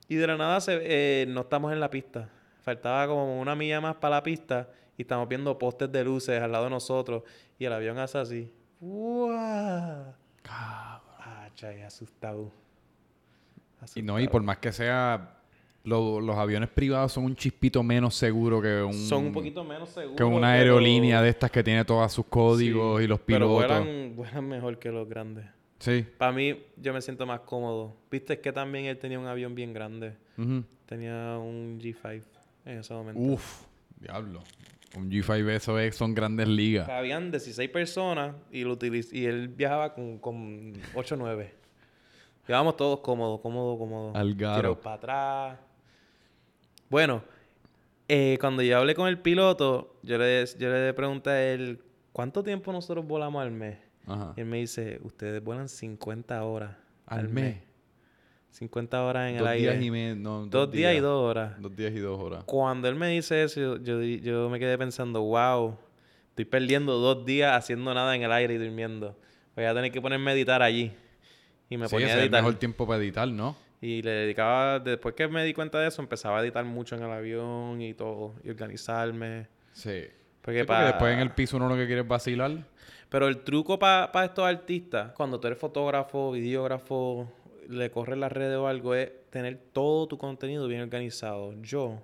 Y 0.07 0.15
de 0.15 0.27
la 0.27 0.37
nada 0.37 0.59
se, 0.61 0.79
eh, 0.81 1.25
no 1.27 1.41
estamos 1.41 1.71
en 1.71 1.79
la 1.79 1.89
pista. 1.89 2.29
Faltaba 2.63 3.07
como 3.07 3.39
una 3.39 3.55
milla 3.55 3.79
más 3.81 3.95
para 3.95 4.15
la 4.15 4.23
pista. 4.23 4.69
Y 4.97 5.03
estamos 5.03 5.27
viendo 5.27 5.57
postes 5.57 5.91
de 5.91 6.03
luces 6.03 6.41
al 6.41 6.51
lado 6.51 6.63
de 6.65 6.69
nosotros. 6.71 7.23
Y 7.59 7.65
el 7.65 7.73
avión 7.73 7.97
hace 7.99 8.17
así. 8.17 8.51
¡Uah! 8.81 10.13
Ah, 10.47 11.49
chay, 11.55 11.81
asustado. 11.81 12.51
Y 13.93 14.01
no, 14.01 14.13
y 14.13 14.23
Asustado. 14.23 14.31
por 14.31 14.43
más 14.43 14.57
que 14.57 14.71
sea, 14.71 15.34
lo- 15.85 16.19
los 16.19 16.35
aviones 16.35 16.69
privados 16.69 17.13
son 17.13 17.25
un 17.25 17.35
chispito 17.35 17.81
menos 17.83 18.15
seguro 18.15 18.61
que 18.61 18.81
un, 18.83 18.93
Son 18.93 19.25
un 19.25 19.31
poquito 19.31 19.63
menos 19.63 19.89
seguros. 19.89 20.17
que 20.17 20.23
una 20.23 20.53
pero- 20.53 20.73
aerolínea 20.73 21.21
de 21.21 21.29
estas 21.29 21.51
que 21.51 21.63
tiene 21.63 21.85
todos 21.85 22.11
sus 22.11 22.25
códigos 22.25 22.99
Sí, 22.99 23.05
y 23.05 23.07
los 23.07 23.19
Pero 23.21 23.47
pilotos. 23.47 23.85
vuelan, 23.85 24.15
vuelan 24.15 24.47
mejor 24.47 24.77
que 24.79 24.91
los 24.91 25.07
grandes. 25.07 25.45
Sí. 25.79 26.05
Para 26.17 26.31
mí, 26.31 26.57
yo 26.77 26.93
me 26.93 27.01
siento 27.01 27.25
más 27.25 27.41
cómodo. 27.41 27.95
Viste 28.09 28.39
que 28.39 28.51
también 28.51 28.85
él 28.85 28.97
tenía 28.97 29.19
un 29.19 29.27
avión 29.27 29.53
bien 29.55 29.73
grande. 29.73 30.15
Tenía 30.85 31.37
un 31.37 31.79
G5 31.79 32.23
en 32.65 32.77
ese 32.79 32.93
momento. 32.93 33.19
Uf, 33.21 33.63
diablo. 33.99 34.41
Un 34.97 35.09
G5 35.11 35.49
eso 35.49 35.77
es, 35.77 35.95
son 35.95 36.15
grandes 36.15 36.47
ligas. 36.47 36.87
Habían 36.87 37.29
16 37.29 37.69
personas 37.69 38.33
y, 38.51 38.63
lo 38.63 38.77
utiliz- 38.77 39.11
y 39.11 39.25
él 39.25 39.49
viajaba 39.49 39.93
con, 39.93 40.17
con 40.19 40.73
8 40.95 41.15
o 41.15 41.17
9. 41.17 41.53
Llevábamos 42.47 42.77
todos 42.77 42.99
cómodos, 43.01 43.41
cómodos, 43.41 43.77
cómodos. 43.77 44.15
Al 44.15 44.35
garo. 44.35 44.79
Para 44.79 44.95
atrás. 44.95 45.59
Bueno, 46.89 47.23
eh, 48.07 48.37
cuando 48.39 48.61
yo 48.61 48.77
hablé 48.77 48.95
con 48.95 49.07
el 49.07 49.19
piloto, 49.19 49.97
yo 50.03 50.17
le, 50.17 50.45
yo 50.57 50.69
le 50.69 50.93
pregunté 50.93 51.29
a 51.29 51.53
él, 51.53 51.81
¿cuánto 52.11 52.43
tiempo 52.43 52.71
nosotros 52.71 53.05
volamos 53.05 53.41
al 53.41 53.51
mes? 53.51 53.77
Ajá. 54.07 54.33
Y 54.37 54.41
él 54.41 54.45
me 54.47 54.57
dice, 54.57 54.99
ustedes 55.03 55.43
vuelan 55.43 55.67
50 55.67 56.43
horas 56.43 56.75
Al 57.07 57.29
mes. 57.29 57.57
50 58.51 59.03
horas 59.03 59.31
en 59.31 59.37
dos 59.37 59.41
el 59.41 59.53
aire. 59.53 59.71
días 59.71 59.83
y 59.83 59.91
medio. 59.91 60.15
No, 60.15 60.45
dos, 60.45 60.71
días. 60.71 60.95
y 60.95 60.99
dos 60.99 61.21
horas. 61.21 61.59
Dos 61.61 61.75
días 61.75 61.91
y 61.93 61.99
dos 61.99 62.17
horas. 62.19 62.43
Cuando 62.45 62.87
él 62.87 62.95
me 62.95 63.09
dice 63.09 63.43
eso, 63.43 63.77
yo, 63.77 64.01
yo, 64.01 64.49
me 64.49 64.59
quedé 64.59 64.77
pensando, 64.77 65.21
wow, 65.23 65.77
estoy 66.29 66.45
perdiendo 66.45 66.97
dos 66.99 67.25
días 67.25 67.57
haciendo 67.57 67.93
nada 67.93 68.15
en 68.15 68.23
el 68.23 68.31
aire 68.31 68.53
y 68.53 68.57
durmiendo. 68.57 69.17
Voy 69.55 69.65
a 69.65 69.73
tener 69.73 69.91
que 69.91 69.99
ponerme 70.01 70.31
a 70.31 70.33
editar 70.35 70.61
allí. 70.61 70.93
Y 71.69 71.77
me 71.77 71.87
sí, 71.87 71.95
ponía 71.95 72.07
a 72.07 72.09
es 72.11 72.15
el 72.15 72.21
editar. 72.23 72.43
mejor 72.43 72.57
tiempo 72.59 72.87
para 72.87 73.01
editar, 73.01 73.27
¿no? 73.27 73.57
Y 73.81 74.01
le 74.01 74.11
dedicaba, 74.11 74.79
después 74.79 75.13
que 75.15 75.27
me 75.27 75.43
di 75.43 75.53
cuenta 75.53 75.79
de 75.79 75.87
eso, 75.89 76.01
empezaba 76.01 76.39
a 76.39 76.43
editar 76.43 76.63
mucho 76.65 76.95
en 76.95 77.03
el 77.03 77.11
avión 77.11 77.81
y 77.81 77.93
todo, 77.93 78.35
y 78.43 78.49
organizarme. 78.49 79.47
Sí. 79.73 80.01
Porque, 80.41 80.59
Sí, 80.61 80.65
porque 80.65 80.65
pa- 80.65 80.85
después 80.85 81.13
en 81.13 81.19
el 81.19 81.31
piso 81.31 81.57
uno 81.57 81.67
lo 81.67 81.75
que 81.75 81.85
quiere 81.85 82.01
es 82.01 82.07
vacilar. 82.07 82.51
Pero 83.09 83.27
el 83.27 83.43
truco 83.43 83.77
para 83.79 84.25
estos 84.25 84.45
artistas, 84.45 85.11
cuando 85.13 85.39
tú 85.39 85.47
eres 85.47 85.59
fotógrafo, 85.59 86.31
videógrafo, 86.31 87.31
le 87.69 87.89
corres 87.91 88.17
las 88.17 88.31
redes 88.31 88.57
o 88.57 88.67
algo, 88.67 88.93
es 88.95 89.11
tener 89.29 89.57
todo 89.73 90.07
tu 90.07 90.17
contenido 90.17 90.67
bien 90.67 90.81
organizado. 90.81 91.53
Yo, 91.61 92.01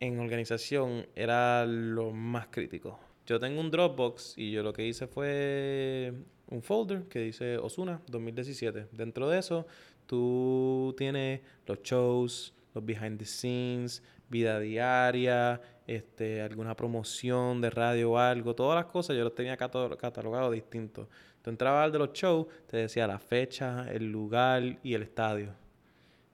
en 0.00 0.18
organización, 0.18 1.06
era 1.14 1.64
lo 1.66 2.10
más 2.10 2.48
crítico. 2.48 2.98
Yo 3.26 3.38
tengo 3.38 3.60
un 3.60 3.70
Dropbox 3.70 4.34
y 4.36 4.50
yo 4.50 4.62
lo 4.64 4.72
que 4.72 4.84
hice 4.86 5.06
fue 5.06 6.12
un 6.48 6.60
folder 6.62 7.04
que 7.04 7.20
dice 7.20 7.56
Osuna 7.56 8.00
2017. 8.08 8.88
Dentro 8.92 9.28
de 9.28 9.38
eso, 9.38 9.66
tú 10.12 10.94
tienes 10.98 11.40
los 11.66 11.80
shows, 11.82 12.52
los 12.74 12.84
behind 12.84 13.18
the 13.18 13.24
scenes, 13.24 14.02
vida 14.28 14.60
diaria, 14.60 15.58
este, 15.86 16.42
alguna 16.42 16.76
promoción 16.76 17.62
de 17.62 17.70
radio 17.70 18.10
o 18.10 18.18
algo, 18.18 18.54
todas 18.54 18.76
las 18.76 18.92
cosas 18.92 19.16
yo 19.16 19.24
los 19.24 19.34
tenía 19.34 19.56
catalogados 19.56 20.52
distintos. 20.52 21.08
Tú 21.40 21.48
entrabas 21.48 21.86
al 21.86 21.92
de 21.92 21.98
los 21.98 22.12
shows, 22.12 22.46
te 22.66 22.76
decía 22.76 23.06
la 23.06 23.18
fecha, 23.18 23.90
el 23.90 24.12
lugar 24.12 24.78
y 24.82 24.92
el 24.92 25.02
estadio. 25.02 25.54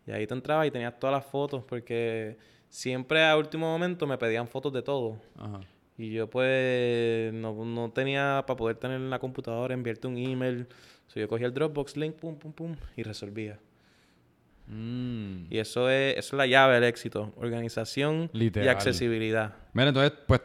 Y 0.08 0.10
ahí 0.10 0.26
tú 0.26 0.34
entrabas 0.34 0.66
y 0.66 0.72
tenías 0.72 0.98
todas 0.98 1.14
las 1.14 1.24
fotos 1.24 1.62
porque 1.62 2.36
siempre 2.68 3.24
a 3.24 3.36
último 3.36 3.70
momento 3.70 4.08
me 4.08 4.18
pedían 4.18 4.48
fotos 4.48 4.72
de 4.72 4.82
todo. 4.82 5.20
Ajá. 5.36 5.60
Y 5.96 6.10
yo 6.10 6.28
pues 6.28 7.32
no, 7.32 7.64
no 7.64 7.92
tenía 7.92 8.42
para 8.44 8.56
poder 8.56 8.76
tener 8.76 8.96
en 8.96 9.10
la 9.10 9.20
computadora, 9.20 9.72
enviarte 9.72 10.08
un 10.08 10.18
email. 10.18 10.66
So, 11.06 11.20
yo 11.20 11.28
cogía 11.28 11.46
el 11.46 11.54
Dropbox 11.54 11.96
link, 11.96 12.16
pum, 12.16 12.36
pum, 12.36 12.52
pum, 12.52 12.76
y 12.96 13.02
resolvía. 13.02 13.60
Mm. 14.68 15.46
Y 15.50 15.58
eso 15.58 15.88
es, 15.90 16.16
eso 16.18 16.36
es 16.36 16.38
la 16.38 16.46
llave 16.46 16.74
del 16.74 16.84
éxito. 16.84 17.32
Organización 17.36 18.30
y 18.32 18.68
accesibilidad. 18.68 19.54
Mira, 19.72 19.88
entonces, 19.88 20.12
pues, 20.26 20.40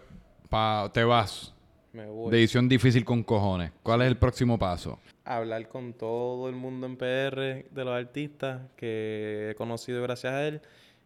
pa- 0.50 0.90
te 0.94 1.04
vas. 1.04 1.54
Me 1.92 2.06
voy. 2.08 2.32
De 2.32 2.40
edición 2.40 2.68
difícil 2.68 3.06
con 3.06 3.24
cojones. 3.24 3.72
¿Cuál 3.84 4.02
es 4.02 4.08
el 4.08 4.18
próximo 4.18 4.58
paso? 4.58 5.00
hablar 5.26 5.70
con 5.70 5.94
todo 5.94 6.50
el 6.50 6.56
mundo 6.56 6.86
en 6.86 6.98
PR 6.98 7.66
de 7.72 7.86
los 7.86 7.94
artistas 7.96 8.62
que 8.76 9.52
he 9.52 9.56
conocido 9.56 10.02
gracias 10.04 10.34
a 10.34 10.46
él 10.46 10.60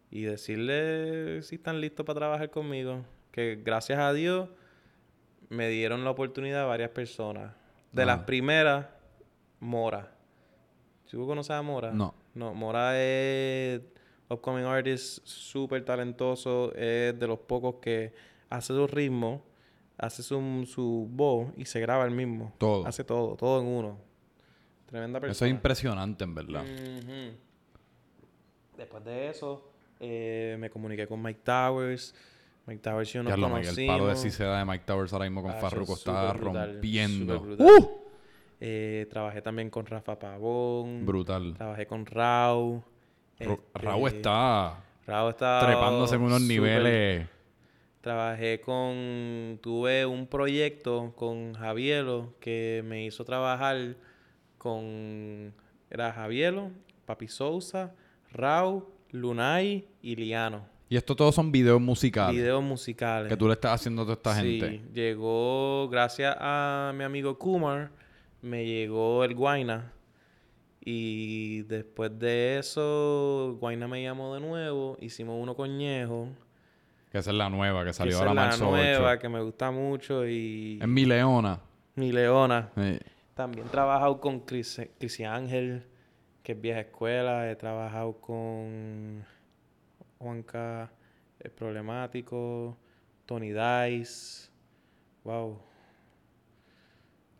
y 0.09 0.23
decirle 0.23 1.43
si 1.43 1.55
están 1.55 1.79
listos 1.81 2.03
para 2.03 2.17
trabajar 2.17 2.49
conmigo. 2.49 3.05
Que 3.31 3.61
gracias 3.63 3.99
a 3.99 4.11
Dios 4.13 4.49
me 5.49 5.69
dieron 5.69 6.03
la 6.03 6.09
oportunidad 6.09 6.65
varias 6.65 6.89
personas. 6.89 7.53
De 7.91 8.05
las 8.07 8.17
Ajá. 8.17 8.25
primeras, 8.25 8.87
Mora. 9.59 10.11
¿Tú 11.11 11.25
conoces 11.27 11.51
a 11.51 11.61
Mora? 11.61 11.91
No. 11.91 12.15
No, 12.37 12.53
Mora 12.53 12.99
es 13.01 13.81
upcoming 14.29 14.63
artist, 14.65 15.25
súper 15.25 15.83
talentoso. 15.83 16.71
Es 16.75 17.17
de 17.19 17.27
los 17.27 17.39
pocos 17.39 17.75
que 17.81 18.13
hace 18.49 18.73
su 18.73 18.85
ritmo, 18.87 19.43
hace 19.97 20.21
su, 20.21 20.67
su 20.71 21.07
voz 21.11 21.49
y 21.57 21.65
se 21.65 21.79
graba 21.79 22.05
el 22.05 22.11
mismo. 22.11 22.53
Todo. 22.57 22.85
Hace 22.85 23.03
todo, 23.03 23.35
todo 23.35 23.59
en 23.61 23.67
uno. 23.67 23.97
Tremenda 24.85 25.17
Eso 25.17 25.27
persona. 25.27 25.47
es 25.49 25.51
impresionante, 25.55 26.23
en 26.23 26.35
verdad. 26.35 26.63
Después 28.77 29.03
de 29.03 29.29
eso, 29.29 29.69
eh, 29.99 30.55
me 30.59 30.69
comuniqué 30.69 31.07
con 31.07 31.21
Mike 31.21 31.41
Towers. 31.43 32.13
Mike 32.67 32.81
Towers 32.81 33.09
y 33.09 33.13
yo 33.13 33.23
Ya 33.23 33.37
lo 33.37 33.57
el 33.57 33.87
palo 33.87 34.07
de 34.07 34.15
si 34.17 34.29
se 34.29 34.43
da 34.43 34.59
de 34.59 34.65
Mike 34.65 34.83
Towers 34.85 35.11
ahora 35.13 35.25
mismo 35.25 35.41
con 35.41 35.51
Ah, 35.51 35.55
Farruko 35.55 35.93
eso 35.93 35.93
es 35.93 35.99
está 35.99 36.33
brutal, 36.33 36.71
rompiendo. 36.73 37.41
¡Uh! 37.57 37.96
Eh, 38.59 39.07
trabajé 39.09 39.41
también 39.41 39.69
con 39.69 39.85
Rafa 39.85 40.17
Pavón. 40.17 41.05
Brutal. 41.05 41.53
Trabajé 41.55 41.85
con 41.85 42.05
Rau. 42.05 42.83
Este, 43.37 43.59
Raúl 43.75 44.09
está 44.09 44.83
Rau 45.05 45.29
está 45.29 45.61
trepándose 45.65 46.15
en 46.15 46.21
unos 46.21 46.41
niveles. 46.41 47.27
Trabajé 48.01 48.61
con... 48.61 49.59
Tuve 49.61 50.05
un 50.05 50.27
proyecto 50.27 51.13
con 51.15 51.53
Javielo 51.53 52.33
que 52.39 52.83
me 52.85 53.05
hizo 53.05 53.23
trabajar 53.23 53.95
con... 54.57 55.53
Era 55.89 56.11
Javielo, 56.11 56.71
Papi 57.05 57.27
Sousa, 57.27 57.93
Rau, 58.31 58.89
Lunay 59.11 59.87
y 60.01 60.15
Liano. 60.15 60.65
Y 60.89 60.95
esto 60.95 61.15
todos 61.15 61.35
son 61.35 61.51
videos 61.51 61.81
musicales. 61.81 62.35
Videos 62.35 62.63
musicales. 62.63 63.29
Que 63.29 63.37
tú 63.37 63.47
le 63.47 63.53
estás 63.53 63.73
haciendo 63.73 64.01
a 64.01 64.05
toda 64.05 64.15
esta 64.15 64.35
sí, 64.35 64.59
gente. 64.59 64.81
llegó, 64.93 65.87
gracias 65.89 66.35
a 66.39 66.93
mi 66.95 67.03
amigo 67.03 67.37
Kumar, 67.37 67.91
me 68.41 68.65
llegó 68.65 69.23
el 69.23 69.35
Guaina. 69.35 69.93
Y 70.81 71.63
después 71.63 72.17
de 72.17 72.59
eso, 72.59 73.57
Guaina 73.59 73.87
me 73.87 74.01
llamó 74.01 74.33
de 74.33 74.39
nuevo. 74.39 74.97
Hicimos 75.01 75.37
uno 75.41 75.55
con 75.55 75.77
Ñejo. 75.77 76.29
Que 77.11 77.17
esa 77.19 77.31
es 77.31 77.37
la 77.37 77.49
nueva, 77.49 77.81
que 77.81 77.87
que 77.87 77.93
salió 77.93 78.11
esa 78.13 78.19
ahora 78.19 78.31
es 78.31 78.35
la 78.35 78.41
marzo 78.43 78.65
nueva, 78.71 79.11
8. 79.13 79.19
que 79.21 79.29
me 79.29 79.41
gusta 79.41 79.71
mucho. 79.71 80.27
Y 80.27 80.79
Es 80.81 80.87
mi 80.87 81.05
leona. 81.05 81.59
mi 81.95 82.11
Leona. 82.11 82.69
Sí. 82.75 82.99
También 83.33 83.67
he 83.67 83.69
trabajado 83.69 84.19
con 84.19 84.39
Chris, 84.41 84.81
Chris 84.97 85.19
Ángel, 85.21 85.83
que 86.43 86.53
es 86.53 86.61
vieja 86.61 86.79
escuela. 86.81 87.49
He 87.51 87.55
trabajado 87.55 88.19
con 88.19 89.25
Juanca, 90.19 90.91
el 91.39 91.51
problemático. 91.51 92.77
Tony 93.25 93.51
Dice. 93.51 94.49
Wow. 95.23 95.59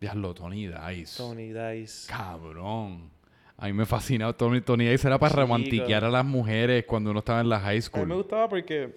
Diablo, 0.00 0.34
Tony 0.34 0.68
Dice. 0.68 1.16
Tony 1.16 1.52
Dice. 1.52 2.08
Cabrón. 2.08 3.10
A 3.56 3.66
mí 3.66 3.72
me 3.72 3.84
fascina. 3.86 4.32
Tony, 4.32 4.60
Tony 4.60 4.86
Dice 4.86 5.08
era 5.08 5.18
para 5.18 5.34
romantiquear 5.34 6.04
a 6.04 6.10
las 6.10 6.24
mujeres 6.24 6.84
cuando 6.86 7.10
uno 7.10 7.18
estaba 7.20 7.40
en 7.40 7.48
la 7.48 7.58
high 7.58 7.68
A 7.68 7.72
mí 7.72 7.76
me 7.76 7.82
school. 7.82 8.12
gustaba 8.14 8.48
porque 8.48 8.94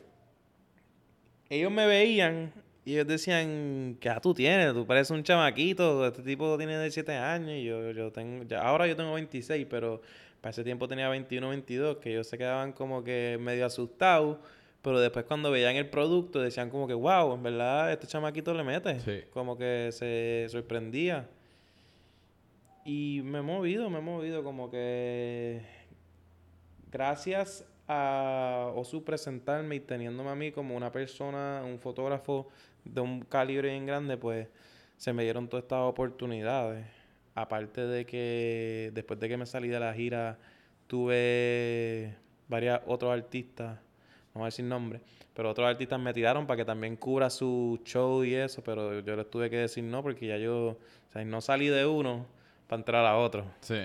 ellos 1.50 1.72
me 1.72 1.86
veían 1.88 2.54
y 2.86 2.94
ellos 2.94 3.08
decían 3.08 3.98
que 4.00 4.10
ah, 4.10 4.20
tú 4.20 4.34
tienes, 4.34 4.74
tú 4.74 4.86
pareces 4.86 5.12
un 5.12 5.24
chamaquito, 5.24 6.06
este 6.08 6.22
tipo 6.24 6.58
tiene 6.58 6.74
17 6.80 7.12
años 7.14 7.52
y 7.52 7.64
yo, 7.66 7.92
yo 7.92 8.12
tengo, 8.12 8.44
ya- 8.44 8.62
ahora 8.62 8.88
yo 8.88 8.96
tengo 8.96 9.14
26, 9.14 9.68
pero 9.70 10.02
para 10.40 10.52
ese 10.52 10.64
tiempo 10.64 10.88
tenía 10.88 11.08
21, 11.10 11.50
22, 11.50 11.98
que 11.98 12.12
ellos 12.12 12.28
se 12.28 12.38
quedaban 12.38 12.72
como 12.72 13.04
que 13.04 13.38
medio 13.40 13.66
asustados, 13.66 14.38
pero 14.82 15.00
después 15.00 15.26
cuando 15.26 15.52
veían 15.52 15.76
el 15.76 15.90
producto 15.90 16.40
decían 16.40 16.70
como 16.70 16.88
que, 16.88 16.94
wow, 16.94 17.34
en 17.34 17.44
verdad 17.44 17.92
este 17.92 18.08
chamaquito 18.08 18.54
le 18.54 18.64
mete, 18.64 19.00
Sí. 19.00 19.22
como 19.32 19.58
que 19.58 19.90
se 19.92 20.48
sorprendía. 20.50 21.28
Y 22.84 23.22
me 23.24 23.40
he 23.40 23.42
movido, 23.44 23.90
me 23.90 24.00
he 24.00 24.02
movido 24.02 24.44
como 24.44 24.72
que 24.72 25.62
gracias 26.92 27.66
a 27.88 28.72
Osu 28.76 29.04
presentarme 29.04 29.76
y 29.76 29.80
teniéndome 29.82 30.30
a 30.30 30.36
mí 30.36 30.52
como 30.52 30.76
una 30.76 30.92
persona, 30.92 31.62
un 31.66 31.78
fotógrafo 31.80 32.48
de 32.86 33.02
un 33.02 33.22
calibre 33.22 33.70
bien 33.70 33.86
grande, 33.86 34.18
pues 34.18 34.48
se 34.98 35.14
me 35.14 35.24
dieron 35.24 35.48
todas 35.48 35.64
estas 35.64 35.80
oportunidades. 35.82 36.86
Aparte 37.36 37.86
de 37.86 38.06
que 38.06 38.92
después 38.94 39.20
de 39.20 39.30
que 39.30 39.38
me 39.38 39.46
salí 39.46 39.68
de 39.68 39.80
la 39.80 39.94
gira, 39.94 40.38
tuve 40.88 42.16
varios 42.48 42.80
otros 42.86 43.12
artistas, 43.14 43.80
no 44.34 44.40
voy 44.40 44.44
a 44.44 44.46
decir 44.46 44.66
nombres, 44.66 45.02
pero 45.34 45.50
otros 45.50 45.68
artistas 45.68 46.00
me 46.00 46.14
tiraron 46.14 46.48
para 46.48 46.58
que 46.58 46.66
también 46.66 46.96
cubra 46.96 47.30
su 47.30 47.82
show 47.84 48.24
y 48.24 48.34
eso, 48.34 48.64
pero 48.64 49.00
yo 49.02 49.16
les 49.16 49.30
tuve 49.30 49.50
que 49.50 49.58
decir 49.58 49.84
no 49.84 50.02
porque 50.02 50.28
ya 50.28 50.38
yo, 50.38 50.68
o 50.70 51.12
sea, 51.12 51.24
no 51.26 51.42
salí 51.42 51.68
de 51.68 51.86
uno 51.86 52.26
para 52.68 52.80
entrar 52.80 53.06
a 53.06 53.18
otro. 53.18 53.46
Sí. 53.62 53.80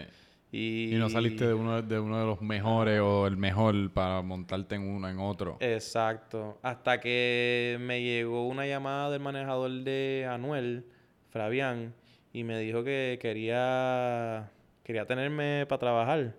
Y, 0.53 0.95
Y 0.95 0.99
no 0.99 1.09
saliste 1.09 1.47
de 1.47 1.55
uno 1.55 1.83
de, 1.83 1.99
uno 1.99 2.21
de 2.21 2.27
los 2.27 2.41
mejores 2.41 3.01
o 3.01 3.27
el 3.27 3.37
mejor 3.37 3.91
para 3.93 4.23
montarte 4.23 4.77
en 4.77 4.83
uno 4.83 5.09
en 5.09 5.19
otro. 5.19 5.57
Exacto. 5.61 6.59
Hasta 6.63 7.01
que 7.01 7.77
me 7.81 8.03
llegó 8.03 8.47
una 8.47 8.67
llamada 8.67 9.11
del 9.11 9.21
manejador 9.21 9.71
de 9.83 10.27
Anuel, 10.31 10.87
Fabián, 11.31 11.95
y 12.33 12.45
me 12.45 12.59
dijo 12.61 12.85
que 12.85 13.19
quería, 13.21 14.51
quería 14.85 15.05
tenerme 15.05 15.67
para 15.69 15.81
trabajar. 15.81 16.37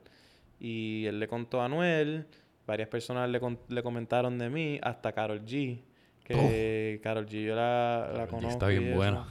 Y 0.59 1.05
él 1.05 1.19
le 1.19 1.27
contó 1.27 1.61
a 1.61 1.65
Anuel, 1.65 2.25
varias 2.67 2.89
personas 2.89 3.27
le, 3.29 3.39
le 3.69 3.81
comentaron 3.83 4.37
de 4.37 4.49
mí, 4.49 4.79
hasta 4.83 5.11
Carol 5.13 5.43
G. 5.43 5.79
Que 6.23 6.99
Carol 7.01 7.25
G 7.25 7.45
yo 7.45 7.55
la, 7.55 8.11
la 8.15 8.27
conozco. 8.27 8.49
está 8.51 8.67
bien 8.67 8.93
buena. 8.95 9.25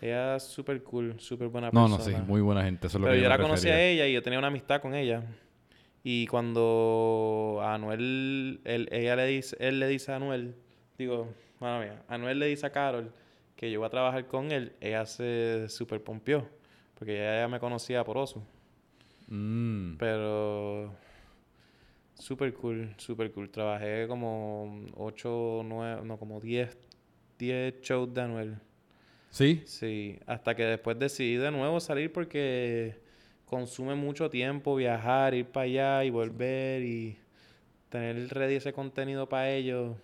Ella 0.00 0.36
es 0.36 0.44
súper 0.44 0.82
cool, 0.84 1.18
súper 1.18 1.48
buena 1.48 1.70
No, 1.72 1.88
persona. 1.88 2.18
no, 2.18 2.24
sí, 2.24 2.24
muy 2.30 2.40
buena 2.40 2.62
gente. 2.62 2.86
Eso 2.86 2.98
es 2.98 3.00
lo 3.00 3.06
Pero 3.06 3.16
que 3.16 3.22
yo 3.22 3.28
la 3.28 3.38
conocí 3.38 3.68
a 3.68 3.80
ella 3.82 4.06
y 4.06 4.12
yo 4.12 4.22
tenía 4.22 4.38
una 4.38 4.48
amistad 4.48 4.80
con 4.80 4.94
ella. 4.94 5.24
Y 6.04 6.26
cuando 6.28 7.58
a 7.62 7.74
Anuel, 7.74 8.60
él, 8.64 8.88
ella 8.92 9.16
le 9.16 9.26
dice, 9.26 9.56
él 9.58 9.80
le 9.80 9.88
dice 9.88 10.12
a 10.12 10.16
Anuel, 10.16 10.54
digo, 10.96 11.34
mano 11.58 11.80
mía, 11.80 12.02
Anuel 12.06 12.38
le 12.38 12.46
dice 12.46 12.64
a 12.66 12.70
Carol 12.70 13.10
que 13.56 13.70
yo 13.72 13.80
voy 13.80 13.86
a 13.88 13.90
trabajar 13.90 14.26
con 14.28 14.52
él, 14.52 14.74
ella 14.80 15.04
se 15.06 15.68
super 15.68 16.00
pompió, 16.04 16.48
porque 16.94 17.16
ella 17.16 17.40
ya 17.40 17.48
me 17.48 17.58
conocía 17.58 18.04
por 18.04 18.18
Osu. 18.18 18.40
Mm. 19.28 19.96
Pero 19.96 20.94
super 22.18 22.52
cool, 22.54 22.94
super 22.96 23.30
cool. 23.32 23.50
Trabajé 23.50 24.06
como 24.08 24.84
8, 24.96 25.62
9, 25.64 26.02
no, 26.04 26.18
como 26.18 26.40
10, 26.40 26.76
10 27.38 27.80
shows 27.80 28.12
de 28.12 28.20
Anuel. 28.20 28.58
¿Sí? 29.30 29.62
Sí, 29.66 30.18
hasta 30.26 30.54
que 30.54 30.64
después 30.64 30.98
decidí 30.98 31.36
de 31.36 31.50
nuevo 31.50 31.78
salir 31.80 32.12
porque 32.12 32.96
consume 33.44 33.94
mucho 33.94 34.30
tiempo 34.30 34.74
viajar, 34.76 35.34
ir 35.34 35.46
para 35.46 35.64
allá 35.64 36.04
y 36.04 36.10
volver 36.10 36.82
y 36.82 37.16
tener 37.88 38.28
ready 38.28 38.56
ese 38.56 38.72
contenido 38.72 39.28
para 39.28 39.50
ellos. 39.50 39.96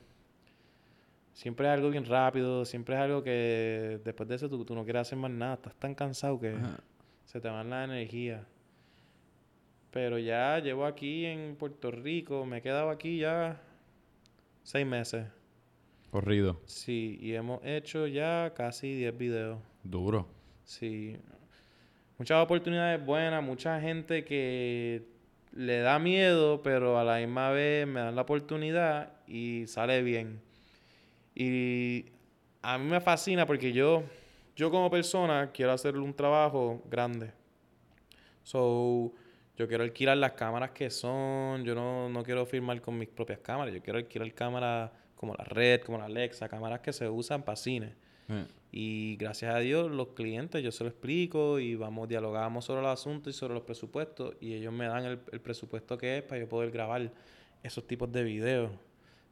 Siempre 1.32 1.66
es 1.66 1.72
algo 1.72 1.88
bien 1.90 2.04
rápido, 2.04 2.64
siempre 2.64 2.94
es 2.94 3.00
algo 3.00 3.22
que 3.22 4.00
después 4.04 4.28
de 4.28 4.34
eso 4.34 4.48
tú, 4.50 4.64
tú 4.64 4.74
no 4.74 4.84
quieres 4.84 5.02
hacer 5.02 5.18
más 5.18 5.30
nada, 5.30 5.54
estás 5.54 5.74
tan 5.76 5.94
cansado 5.94 6.38
que 6.38 6.50
Ajá. 6.50 6.78
se 7.24 7.40
te 7.40 7.48
van 7.48 7.70
la 7.70 7.84
energía. 7.84 8.46
Pero 9.92 10.18
ya 10.18 10.58
llevo 10.58 10.86
aquí 10.86 11.26
en 11.26 11.54
Puerto 11.54 11.90
Rico, 11.90 12.44
me 12.46 12.58
he 12.58 12.62
quedado 12.62 12.90
aquí 12.90 13.18
ya 13.18 13.60
seis 14.62 14.86
meses. 14.86 15.26
Corrido. 16.10 16.60
Sí, 16.66 17.18
y 17.20 17.34
hemos 17.34 17.60
hecho 17.64 18.06
ya 18.06 18.52
casi 18.54 18.94
10 18.94 19.16
videos. 19.16 19.58
Duro. 19.82 20.26
Sí. 20.64 21.16
Muchas 22.18 22.42
oportunidades 22.42 23.04
buenas, 23.04 23.42
mucha 23.42 23.80
gente 23.80 24.24
que 24.24 25.06
le 25.52 25.78
da 25.80 25.98
miedo, 25.98 26.62
pero 26.62 26.98
a 26.98 27.04
la 27.04 27.18
misma 27.18 27.50
vez 27.50 27.86
me 27.86 28.00
dan 28.00 28.14
la 28.14 28.22
oportunidad 28.22 29.12
y 29.26 29.66
sale 29.66 30.02
bien. 30.02 30.40
Y 31.34 32.06
a 32.60 32.78
mí 32.78 32.90
me 32.90 33.00
fascina 33.00 33.46
porque 33.46 33.72
yo, 33.72 34.04
yo 34.54 34.70
como 34.70 34.90
persona 34.90 35.50
quiero 35.52 35.72
hacer 35.72 35.96
un 35.96 36.14
trabajo 36.14 36.82
grande. 36.90 37.32
So, 38.42 39.12
yo 39.56 39.68
quiero 39.68 39.84
alquilar 39.84 40.16
las 40.16 40.32
cámaras 40.32 40.70
que 40.70 40.90
son, 40.90 41.64
yo 41.64 41.74
no, 41.74 42.08
no 42.08 42.22
quiero 42.22 42.46
filmar 42.46 42.80
con 42.80 42.98
mis 42.98 43.08
propias 43.08 43.40
cámaras, 43.40 43.74
yo 43.74 43.82
quiero 43.82 43.98
alquilar 43.98 44.32
cámaras 44.32 44.90
como 45.14 45.34
la 45.34 45.44
Red, 45.44 45.82
como 45.82 45.98
la 45.98 46.06
Alexa, 46.06 46.48
cámaras 46.48 46.80
que 46.80 46.92
se 46.92 47.08
usan 47.08 47.42
para 47.42 47.56
cine. 47.56 47.94
Y 48.70 49.16
gracias 49.16 49.54
a 49.54 49.58
Dios, 49.58 49.90
los 49.90 50.08
clientes, 50.08 50.62
yo 50.62 50.72
se 50.72 50.84
lo 50.84 50.88
explico 50.88 51.58
y 51.58 51.74
vamos, 51.74 52.08
dialogamos 52.08 52.64
sobre 52.64 52.80
el 52.80 52.86
asunto 52.86 53.28
y 53.28 53.34
sobre 53.34 53.52
los 53.52 53.62
presupuestos. 53.62 54.34
Y 54.40 54.54
ellos 54.54 54.72
me 54.72 54.86
dan 54.86 55.04
el, 55.04 55.20
el 55.30 55.40
presupuesto 55.40 55.98
que 55.98 56.16
es 56.16 56.22
para 56.22 56.40
yo 56.40 56.48
poder 56.48 56.70
grabar 56.70 57.12
esos 57.62 57.86
tipos 57.86 58.10
de 58.10 58.24
videos. 58.24 58.70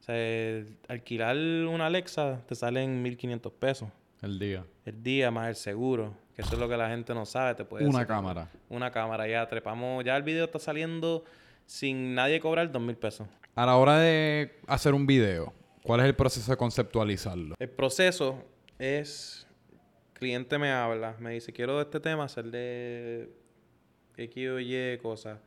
O 0.00 0.02
sea, 0.02 0.64
alquilar 0.88 1.36
una 1.36 1.86
Alexa 1.86 2.42
te 2.46 2.54
sale 2.54 2.82
en 2.82 3.02
1500 3.02 3.52
pesos 3.52 3.88
El 4.22 4.38
día. 4.38 4.64
el 4.84 5.02
día 5.02 5.30
más 5.30 5.48
el 5.48 5.56
seguro. 5.56 6.14
Que 6.40 6.46
eso 6.46 6.54
es 6.54 6.60
lo 6.60 6.70
que 6.70 6.76
la 6.78 6.88
gente 6.88 7.12
no 7.12 7.26
sabe. 7.26 7.54
Te 7.54 7.66
puede 7.66 7.86
Una 7.86 8.06
cámara. 8.06 8.48
Una 8.70 8.90
cámara, 8.90 9.28
ya 9.28 9.46
trepamos. 9.46 10.02
Ya 10.02 10.16
el 10.16 10.22
video 10.22 10.46
está 10.46 10.58
saliendo 10.58 11.22
sin 11.66 12.14
nadie 12.14 12.40
cobrar 12.40 12.72
dos 12.72 12.80
mil 12.80 12.96
pesos. 12.96 13.28
A 13.54 13.66
la 13.66 13.76
hora 13.76 13.98
de 13.98 14.58
hacer 14.66 14.94
un 14.94 15.06
video, 15.06 15.52
¿cuál 15.82 16.00
es 16.00 16.06
el 16.06 16.14
proceso 16.14 16.50
de 16.50 16.56
conceptualizarlo? 16.56 17.56
El 17.58 17.68
proceso 17.68 18.42
es, 18.78 19.46
cliente 20.14 20.56
me 20.56 20.72
habla, 20.72 21.14
me 21.18 21.32
dice, 21.32 21.52
quiero 21.52 21.78
este 21.78 22.00
tema 22.00 22.24
hacerle 22.24 23.28
X 24.16 24.48
o 24.48 24.58
Y 24.60 24.96
cosas. 25.02 25.38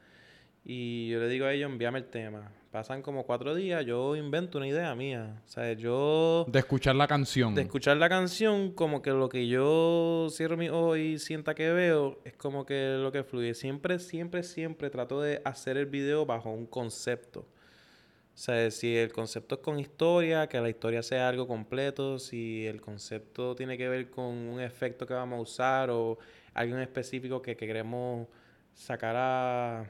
Y 0.66 1.09
yo 1.09 1.20
le 1.20 1.28
digo 1.28 1.45
a 1.45 1.53
ellos, 1.53 1.70
envíame 1.70 1.99
el 1.99 2.05
tema. 2.05 2.51
Pasan 2.72 3.01
como 3.01 3.26
cuatro 3.26 3.53
días, 3.53 3.86
yo 3.86 4.16
invento 4.16 4.57
una 4.57 4.68
idea 4.68 4.95
mía. 4.95 5.41
O 5.45 5.47
sea, 5.47 5.74
yo... 5.74 6.45
De 6.47 6.59
escuchar 6.59 6.95
la 6.95 7.07
canción. 7.07 7.53
De 7.53 7.61
escuchar 7.61 7.97
la 7.97 8.09
canción, 8.09 8.72
como 8.72 9.01
que 9.01 9.11
lo 9.11 9.30
que 9.30 9.47
yo 9.47 10.28
cierro 10.32 10.57
mis 10.57 10.72
ojos 10.72 10.97
y 10.97 11.20
sienta 11.20 11.53
que 11.53 11.72
veo, 11.72 12.20
es 12.24 12.34
como 12.34 12.66
que 12.66 12.97
lo 12.99 13.11
que 13.11 13.24
fluye. 13.24 13.53
Siempre, 13.53 13.99
siempre, 13.99 14.41
siempre 14.41 14.89
trato 14.89 15.22
de 15.22 15.41
hacer 15.45 15.78
el 15.78 15.86
video 15.86 16.26
bajo 16.26 16.49
un 16.49 16.66
concepto. 16.66 17.41
O 17.41 18.38
sea, 18.38 18.72
si 18.72 18.95
el 18.97 19.11
concepto 19.11 19.55
es 19.55 19.61
con 19.61 19.80
historia, 19.80 20.47
que 20.47 20.59
la 20.59 20.70
historia 20.70 21.03
sea 21.03 21.30
algo 21.30 21.45
completo. 21.45 22.18
Si 22.18 22.66
el 22.66 22.82
concepto 22.82 23.53
tiene 23.53 23.78
que 23.78 23.88
ver 23.88 24.09
con 24.09 24.26
un 24.26 24.59
efecto 24.59 25.05
que 25.05 25.14
vamos 25.14 25.38
a 25.38 25.41
usar 25.41 25.89
o 25.91 26.18
algo 26.55 26.76
en 26.76 26.82
específico 26.82 27.41
que, 27.41 27.55
que 27.55 27.68
queremos 27.68 28.28
sacar 28.74 29.16
a... 29.16 29.86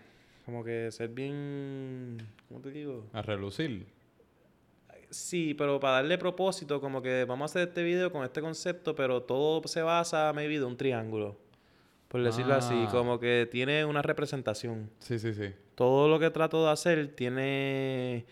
Como 0.46 0.64
que 0.64 0.92
ser 0.92 1.10
bien... 1.10 2.18
¿Cómo 2.50 2.60
te 2.60 2.72
digo? 2.72 3.06
A 3.14 3.22
relucir. 3.22 3.86
Sí, 5.10 5.54
pero 5.54 5.80
para 5.80 5.96
darle 5.96 6.18
propósito, 6.18 6.82
como 6.82 7.02
que 7.02 7.24
vamos 7.26 7.44
a 7.44 7.46
hacer 7.52 7.68
este 7.70 7.84
video 7.84 8.12
con 8.12 8.24
este 8.24 8.42
concepto, 8.42 8.96
pero 8.96 9.22
todo 9.24 9.66
se 9.68 9.82
basa, 9.82 10.34
maybe, 10.34 10.58
de 10.60 10.66
un 10.66 10.76
triángulo. 10.76 11.38
Por 12.08 12.22
decirlo 12.24 12.54
así, 12.56 12.74
Ah. 12.88 12.90
como 12.92 13.20
que 13.20 13.48
tiene 13.52 13.86
una 13.86 14.02
representación. 14.02 14.90
Sí, 15.00 15.18
sí, 15.20 15.34
sí. 15.34 15.52
Todo 15.76 16.08
lo 16.08 16.20
que 16.20 16.30
trato 16.30 16.64
de 16.66 16.72
hacer 16.72 17.08
tiene 17.16 18.26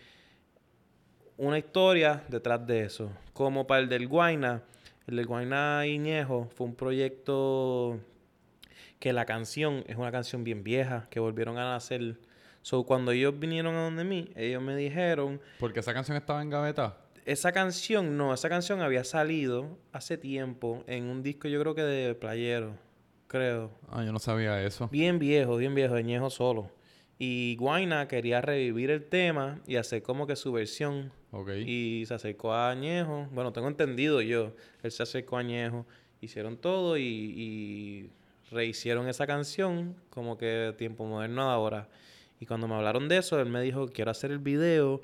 una 1.36 1.58
historia 1.58 2.22
detrás 2.28 2.64
de 2.66 2.84
eso. 2.84 3.10
Como 3.32 3.66
para 3.66 3.80
el 3.80 3.88
del 3.88 4.06
Guaina, 4.06 4.62
el 5.06 5.16
del 5.16 5.26
Guaina 5.26 5.84
Iñejo 5.86 6.48
fue 6.54 6.66
un 6.66 6.74
proyecto 6.76 7.98
que 9.02 9.12
la 9.12 9.24
canción 9.24 9.82
es 9.88 9.96
una 9.96 10.12
canción 10.12 10.44
bien 10.44 10.62
vieja, 10.62 11.08
que 11.10 11.18
volvieron 11.18 11.58
a 11.58 11.72
nacer. 11.72 12.20
So, 12.62 12.84
cuando 12.84 13.10
ellos 13.10 13.36
vinieron 13.36 13.74
a 13.74 13.82
donde 13.82 14.04
mí, 14.04 14.30
ellos 14.36 14.62
me 14.62 14.76
dijeron 14.76 15.40
Porque 15.58 15.80
esa 15.80 15.92
canción 15.92 16.16
estaba 16.16 16.40
en 16.40 16.50
gaveta. 16.50 16.96
esa 17.24 17.50
canción, 17.50 18.16
no, 18.16 18.32
esa 18.32 18.48
canción 18.48 18.80
había 18.80 19.02
salido 19.02 19.76
hace 19.90 20.18
tiempo 20.18 20.84
en 20.86 21.06
un 21.06 21.24
disco, 21.24 21.48
yo 21.48 21.58
creo 21.60 21.74
que 21.74 21.82
de 21.82 22.14
Playero, 22.14 22.76
creo. 23.26 23.72
Ah, 23.88 24.04
yo 24.04 24.12
no 24.12 24.20
sabía 24.20 24.62
eso. 24.62 24.88
Bien 24.92 25.18
viejo, 25.18 25.56
bien 25.56 25.74
viejo, 25.74 25.96
de 25.96 26.04
Ñejo 26.04 26.30
solo. 26.30 26.70
Y 27.18 27.56
Guaina 27.56 28.06
quería 28.06 28.40
revivir 28.40 28.92
el 28.92 29.02
tema 29.02 29.58
y 29.66 29.74
hacer 29.74 30.04
como 30.04 30.28
que 30.28 30.36
su 30.36 30.52
versión. 30.52 31.10
Ok. 31.32 31.50
Y 31.66 32.04
se 32.06 32.14
acercó 32.14 32.52
a 32.52 32.70
Añejo. 32.70 33.26
Bueno, 33.32 33.52
tengo 33.52 33.66
entendido 33.66 34.20
yo. 34.20 34.54
Él 34.84 34.92
se 34.92 35.02
acercó 35.02 35.38
a 35.38 35.40
Añejo. 35.40 35.86
Hicieron 36.20 36.56
todo 36.56 36.96
y, 36.96 37.02
y 37.02 38.10
rehicieron 38.52 39.08
esa 39.08 39.26
canción 39.26 39.96
como 40.10 40.38
que 40.38 40.74
tiempo 40.78 41.04
moderno 41.04 41.46
de 41.46 41.52
ahora. 41.52 41.88
Y 42.38 42.46
cuando 42.46 42.68
me 42.68 42.74
hablaron 42.74 43.08
de 43.08 43.18
eso, 43.18 43.40
él 43.40 43.48
me 43.48 43.60
dijo, 43.60 43.88
quiero 43.88 44.10
hacer 44.10 44.30
el 44.30 44.38
video 44.38 45.00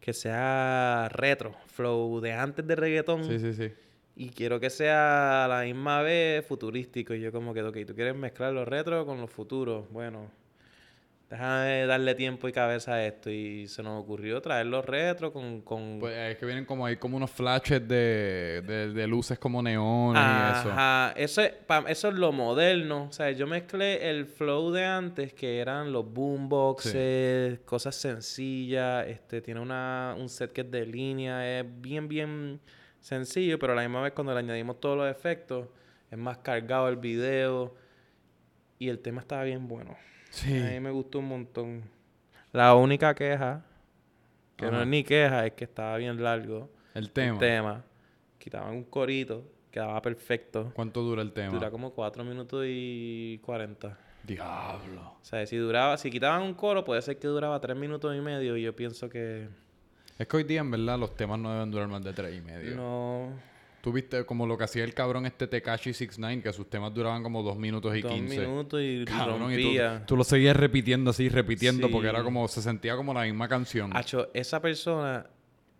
que 0.00 0.12
sea 0.12 1.08
retro, 1.12 1.54
flow 1.66 2.20
de 2.20 2.32
antes 2.32 2.66
de 2.66 2.76
reggaetón. 2.76 3.24
Sí, 3.24 3.38
sí, 3.38 3.54
sí. 3.54 3.72
Y 4.16 4.30
quiero 4.30 4.60
que 4.60 4.70
sea 4.70 5.44
a 5.44 5.48
la 5.48 5.62
misma 5.62 6.02
vez 6.02 6.44
futurístico. 6.46 7.14
Y 7.14 7.20
yo 7.20 7.32
como 7.32 7.54
que, 7.54 7.62
ok, 7.62 7.78
tú 7.86 7.94
quieres 7.94 8.16
mezclar 8.16 8.52
los 8.52 8.66
retro 8.66 9.06
con 9.06 9.20
los 9.20 9.30
futuros. 9.30 9.90
Bueno, 9.90 10.30
déjame 11.30 11.86
darle 11.86 12.16
tiempo 12.16 12.48
y 12.48 12.52
cabeza 12.52 12.94
a 12.94 13.06
esto. 13.06 13.30
Y 13.30 13.68
se 13.68 13.84
nos 13.84 14.02
ocurrió 14.02 14.42
traer 14.42 14.66
los 14.66 14.84
retro 14.84 15.32
con... 15.32 15.62
con... 15.62 15.98
Pues 16.00 16.14
es 16.16 16.36
que 16.36 16.44
vienen 16.44 16.64
como 16.64 16.84
ahí 16.84 16.96
como 16.96 17.16
unos 17.16 17.30
flashes 17.30 17.86
de, 17.86 18.62
de, 18.66 18.92
de 18.92 19.06
luces 19.06 19.38
como 19.38 19.62
neones 19.62 20.20
y 20.20 20.58
eso. 20.58 20.72
Ajá, 20.72 21.12
eso 21.16 21.40
es, 21.40 21.52
eso 21.86 22.08
es 22.08 22.14
lo 22.14 22.32
moderno. 22.32 23.04
O 23.04 23.12
sea, 23.12 23.30
yo 23.30 23.46
mezclé 23.46 24.10
el 24.10 24.26
flow 24.26 24.72
de 24.72 24.84
antes, 24.84 25.32
que 25.32 25.60
eran 25.60 25.92
los 25.92 26.12
boomboxes, 26.12 27.60
cosas 27.60 27.94
sencillas. 27.94 29.06
Este, 29.06 29.40
tiene 29.40 29.60
una, 29.60 30.16
un 30.18 30.28
set 30.28 30.52
que 30.52 30.62
es 30.62 30.70
de 30.70 30.84
línea, 30.84 31.60
es 31.60 31.64
bien, 31.80 32.08
bien 32.08 32.60
sencillo, 32.98 33.56
pero 33.58 33.72
a 33.72 33.76
la 33.76 33.82
misma 33.82 34.02
vez 34.02 34.12
cuando 34.12 34.34
le 34.34 34.40
añadimos 34.40 34.80
todos 34.80 34.98
los 34.98 35.08
efectos, 35.08 35.68
es 36.10 36.18
más 36.18 36.38
cargado 36.38 36.88
el 36.88 36.96
video. 36.96 37.72
Y 38.80 38.88
el 38.88 38.98
tema 38.98 39.20
estaba 39.20 39.44
bien 39.44 39.68
bueno. 39.68 39.96
Sí. 40.30 40.56
A 40.58 40.70
mí 40.70 40.80
me 40.80 40.90
gustó 40.90 41.18
un 41.18 41.28
montón. 41.28 41.82
La 42.52 42.74
única 42.74 43.14
queja, 43.14 43.64
que 44.56 44.70
no 44.70 44.80
es 44.80 44.86
ni 44.86 45.04
queja, 45.04 45.46
es 45.46 45.52
que 45.52 45.64
estaba 45.64 45.96
bien 45.96 46.22
largo 46.22 46.70
El 46.94 47.10
tema. 47.10 47.32
el 47.34 47.38
tema. 47.38 47.84
Quitaban 48.38 48.74
un 48.74 48.84
corito, 48.84 49.44
quedaba 49.70 50.00
perfecto. 50.02 50.72
¿Cuánto 50.74 51.02
dura 51.02 51.22
el 51.22 51.32
tema? 51.32 51.52
Dura 51.52 51.70
como 51.70 51.92
4 51.92 52.24
minutos 52.24 52.64
y 52.66 53.38
40. 53.44 53.98
Diablo. 54.24 55.00
O 55.20 55.24
sea, 55.24 55.44
si 55.46 55.56
duraba, 55.56 55.96
si 55.96 56.10
quitaban 56.10 56.42
un 56.42 56.54
coro, 56.54 56.84
puede 56.84 57.02
ser 57.02 57.18
que 57.18 57.26
duraba 57.28 57.60
3 57.60 57.76
minutos 57.76 58.14
y 58.16 58.20
medio. 58.20 58.56
Y 58.56 58.62
yo 58.62 58.74
pienso 58.74 59.08
que 59.08 59.48
Es 60.18 60.26
que 60.26 60.36
hoy 60.36 60.44
día, 60.44 60.60
en 60.60 60.70
verdad, 60.70 60.98
los 60.98 61.14
temas 61.16 61.38
no 61.38 61.52
deben 61.52 61.70
durar 61.70 61.88
más 61.88 62.02
de 62.02 62.12
tres 62.12 62.36
y 62.36 62.40
medio. 62.40 62.76
no. 62.76 63.49
Tú 63.80 63.92
viste 63.92 64.24
como 64.26 64.46
lo 64.46 64.58
que 64.58 64.64
hacía 64.64 64.84
el 64.84 64.92
cabrón 64.92 65.24
este 65.26 65.46
Tekashi 65.46 65.92
69, 65.94 66.42
que 66.42 66.52
sus 66.52 66.68
temas 66.68 66.92
duraban 66.92 67.22
como 67.22 67.42
dos 67.42 67.56
minutos 67.56 67.96
y 67.96 68.02
Dos 68.02 68.12
quince. 68.12 68.40
minutos 68.46 68.80
y 68.82 69.04
Cabrón, 69.06 69.36
y 69.52 69.56
tú, 69.56 69.62
rompía. 69.62 70.06
tú 70.06 70.16
lo 70.16 70.24
seguías 70.24 70.54
repitiendo 70.56 71.10
así, 71.10 71.28
repitiendo, 71.30 71.90
porque 71.90 72.08
era 72.08 72.22
como, 72.22 72.46
se 72.48 72.60
sentía 72.60 72.94
como 72.96 73.14
la 73.14 73.22
misma 73.22 73.48
canción. 73.48 73.96
Acho, 73.96 74.28
esa 74.34 74.60
persona 74.60 75.26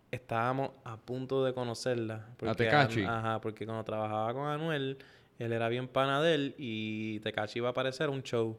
estábamos 0.09 0.71
a 0.83 0.97
punto 0.97 1.45
de 1.45 1.53
conocerla. 1.53 2.25
porque 2.37 2.55
Tekashi? 2.65 3.01
An- 3.03 3.09
Ajá, 3.09 3.41
porque 3.41 3.65
cuando 3.65 3.83
trabajaba 3.83 4.33
con 4.33 4.47
Anuel, 4.47 4.97
él 5.37 5.51
era 5.53 5.69
bien 5.69 5.87
pana 5.87 6.21
de 6.21 6.33
él 6.35 6.55
y 6.57 7.19
Tekashi 7.19 7.59
iba 7.59 7.67
a 7.69 7.71
aparecer 7.71 8.07
a 8.07 8.09
un 8.09 8.23
show. 8.23 8.57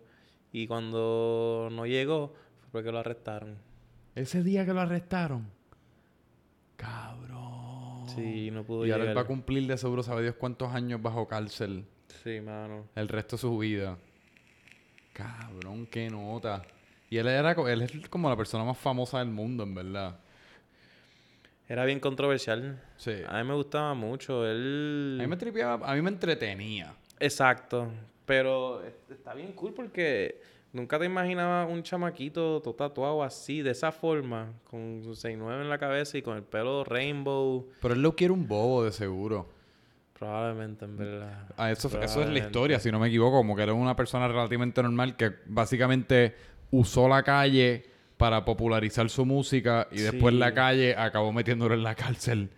Y 0.52 0.66
cuando 0.66 1.68
no 1.72 1.84
llegó, 1.86 2.34
porque 2.70 2.92
lo 2.92 2.98
arrestaron. 2.98 3.56
Ese 4.14 4.42
día 4.42 4.64
que 4.66 4.72
lo 4.74 4.80
arrestaron. 4.82 5.48
Sí, 8.14 8.50
no 8.50 8.64
pudo 8.64 8.86
Y 8.86 8.90
ahora 8.90 9.10
él 9.10 9.16
va 9.16 9.22
a 9.22 9.26
cumplir 9.26 9.66
de 9.66 9.76
seguro, 9.78 10.02
sabe 10.02 10.22
Dios 10.22 10.34
cuántos 10.36 10.72
años 10.72 11.00
bajo 11.02 11.26
cárcel. 11.28 11.84
Sí, 12.22 12.40
mano. 12.40 12.86
El 12.94 13.08
resto 13.08 13.36
de 13.36 13.40
su 13.40 13.58
vida. 13.58 13.98
Cabrón, 15.12 15.86
qué 15.86 16.08
nota. 16.08 16.62
Y 17.10 17.18
él 17.18 17.26
era 17.28 17.52
él 17.52 17.82
es 17.82 18.08
como 18.08 18.28
la 18.30 18.36
persona 18.36 18.64
más 18.64 18.78
famosa 18.78 19.18
del 19.18 19.28
mundo, 19.28 19.64
en 19.64 19.74
verdad. 19.74 20.18
Era 21.68 21.84
bien 21.84 22.00
controversial. 22.00 22.80
Sí. 22.96 23.14
A 23.28 23.42
mí 23.42 23.48
me 23.48 23.54
gustaba 23.54 23.94
mucho. 23.94 24.46
Él... 24.46 25.16
A 25.20 25.22
mí 25.22 25.28
me 25.28 25.36
tripeaba, 25.36 25.90
a 25.90 25.94
mí 25.94 26.02
me 26.02 26.10
entretenía. 26.10 26.94
Exacto. 27.18 27.90
Pero 28.26 28.82
es- 28.84 28.94
está 29.10 29.34
bien 29.34 29.52
cool 29.52 29.72
porque 29.72 30.40
nunca 30.72 30.98
te 30.98 31.04
imaginabas 31.04 31.70
un 31.70 31.82
chamaquito 31.82 32.60
todo 32.62 32.74
tatuado 32.74 33.22
así, 33.22 33.62
de 33.62 33.70
esa 33.70 33.92
forma, 33.92 34.52
con 34.64 35.02
su 35.02 35.10
6'9 35.10 35.62
en 35.62 35.68
la 35.68 35.78
cabeza 35.78 36.18
y 36.18 36.22
con 36.22 36.36
el 36.36 36.42
pelo 36.42 36.84
rainbow. 36.84 37.68
Pero 37.80 37.94
él 37.94 38.02
lo 38.02 38.14
quiere 38.16 38.32
un 38.32 38.46
bobo, 38.46 38.84
de 38.84 38.92
seguro. 38.92 39.48
Probablemente, 40.18 40.84
en 40.84 40.96
verdad. 40.96 41.48
Ah, 41.56 41.70
eso, 41.72 41.88
eso 42.00 42.22
es 42.22 42.28
la 42.28 42.38
historia, 42.38 42.78
si 42.78 42.92
no 42.92 43.00
me 43.00 43.08
equivoco. 43.08 43.38
Como 43.38 43.56
que 43.56 43.62
era 43.62 43.72
una 43.72 43.96
persona 43.96 44.28
relativamente 44.28 44.82
normal 44.82 45.16
que 45.16 45.32
básicamente 45.46 46.34
usó 46.70 47.08
la 47.08 47.22
calle 47.22 47.84
para 48.16 48.44
popularizar 48.44 49.10
su 49.10 49.26
música 49.26 49.88
y 49.90 50.00
después 50.00 50.32
la 50.34 50.54
calle 50.54 50.94
acabó 50.96 51.32
metiéndolo 51.32 51.74
en 51.74 51.82
la 51.82 51.94
cárcel. 51.96 52.50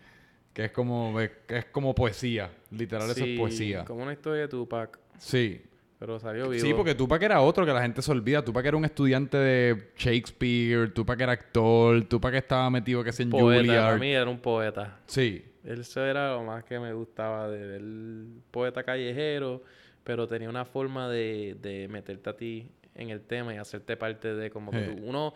Que 0.53 0.67
es 0.67 0.73
como, 0.73 1.19
es, 1.21 1.31
es 1.49 1.65
como 1.67 1.95
poesía. 1.95 2.51
Literal, 2.71 3.11
eso 3.11 3.21
es 3.21 3.31
Sí, 3.31 3.39
poesía. 3.39 3.85
Como 3.87 4.03
una 4.03 4.13
historia 4.13 4.43
de 4.43 4.49
Tupac. 4.49 4.99
Sí. 5.19 5.63
Pero 6.05 6.19
salió 6.19 6.51
vivo. 6.51 6.63
Sí, 6.63 6.75
porque 6.75 6.95
Tupac 6.95 7.23
era 7.23 7.41
otro 7.41 7.65
que 7.65 7.73
la 7.73 7.81
gente 7.81 8.03
se 8.03 8.13
olvida. 8.13 8.45
Tupac 8.45 8.67
era 8.67 8.77
un 8.77 8.85
estudiante 8.85 9.39
de 9.39 9.91
Shakespeare, 9.97 10.89
Tupac 10.93 11.19
era 11.19 11.33
actor, 11.33 12.05
Tupac 12.05 12.35
estaba 12.35 12.69
metido 12.69 13.03
que 13.03 13.11
sé 13.11 13.23
en 13.23 13.31
poeta. 13.31 13.73
Para 13.87 13.97
mí 13.97 14.11
era 14.13 14.29
un 14.29 14.39
poeta. 14.39 14.99
Sí. 15.07 15.43
Eso 15.65 16.05
era 16.05 16.33
lo 16.35 16.43
más 16.43 16.63
que 16.65 16.79
me 16.79 16.93
gustaba 16.93 17.49
de 17.49 17.77
él. 17.77 18.27
Poeta 18.51 18.83
callejero, 18.83 19.63
pero 20.05 20.29
tenía 20.29 20.51
una 20.51 20.67
forma 20.67 21.09
de, 21.09 21.57
de 21.63 21.89
meterte 21.89 22.29
a 22.29 22.37
ti 22.37 22.69
en 22.95 23.09
el 23.09 23.23
tema 23.23 23.55
y 23.55 23.57
hacerte 23.57 23.97
parte 23.97 24.35
de 24.35 24.51
como 24.51 24.71
que 24.73 24.85
Sí. 24.85 24.97
tú- 24.97 25.03
uno... 25.07 25.33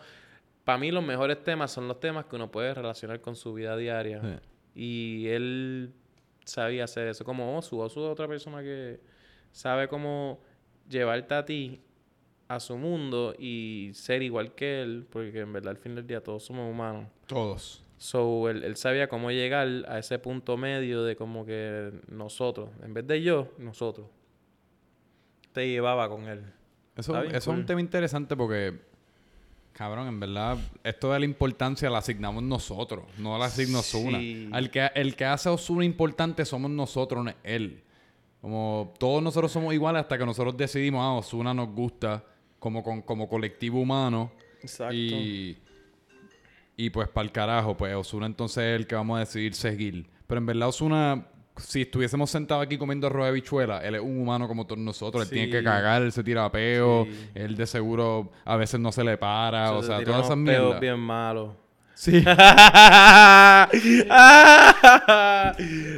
Para 0.65 0.77
mí 0.77 0.91
los 0.91 1.03
mejores 1.03 1.43
temas 1.43 1.71
son 1.71 1.89
los 1.89 1.99
temas 1.99 2.27
que 2.27 2.37
uno 2.37 2.51
puede 2.51 2.75
relacionar 2.75 3.23
con 3.23 3.35
su 3.37 3.55
vida 3.55 3.75
diaria. 3.75 4.21
Sí. 4.21 4.83
Y 5.23 5.29
él 5.29 5.95
sabía 6.45 6.85
hacer 6.85 7.09
eso. 7.09 7.25
Como 7.25 7.57
Osu. 7.57 7.81
Osu 7.81 8.01
es 8.05 8.11
otra 8.11 8.29
persona 8.29 8.61
que 8.61 9.01
sabe 9.51 9.89
cómo 9.89 10.41
llevarte 10.89 11.35
a 11.35 11.45
ti 11.45 11.81
a 12.49 12.61
su 12.61 12.77
mundo 12.77 13.35
y 13.39 13.91
ser 13.93 14.23
igual 14.23 14.55
que 14.55 14.83
él, 14.83 15.07
porque 15.11 15.41
en 15.41 15.53
verdad 15.53 15.71
al 15.71 15.77
fin 15.77 15.95
del 15.95 16.07
día 16.07 16.23
todos 16.23 16.45
somos 16.45 16.71
humanos. 16.71 17.07
Todos. 17.27 17.85
So, 17.99 18.49
él, 18.49 18.65
él 18.65 18.77
sabía 18.77 19.09
cómo 19.09 19.31
llegar 19.31 19.67
a 19.89 19.99
ese 19.99 20.19
punto 20.19 20.57
medio 20.57 21.03
de 21.03 21.17
como 21.17 21.45
que 21.45 21.93
nosotros, 22.09 22.71
en 22.83 22.95
vez 22.95 23.07
de 23.07 23.23
yo, 23.23 23.49
nosotros. 23.59 24.07
Te 25.53 25.69
llevaba 25.69 26.09
con 26.09 26.29
él. 26.29 26.43
Eso, 26.97 27.21
eso 27.23 27.37
es 27.37 27.47
un 27.47 27.67
tema 27.67 27.81
interesante 27.81 28.37
porque, 28.37 28.79
cabrón, 29.73 30.09
en 30.09 30.21
verdad, 30.21 30.59
esto 30.85 31.13
de 31.13 31.19
la 31.19 31.25
importancia 31.25 31.91
la 31.91 31.99
asignamos 31.99 32.43
nosotros, 32.43 33.05
no 33.19 33.37
la 33.37 33.47
asigna 33.47 33.81
Osuna. 33.81 34.19
Sí. 34.19 34.49
El 34.53 34.71
que, 34.71 34.91
el 34.95 35.17
que 35.17 35.25
hace 35.25 35.49
a 35.49 35.53
Osuna 35.53 35.85
importante 35.85 36.45
somos 36.45 36.71
nosotros, 36.71 37.25
no 37.25 37.31
es 37.31 37.37
él. 37.43 37.83
Como 38.41 38.95
todos 38.99 39.23
nosotros 39.23 39.51
somos 39.51 39.75
iguales 39.75 40.01
hasta 40.03 40.17
que 40.17 40.25
nosotros 40.25 40.57
decidimos, 40.57 41.01
ah, 41.03 41.13
Osuna 41.19 41.53
nos 41.53 41.69
gusta 41.75 42.25
como, 42.59 42.83
con- 42.83 43.03
como 43.03 43.29
colectivo 43.29 43.81
humano. 43.81 44.31
Exacto. 44.63 44.95
Y, 44.95 45.59
y 46.77 46.91
pues 46.91 47.09
para 47.09 47.25
el 47.25 47.33
carajo, 47.33 47.77
pues 47.77 47.95
Osuna 47.95 48.27
entonces 48.27 48.59
es 48.65 48.77
el 48.81 48.87
que 48.87 48.95
vamos 48.95 49.17
a 49.17 49.21
decidir 49.21 49.55
seguir. 49.55 50.09
Pero 50.27 50.39
en 50.39 50.47
verdad 50.47 50.69
Osuna, 50.69 51.27
si 51.57 51.83
estuviésemos 51.83 52.31
sentados 52.31 52.65
aquí 52.65 52.79
comiendo 52.79 53.09
arroz 53.09 53.27
de 53.27 53.33
bichuela, 53.33 53.83
él 53.85 53.97
es 53.97 54.01
un 54.01 54.21
humano 54.21 54.47
como 54.47 54.65
todos 54.67 54.79
nosotros. 54.81 55.25
Él 55.25 55.31
tiene 55.31 55.51
que 55.51 55.63
cagar, 55.65 56.03
él 56.03 56.13
se 56.13 56.23
tira 56.23 56.51
peo, 56.53 57.05
Sí. 57.07 57.31
él 57.35 57.57
de 57.57 57.67
seguro 57.67 58.31
a 58.45 58.57
veces 58.57 58.79
no 58.79 58.93
se 58.93 59.03
le 59.03 59.17
para, 59.17 59.73
o 59.73 59.81
Se 59.83 59.89
sea, 59.89 59.99
tira 59.99 60.13
todas 60.13 60.27
esas 60.27 60.37
mierdas. 60.37 60.79
bien 60.81 60.99
malos. 61.01 61.55
Sí. 61.99 62.23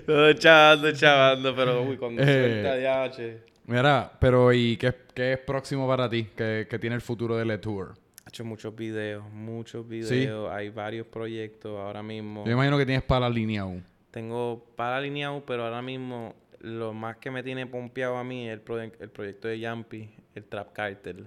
Todo 0.07 0.33
chavando, 0.35 0.93
chavando, 0.93 1.55
pero 1.55 1.83
uy, 1.83 1.97
cuando 1.99 2.23
Eh. 2.23 2.63
suelta 2.63 2.77
DH. 2.77 3.39
Mira, 3.67 4.11
pero 4.19 4.51
¿y 4.53 4.77
qué, 4.77 4.95
qué 5.15 5.35
es 5.35 5.39
próximo 5.39 5.87
para 5.87 6.09
ti? 6.09 6.29
¿Qué, 6.35 6.67
qué 6.69 6.79
tiene 6.79 6.97
el 6.97 7.03
futuro 7.03 7.37
de 7.37 7.45
Le 7.45 7.59
Tour? 7.59 7.95
Ha 8.25 8.29
hecho 8.31 8.45
muchos 8.45 8.75
videos, 8.75 9.25
muchos 9.31 9.87
videos. 9.87 10.51
Hay 10.53 10.71
varios 10.71 11.07
proyectos 11.07 11.79
ahora 11.79 12.03
mismo. 12.03 12.45
Yo 12.47 12.53
imagino 12.53 12.79
que 12.79 12.87
tienes 12.87 13.05
para 13.05 13.21
la 13.21 13.31
línea. 13.31 13.67
Tengo 14.11 14.65
para 14.77 14.97
alineado, 14.97 15.45
pero 15.47 15.65
ahora 15.65 15.83
mismo 15.83 16.35
lo 16.61 16.93
más 16.93 17.17
que 17.19 17.31
me 17.31 17.43
tiene 17.43 17.67
pompeado 17.67 18.17
a 18.17 18.25
mí 18.25 18.49
es 18.49 18.55
el, 18.55 18.63
el 19.01 19.11
proyecto 19.11 19.49
de 19.49 19.59
Yampi, 19.61 20.09
el 20.35 20.45
Trap 20.45 20.73
Cartel. 20.73 21.27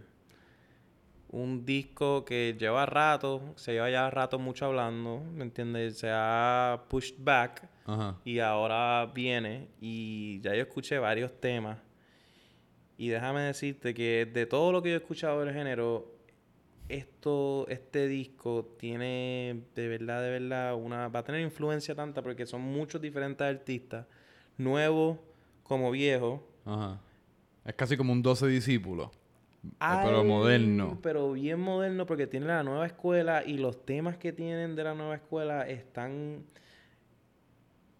Un 1.33 1.65
disco 1.65 2.23
que 2.25 2.55
lleva 2.59 2.85
rato, 2.85 3.41
se 3.55 3.73
lleva 3.73 3.89
ya 3.89 4.07
rato 4.11 4.37
mucho 4.37 4.67
hablando, 4.67 5.19
¿me 5.33 5.43
entiendes? 5.43 5.97
Se 5.97 6.07
ha 6.11 6.83
pushed 6.89 7.15
back 7.17 7.67
Ajá. 7.87 8.19
y 8.23 8.37
ahora 8.37 9.11
viene 9.15 9.67
y 9.81 10.39
ya 10.41 10.53
yo 10.53 10.61
escuché 10.61 10.99
varios 10.99 11.31
temas. 11.41 11.79
Y 12.99 13.07
déjame 13.07 13.41
decirte 13.41 13.95
que 13.95 14.29
de 14.31 14.45
todo 14.45 14.71
lo 14.71 14.83
que 14.83 14.89
yo 14.89 14.95
he 14.95 14.99
escuchado 14.99 15.43
del 15.43 15.51
género, 15.51 16.05
esto, 16.87 17.65
este 17.67 18.07
disco 18.07 18.75
tiene 18.77 19.63
de 19.73 19.87
verdad, 19.87 20.21
de 20.21 20.29
verdad, 20.39 20.75
una, 20.75 21.07
va 21.07 21.21
a 21.21 21.23
tener 21.23 21.41
influencia 21.41 21.95
tanta 21.95 22.21
porque 22.21 22.45
son 22.45 22.61
muchos 22.61 23.01
diferentes 23.01 23.41
artistas, 23.41 24.05
nuevos 24.55 25.17
como 25.63 25.89
viejos. 25.89 26.41
Ajá. 26.63 27.01
Es 27.65 27.73
casi 27.73 27.97
como 27.97 28.13
un 28.13 28.21
12 28.21 28.45
discípulos. 28.45 29.09
Pero 29.79 30.21
Ay, 30.21 30.27
moderno. 30.27 30.99
Pero 31.01 31.31
bien 31.31 31.59
moderno 31.59 32.05
porque 32.05 32.27
tiene 32.27 32.47
la 32.47 32.63
nueva 32.63 32.85
escuela 32.85 33.43
y 33.45 33.57
los 33.57 33.85
temas 33.85 34.17
que 34.17 34.33
tienen 34.33 34.75
de 34.75 34.83
la 34.83 34.93
nueva 34.93 35.15
escuela 35.15 35.67
están 35.67 36.43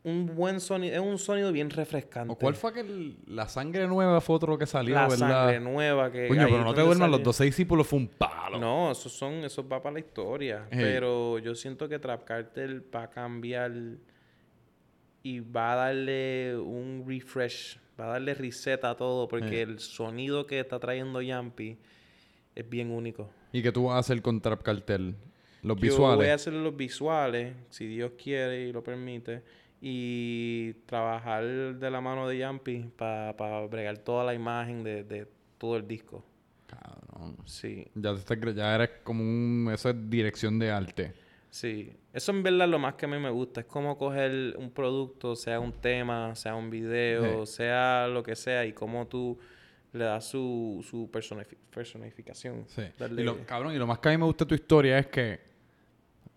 un 0.04 0.36
buen 0.36 0.60
sonido, 0.60 0.94
es 0.94 1.00
un 1.00 1.18
sonido 1.18 1.52
bien 1.52 1.70
refrescante. 1.70 2.34
¿O 2.34 2.36
cuál 2.36 2.56
fue 2.56 2.72
aquel? 2.72 3.16
La 3.26 3.48
sangre 3.48 3.88
nueva 3.88 4.20
fue 4.20 4.36
otro 4.36 4.58
que 4.58 4.66
salió, 4.66 4.96
la 4.96 5.08
¿verdad? 5.08 5.18
sangre 5.18 5.60
nueva 5.62 6.12
que 6.12 6.28
Coño, 6.28 6.46
pero 6.46 6.64
no 6.64 6.74
te 6.74 6.82
duermas, 6.82 7.10
los 7.10 7.18
salió. 7.18 7.26
12 7.26 7.44
discípulos 7.46 7.88
fue 7.88 8.00
un 8.00 8.08
palo. 8.10 8.60
No, 8.60 8.92
esos 8.92 9.14
son, 9.14 9.34
eso 9.46 9.68
va 9.68 9.82
para 9.82 9.94
la 9.94 10.00
historia. 10.00 10.68
Pero 10.70 11.40
yo 11.40 11.56
siento 11.56 11.88
que 11.88 12.00
Trap 12.00 12.26
Cartel 12.26 12.84
va 12.94 13.04
a 13.04 13.10
cambiar 13.10 13.72
y 15.24 15.40
va 15.40 15.74
a 15.74 15.76
darle 15.78 16.58
un 16.58 17.04
refresh, 17.08 17.78
va 18.00 18.06
a 18.06 18.08
darle 18.10 18.34
reset 18.34 18.84
a 18.84 18.96
todo, 18.96 19.28
porque 19.28 19.58
Ey. 19.58 19.62
el 19.62 19.80
sonido 19.80 20.46
que 20.46 20.60
está 20.60 20.80
trayendo 20.80 21.22
Yampi 21.22 21.78
es 22.56 22.70
bien 22.70 22.92
único. 22.92 23.30
¿Y 23.52 23.62
qué 23.64 23.72
tú 23.72 23.86
vas 23.86 23.96
a 23.96 24.00
hacer 24.00 24.22
con 24.22 24.42
Trap 24.42 24.62
Cartel? 24.62 25.16
Los 25.62 25.78
Yo 25.78 25.82
visuales. 25.82 26.18
voy 26.18 26.28
a 26.28 26.34
hacer 26.34 26.54
los 26.54 26.76
visuales, 26.76 27.56
si 27.70 27.88
Dios 27.88 28.12
quiere 28.22 28.68
y 28.68 28.74
lo 28.74 28.84
permite, 28.84 29.42
y 29.80 30.74
trabajar 30.86 31.44
de 31.76 31.92
la 31.92 32.02
mano 32.02 32.28
de 32.28 32.38
Yampi 32.40 32.90
para 32.98 33.66
bregar 33.68 33.98
toda 34.00 34.24
la 34.26 34.34
imagen 34.34 34.84
de, 34.84 35.04
de 35.04 35.28
todo 35.58 35.78
el 35.78 35.88
disco. 35.88 36.26
Cabrón. 36.68 37.38
Sí. 37.46 37.86
Ya, 37.96 38.14
te 38.14 38.20
estás- 38.20 38.56
ya 38.56 38.76
eres 38.76 38.90
como 39.04 39.22
un... 39.24 39.70
Eso 39.74 39.90
es 39.90 40.10
dirección 40.10 40.58
de 40.60 40.72
arte. 40.72 41.14
Sí, 41.54 41.94
eso 42.12 42.32
en 42.32 42.42
verdad 42.42 42.64
es 42.66 42.72
lo 42.72 42.80
más 42.80 42.96
que 42.96 43.06
a 43.06 43.08
mí 43.08 43.20
me 43.20 43.30
gusta. 43.30 43.60
Es 43.62 43.68
como 43.68 43.96
coger 43.96 44.56
un 44.58 44.72
producto, 44.72 45.36
sea 45.36 45.60
un 45.60 45.72
tema, 45.72 46.34
sea 46.36 46.56
un 46.56 46.72
video, 46.72 47.46
sea 47.46 48.08
lo 48.08 48.24
que 48.24 48.36
sea, 48.36 48.66
y 48.66 48.74
cómo 48.74 49.06
tú 49.06 49.38
le 49.92 50.04
das 50.06 50.26
su, 50.26 50.84
su 50.90 51.12
personifi- 51.12 51.56
personificación. 51.70 52.66
Sí. 52.68 52.82
Darle- 52.98 53.22
Y 53.22 53.24
lo, 53.24 53.46
cabrón, 53.46 53.76
y 53.76 53.78
lo 53.78 53.86
más 53.86 54.00
que 54.00 54.10
a 54.10 54.12
mí 54.14 54.18
me 54.18 54.26
gusta 54.26 54.46
de 54.46 54.50
tu 54.50 54.56
historia 54.56 54.98
es 54.98 55.06
que... 55.08 55.42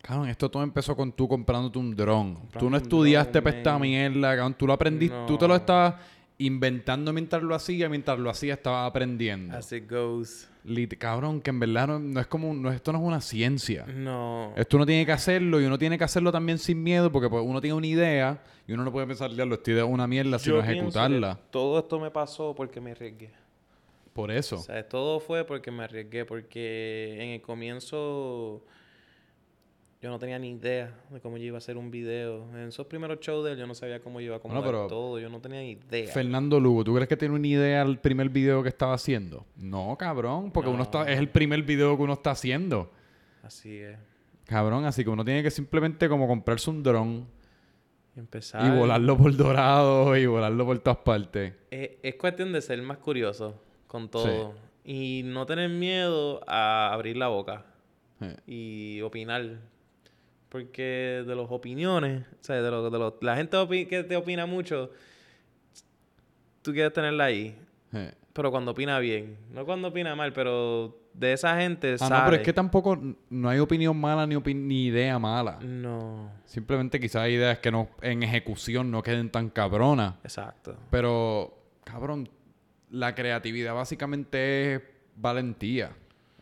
Cabrón, 0.02 0.28
esto 0.28 0.50
todo 0.50 0.62
empezó 0.62 0.94
con 0.94 1.10
tú 1.12 1.26
comprándote 1.26 1.78
un 1.78 1.96
dron. 1.96 2.50
Tú 2.58 2.68
no 2.68 2.76
estudiaste 2.76 3.32
dron, 3.32 3.44
para 3.44 3.56
esta 3.56 3.72
man. 3.72 3.80
mierda, 3.88 4.36
cabrón. 4.36 4.52
Tú 4.54 4.66
lo 4.66 4.74
aprendiste... 4.74 5.16
Tú 5.26 5.38
te 5.38 5.44
lo 5.48 5.54
No. 5.54 5.56
estabas 5.56 5.94
inventando 6.36 7.10
mientras 7.14 7.42
lo 7.42 7.54
hacía. 7.54 7.88
Mientras 7.88 8.18
lo 8.18 8.28
hacía 8.28 8.52
estabas 8.52 8.90
aprendiendo. 8.90 9.56
As 9.56 9.72
it 9.72 9.90
goes. 9.90 10.46
Lit- 10.66 10.98
cabrón, 10.98 11.40
que 11.40 11.50
en 11.50 11.60
verdad 11.60 11.86
no, 11.86 11.98
no 11.98 12.20
es 12.20 12.26
como... 12.26 12.50
un- 12.50 12.60
No, 12.62 12.72
esto 12.72 12.92
no 12.92 12.98
es 12.98 13.04
una 13.04 13.20
ciencia. 13.20 13.86
No. 13.86 14.52
Esto 14.56 14.76
uno 14.76 14.86
tiene 14.86 15.06
que 15.06 15.12
hacerlo 15.12 15.60
y 15.60 15.64
uno 15.64 15.78
tiene 15.78 15.96
que 15.98 16.04
hacerlo 16.04 16.32
también 16.32 16.58
sin 16.58 16.82
miedo 16.82 17.10
porque 17.12 17.28
pues, 17.28 17.42
uno 17.46 17.60
tiene 17.60 17.74
una 17.74 17.86
idea 17.86 18.42
y 18.66 18.72
uno 18.72 18.84
no 18.84 18.92
puede 18.92 19.06
pensar, 19.06 19.30
ya 19.30 19.44
lo 19.44 19.54
estoy 19.54 19.74
de 19.74 19.82
una 19.82 20.06
mierda, 20.06 20.38
sino 20.38 20.58
ejecutarla. 20.60 21.38
Todo 21.50 21.78
esto 21.78 22.00
me 22.00 22.10
pasó 22.10 22.54
porque 22.54 22.80
me 22.80 22.90
arriesgué. 22.92 23.30
Por 24.12 24.30
eso. 24.30 24.56
O 24.56 24.60
sea, 24.60 24.88
todo 24.88 25.20
fue 25.20 25.44
porque 25.44 25.70
me 25.70 25.84
arriesgué, 25.84 26.24
porque 26.24 27.16
en 27.22 27.28
el 27.30 27.42
comienzo 27.42 28.64
yo 30.02 30.10
no 30.10 30.18
tenía 30.18 30.38
ni 30.38 30.50
idea 30.50 30.94
de 31.10 31.20
cómo 31.20 31.36
yo 31.38 31.44
iba 31.44 31.56
a 31.56 31.58
hacer 31.58 31.76
un 31.76 31.90
video. 31.90 32.48
En 32.52 32.68
esos 32.68 32.86
primeros 32.86 33.18
shows 33.20 33.44
de 33.44 33.52
él 33.52 33.58
yo 33.58 33.66
no 33.66 33.74
sabía 33.74 34.00
cómo 34.00 34.20
yo 34.20 34.26
iba 34.26 34.34
a 34.36 34.38
acomodar 34.38 34.64
pero- 34.64 34.86
todo, 34.86 35.18
yo 35.18 35.28
no 35.30 35.40
tenía 35.40 35.60
ni 35.60 35.72
idea. 35.72 36.12
Fernando 36.12 36.60
Lugo, 36.60 36.84
¿tú 36.84 36.94
crees 36.94 37.08
que 37.08 37.16
tiene 37.16 37.34
una 37.34 37.46
idea 37.46 37.84
del 37.84 37.98
primer 37.98 38.28
video 38.28 38.62
que 38.62 38.68
estaba 38.68 38.94
haciendo? 38.94 39.46
No, 39.56 39.96
cabrón, 39.98 40.50
porque 40.52 40.68
uno 40.68 40.78
No. 40.78 40.84
está, 40.84 41.10
es 41.10 41.18
el 41.18 41.28
primer 41.30 41.62
video 41.62 41.96
que 41.96 42.02
uno 42.02 42.12
está 42.12 42.32
haciendo. 42.32 42.90
Así 43.42 43.78
es. 43.78 43.96
Cabrón, 44.44 44.84
así 44.84 45.02
que 45.02 45.10
uno 45.10 45.24
tiene 45.24 45.42
que 45.42 45.50
simplemente 45.50 46.08
como 46.08 46.28
comprarse 46.28 46.70
un 46.70 46.82
dron 46.82 47.26
Y 48.14 48.20
empezar. 48.20 48.64
y 48.64 48.78
volarlo 48.78 49.16
por 49.16 49.34
Dorado 49.36 50.16
y 50.16 50.26
volarlo 50.26 50.64
por 50.66 50.78
todas 50.78 50.98
partes. 50.98 51.54
Es, 51.70 51.90
es 52.02 52.14
cuestión 52.14 52.52
de 52.52 52.60
ser 52.60 52.80
más 52.82 52.98
curioso 52.98 53.60
con 53.88 54.08
todo. 54.08 54.54
Y 54.84 55.22
no 55.24 55.46
tener 55.46 55.68
miedo 55.70 56.42
a 56.46 56.92
abrir 56.92 57.16
la 57.16 57.26
boca 57.28 57.64
y 58.46 59.00
opinar. 59.00 59.58
Porque 60.48 61.24
de 61.26 61.34
las 61.34 61.46
opiniones, 61.50 62.22
o 62.40 62.44
sea, 62.44 62.56
de, 62.62 62.70
lo, 62.70 62.88
de 62.90 62.98
lo- 62.98 63.18
la 63.20 63.36
gente 63.36 63.56
que 63.88 64.04
te 64.04 64.16
opina 64.16 64.46
mucho, 64.46 64.90
tú 66.62 66.72
quieres 66.72 66.92
tenerla 66.92 67.24
ahí. 67.24 67.58
Pero 68.32 68.50
cuando 68.50 68.72
opina 68.72 68.98
bien. 68.98 69.38
No 69.50 69.64
cuando 69.64 69.88
opina 69.88 70.14
mal, 70.14 70.32
pero 70.32 70.98
de 71.14 71.32
esa 71.32 71.58
gente 71.58 71.94
Ah, 71.94 71.98
sale. 71.98 72.14
no, 72.18 72.24
pero 72.26 72.36
es 72.36 72.42
que 72.42 72.52
tampoco 72.52 73.00
no 73.30 73.48
hay 73.48 73.58
opinión 73.58 73.98
mala 73.98 74.26
ni, 74.26 74.34
opi- 74.34 74.54
ni 74.54 74.86
idea 74.86 75.18
mala. 75.18 75.58
No, 75.62 76.30
Simplemente 76.44 77.00
quizás 77.00 77.22
hay 77.22 77.34
ideas 77.34 77.58
que 77.60 77.70
no 77.70 77.88
en 78.02 78.22
ejecución 78.22 78.90
no 78.90 79.02
queden 79.02 79.30
tan 79.30 79.48
cabronas. 79.48 80.14
exacto. 80.22 80.76
Pero, 80.90 81.58
cabrón, 81.84 82.28
la 82.90 83.14
creatividad 83.14 83.74
básicamente 83.74 84.74
es 84.74 84.82
valentía. 85.16 85.92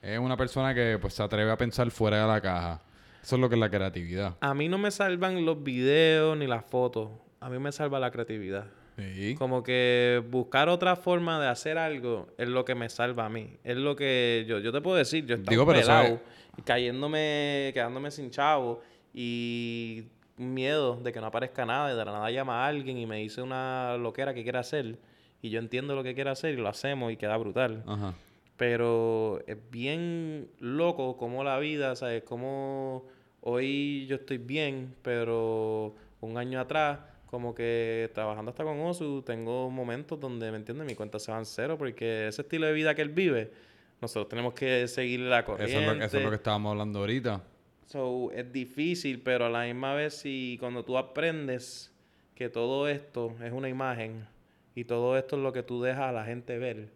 Es 0.02 0.18
una 0.18 0.36
persona 0.36 0.74
que 0.74 0.98
pues, 1.00 1.14
se 1.14 1.22
atreve 1.22 1.50
a 1.52 1.56
pensar 1.56 1.88
fuera 1.92 2.20
de 2.22 2.26
la 2.26 2.40
caja. 2.40 2.82
Eso 3.24 3.36
es 3.36 3.40
lo 3.40 3.48
que 3.48 3.54
es 3.54 3.60
la 3.60 3.70
creatividad. 3.70 4.36
A 4.40 4.52
mí 4.52 4.68
no 4.68 4.76
me 4.76 4.90
salvan 4.90 5.46
los 5.46 5.62
videos 5.62 6.36
ni 6.36 6.46
las 6.46 6.62
fotos. 6.66 7.08
A 7.40 7.48
mí 7.48 7.58
me 7.58 7.72
salva 7.72 7.98
la 7.98 8.10
creatividad. 8.10 8.66
Sí. 8.98 9.34
Como 9.38 9.62
que 9.62 10.22
buscar 10.30 10.68
otra 10.68 10.94
forma 10.94 11.40
de 11.40 11.48
hacer 11.48 11.78
algo 11.78 12.28
es 12.36 12.48
lo 12.48 12.66
que 12.66 12.74
me 12.74 12.90
salva 12.90 13.24
a 13.24 13.28
mí. 13.30 13.56
Es 13.64 13.76
lo 13.78 13.96
que 13.96 14.44
yo, 14.46 14.58
yo 14.58 14.72
te 14.72 14.82
puedo 14.82 14.96
decir. 14.98 15.24
Yo 15.24 15.36
estaba 15.36 15.66
pelado 15.66 16.20
es- 16.58 16.64
cayéndome, 16.64 17.70
quedándome 17.72 18.10
sin 18.10 18.30
chavo 18.30 18.82
y 19.14 20.04
miedo 20.36 20.96
de 21.02 21.10
que 21.12 21.20
no 21.20 21.26
aparezca 21.28 21.64
nada 21.64 21.92
y 21.94 21.96
de 21.96 22.04
la 22.04 22.12
nada 22.12 22.30
llama 22.30 22.64
a 22.64 22.68
alguien 22.68 22.98
y 22.98 23.06
me 23.06 23.16
dice 23.18 23.40
una 23.40 23.96
loquera 23.96 24.34
que 24.34 24.42
quiere 24.42 24.58
hacer 24.58 24.98
y 25.40 25.48
yo 25.48 25.60
entiendo 25.60 25.94
lo 25.94 26.02
que 26.02 26.14
quiere 26.14 26.28
hacer 26.30 26.52
y 26.52 26.58
lo 26.58 26.68
hacemos 26.68 27.10
y 27.10 27.16
queda 27.16 27.36
brutal. 27.38 27.82
Ajá. 27.86 28.14
Pero 28.56 29.40
es 29.46 29.56
bien 29.70 30.48
loco 30.60 31.16
como 31.16 31.42
la 31.42 31.58
vida, 31.58 31.96
¿sabes? 31.96 32.22
Como 32.22 33.04
hoy 33.46 34.06
yo 34.06 34.16
estoy 34.16 34.38
bien, 34.38 34.94
pero 35.02 35.94
un 36.20 36.36
año 36.38 36.58
atrás, 36.60 37.00
como 37.26 37.54
que 37.54 38.10
trabajando 38.14 38.50
hasta 38.50 38.64
con 38.64 38.80
Osu, 38.80 39.22
tengo 39.22 39.70
momentos 39.70 40.18
donde, 40.18 40.50
¿me 40.50 40.56
entiendes? 40.56 40.86
Mi 40.86 40.94
cuenta 40.94 41.18
se 41.18 41.30
va 41.30 41.38
en 41.38 41.44
cero 41.46 41.76
porque 41.78 42.28
ese 42.28 42.42
estilo 42.42 42.66
de 42.66 42.72
vida 42.72 42.94
que 42.94 43.02
él 43.02 43.10
vive, 43.10 43.52
nosotros 44.00 44.28
tenemos 44.28 44.54
que 44.54 44.88
seguir 44.88 45.20
la 45.20 45.40
Eso 45.40 45.46
corriente. 45.46 45.80
es, 45.80 45.86
lo, 45.98 46.04
eso 46.04 46.18
es 46.18 46.24
lo 46.24 46.30
que 46.30 46.36
estábamos 46.36 46.70
hablando 46.72 47.00
ahorita. 47.00 47.42
So, 47.86 48.30
es 48.32 48.50
difícil, 48.50 49.20
pero 49.20 49.46
a 49.46 49.50
la 49.50 49.64
misma 49.64 49.94
vez, 49.94 50.14
si 50.14 50.56
cuando 50.58 50.84
tú 50.84 50.96
aprendes 50.96 51.92
que 52.34 52.48
todo 52.48 52.88
esto 52.88 53.34
es 53.42 53.52
una 53.52 53.68
imagen 53.68 54.26
y 54.74 54.84
todo 54.84 55.16
esto 55.18 55.36
es 55.36 55.42
lo 55.42 55.52
que 55.52 55.62
tú 55.62 55.82
dejas 55.82 56.04
a 56.04 56.12
la 56.12 56.24
gente 56.24 56.58
ver, 56.58 56.88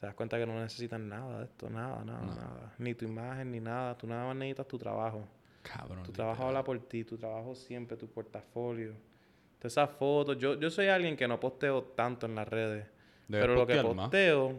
te 0.00 0.06
das 0.06 0.14
cuenta 0.14 0.38
que 0.38 0.46
no 0.46 0.58
necesitan 0.58 1.08
nada 1.08 1.38
de 1.40 1.44
esto, 1.44 1.68
nada, 1.68 2.02
nada, 2.04 2.24
nada. 2.24 2.74
Ni 2.78 2.94
tu 2.94 3.04
imagen, 3.04 3.50
ni 3.52 3.60
nada. 3.60 3.96
Tú 3.96 4.06
nada 4.06 4.26
más 4.26 4.36
necesitas 4.36 4.66
tu 4.66 4.78
trabajo. 4.78 5.28
Cabrón. 5.62 6.02
Tu 6.04 6.12
trabajo 6.12 6.46
habla 6.46 6.64
por 6.64 6.78
ti, 6.80 7.04
tu 7.04 7.16
trabajo 7.16 7.54
siempre, 7.54 7.96
tu 7.96 8.08
portafolio. 8.08 8.92
Todas 9.58 9.72
esas 9.74 9.90
fotos. 9.90 10.36
Yo, 10.38 10.58
yo 10.58 10.70
soy 10.70 10.88
alguien 10.88 11.16
que 11.16 11.28
no 11.28 11.38
posteo 11.38 11.82
tanto 11.82 12.26
en 12.26 12.34
las 12.34 12.48
redes. 12.48 12.86
Debes 13.28 13.44
pero 13.46 13.54
lo 13.54 13.66
que 13.66 13.74
más. 13.82 14.06
posteo 14.06 14.56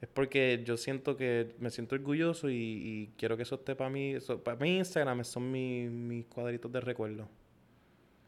es 0.00 0.08
porque 0.08 0.62
yo 0.64 0.76
siento 0.76 1.16
que 1.16 1.54
me 1.58 1.70
siento 1.70 1.94
orgulloso 1.96 2.48
y, 2.48 2.54
y 2.54 3.10
quiero 3.18 3.36
que 3.36 3.42
eso 3.42 3.56
esté 3.56 3.74
para 3.74 3.90
mí. 3.90 4.14
Eso, 4.14 4.38
para 4.42 4.56
mí 4.58 4.76
Instagram 4.78 5.24
son 5.24 5.50
mi- 5.50 5.88
mis 5.88 6.26
cuadritos 6.26 6.70
de 6.70 6.80
recuerdo. 6.80 7.26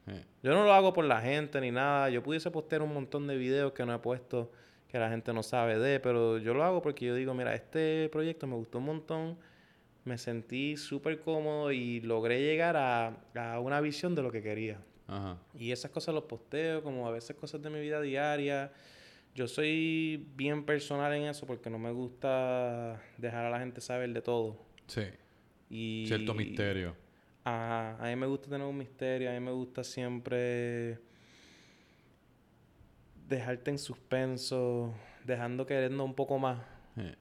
Eh, 0.08 0.24
Yo 0.42 0.52
no 0.54 0.64
lo 0.64 0.72
hago 0.72 0.92
por 0.92 1.04
la 1.04 1.20
gente 1.20 1.60
ni 1.60 1.70
nada. 1.70 2.10
Yo 2.10 2.22
pudiese 2.22 2.50
postear 2.50 2.82
un 2.82 2.92
montón 2.92 3.26
de 3.26 3.36
videos 3.36 3.72
que 3.72 3.84
no 3.86 3.94
he 3.94 3.98
puesto 3.98 4.50
que 4.88 4.98
la 4.98 5.08
gente 5.10 5.32
no 5.32 5.42
sabe 5.42 5.78
de, 5.78 5.98
pero 6.00 6.38
yo 6.38 6.54
lo 6.54 6.62
hago 6.64 6.80
porque 6.80 7.04
yo 7.06 7.14
digo, 7.16 7.34
mira, 7.34 7.54
este 7.54 8.08
proyecto 8.10 8.46
me 8.46 8.54
gustó 8.54 8.78
un 8.78 8.84
montón, 8.84 9.36
me 10.06 10.18
sentí 10.18 10.76
súper 10.76 11.20
cómodo 11.20 11.72
y 11.72 12.00
logré 12.00 12.40
llegar 12.40 12.76
a, 12.76 13.08
a 13.34 13.60
una 13.60 13.80
visión 13.80 14.14
de 14.14 14.22
lo 14.22 14.30
que 14.30 14.40
quería. 14.40 14.78
Ajá. 15.08 15.36
Y 15.52 15.72
esas 15.72 15.90
cosas 15.90 16.14
los 16.14 16.24
posteo, 16.24 16.82
como 16.82 17.06
a 17.08 17.10
veces 17.10 17.36
cosas 17.36 17.60
de 17.60 17.70
mi 17.70 17.80
vida 17.80 18.00
diaria. 18.00 18.72
Yo 19.34 19.48
soy 19.48 20.24
bien 20.36 20.64
personal 20.64 21.12
en 21.12 21.24
eso 21.24 21.44
porque 21.44 21.68
no 21.68 21.78
me 21.78 21.90
gusta 21.90 23.02
dejar 23.18 23.46
a 23.46 23.50
la 23.50 23.58
gente 23.58 23.80
saber 23.80 24.12
de 24.12 24.22
todo. 24.22 24.56
Sí. 24.86 25.02
Y 25.68 26.04
Cierto 26.06 26.34
misterio. 26.34 26.94
Ajá, 27.42 27.96
a 27.98 28.08
mí 28.08 28.16
me 28.16 28.26
gusta 28.26 28.48
tener 28.48 28.66
un 28.66 28.78
misterio, 28.78 29.28
a 29.30 29.32
mí 29.32 29.40
me 29.40 29.52
gusta 29.52 29.84
siempre 29.84 30.98
dejarte 33.28 33.72
en 33.72 33.78
suspenso, 33.78 34.94
dejando 35.24 35.66
queriendo 35.66 36.04
un 36.04 36.14
poco 36.14 36.38
más. 36.38 36.60
Eh, 36.96 37.14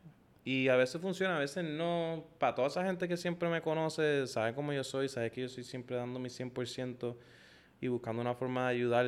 Y 0.47 0.69
a 0.69 0.75
veces 0.75 1.01
funciona, 1.01 1.37
a 1.37 1.39
veces 1.39 1.63
no. 1.63 2.23
Para 2.37 2.53
toda 2.53 2.67
esa 2.67 2.85
gente 2.85 3.07
que 3.07 3.17
siempre 3.17 3.49
me 3.49 3.63
conoce, 3.63 4.27
sabe 4.27 4.53
cómo 4.53 4.71
yo 4.73 4.83
soy, 4.83 5.09
sabe 5.09 5.31
que 5.31 5.41
yo 5.41 5.49
soy 5.49 5.63
siempre 5.63 5.95
dando 5.95 6.19
mi 6.19 6.29
100% 6.29 7.15
y 7.81 7.87
buscando 7.87 8.21
una 8.21 8.35
forma 8.35 8.69
de 8.69 8.75
ayudar 8.75 9.07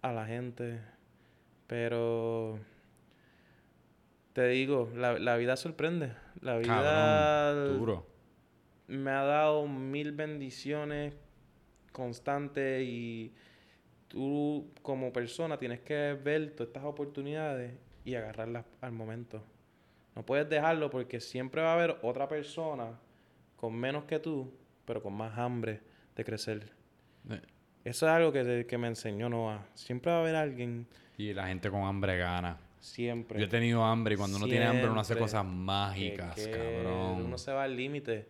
a 0.00 0.12
la 0.12 0.26
gente. 0.26 0.80
Pero 1.66 2.58
te 4.32 4.48
digo, 4.48 4.90
la, 4.96 5.18
la 5.18 5.36
vida 5.36 5.56
sorprende. 5.56 6.14
La 6.40 6.56
vida 6.56 6.82
Cabrón. 6.82 7.78
Duro. 7.78 8.06
me 8.88 9.10
ha 9.10 9.24
dado 9.24 9.66
mil 9.68 10.12
bendiciones 10.12 11.12
constantes 11.92 12.82
y 12.82 13.34
tú 14.08 14.70
como 14.80 15.12
persona 15.12 15.58
tienes 15.58 15.80
que 15.80 16.14
ver 16.14 16.52
todas 16.52 16.68
estas 16.68 16.84
oportunidades 16.84 17.74
y 18.06 18.14
agarrarlas 18.14 18.64
al 18.80 18.92
momento. 18.92 19.44
No 20.14 20.24
puedes 20.24 20.48
dejarlo 20.48 20.90
porque 20.90 21.20
siempre 21.20 21.62
va 21.62 21.70
a 21.70 21.74
haber 21.74 21.96
otra 22.02 22.28
persona 22.28 22.98
con 23.56 23.74
menos 23.74 24.04
que 24.04 24.18
tú, 24.18 24.52
pero 24.84 25.02
con 25.02 25.14
más 25.14 25.38
hambre 25.38 25.80
de 26.16 26.24
crecer. 26.24 26.70
Eso 27.84 28.06
es 28.06 28.12
algo 28.12 28.32
que, 28.32 28.66
que 28.68 28.78
me 28.78 28.88
enseñó 28.88 29.28
Noah. 29.28 29.66
Siempre 29.74 30.10
va 30.12 30.18
a 30.18 30.20
haber 30.20 30.36
alguien, 30.36 30.86
Y 31.16 31.32
la 31.32 31.46
gente 31.48 31.70
con 31.70 31.82
hambre 31.84 32.16
gana. 32.18 32.58
siempre. 32.80 33.38
Yo 33.38 33.46
he 33.46 33.48
tenido 33.48 33.82
hambre 33.84 34.14
y 34.14 34.16
cuando 34.18 34.36
uno 34.36 34.46
tiene 34.46 34.66
hambre 34.66 34.88
uno 34.90 35.00
hace 35.00 35.16
cosas 35.16 35.44
mágicas, 35.44 36.34
que 36.34 36.50
cabrón. 36.50 37.22
Uno 37.24 37.38
se 37.38 37.52
va 37.52 37.64
al 37.64 37.76
límite. 37.76 38.26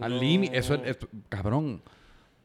Al 0.00 0.18
límite, 0.18 0.56
eso 0.58 0.74
es, 0.74 0.96
es- 0.96 1.08
cabrón. 1.28 1.82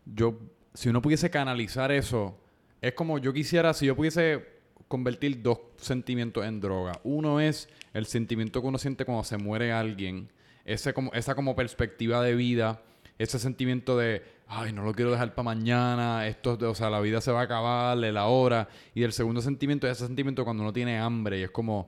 Yo, 0.05 0.39
si 0.73 0.89
uno 0.89 1.01
pudiese 1.01 1.29
canalizar 1.29 1.91
eso, 1.91 2.39
es 2.81 2.93
como 2.93 3.17
yo 3.17 3.33
quisiera, 3.33 3.73
si 3.73 3.85
yo 3.87 3.95
pudiese 3.95 4.56
convertir 4.87 5.41
dos 5.41 5.59
sentimientos 5.77 6.45
en 6.45 6.59
droga. 6.59 6.99
Uno 7.03 7.39
es 7.39 7.69
el 7.93 8.05
sentimiento 8.05 8.61
que 8.61 8.67
uno 8.67 8.77
siente 8.77 9.05
cuando 9.05 9.23
se 9.23 9.37
muere 9.37 9.71
alguien, 9.71 10.29
ese 10.65 10.93
como, 10.93 11.11
esa 11.13 11.35
como 11.35 11.55
perspectiva 11.55 12.21
de 12.21 12.35
vida, 12.35 12.81
ese 13.17 13.39
sentimiento 13.39 13.97
de, 13.97 14.23
ay, 14.47 14.73
no 14.73 14.83
lo 14.83 14.93
quiero 14.93 15.11
dejar 15.11 15.33
para 15.33 15.43
mañana, 15.43 16.27
esto, 16.27 16.57
o 16.61 16.75
sea, 16.75 16.89
la 16.89 16.99
vida 16.99 17.21
se 17.21 17.31
va 17.31 17.41
a 17.41 17.43
acabar, 17.43 17.97
la 17.97 18.27
hora. 18.27 18.67
Y 18.93 19.03
el 19.03 19.13
segundo 19.13 19.41
sentimiento 19.41 19.87
es 19.87 19.97
ese 19.97 20.07
sentimiento 20.07 20.43
cuando 20.43 20.63
uno 20.63 20.73
tiene 20.73 20.99
hambre 20.99 21.39
y 21.39 21.43
es 21.43 21.51
como, 21.51 21.87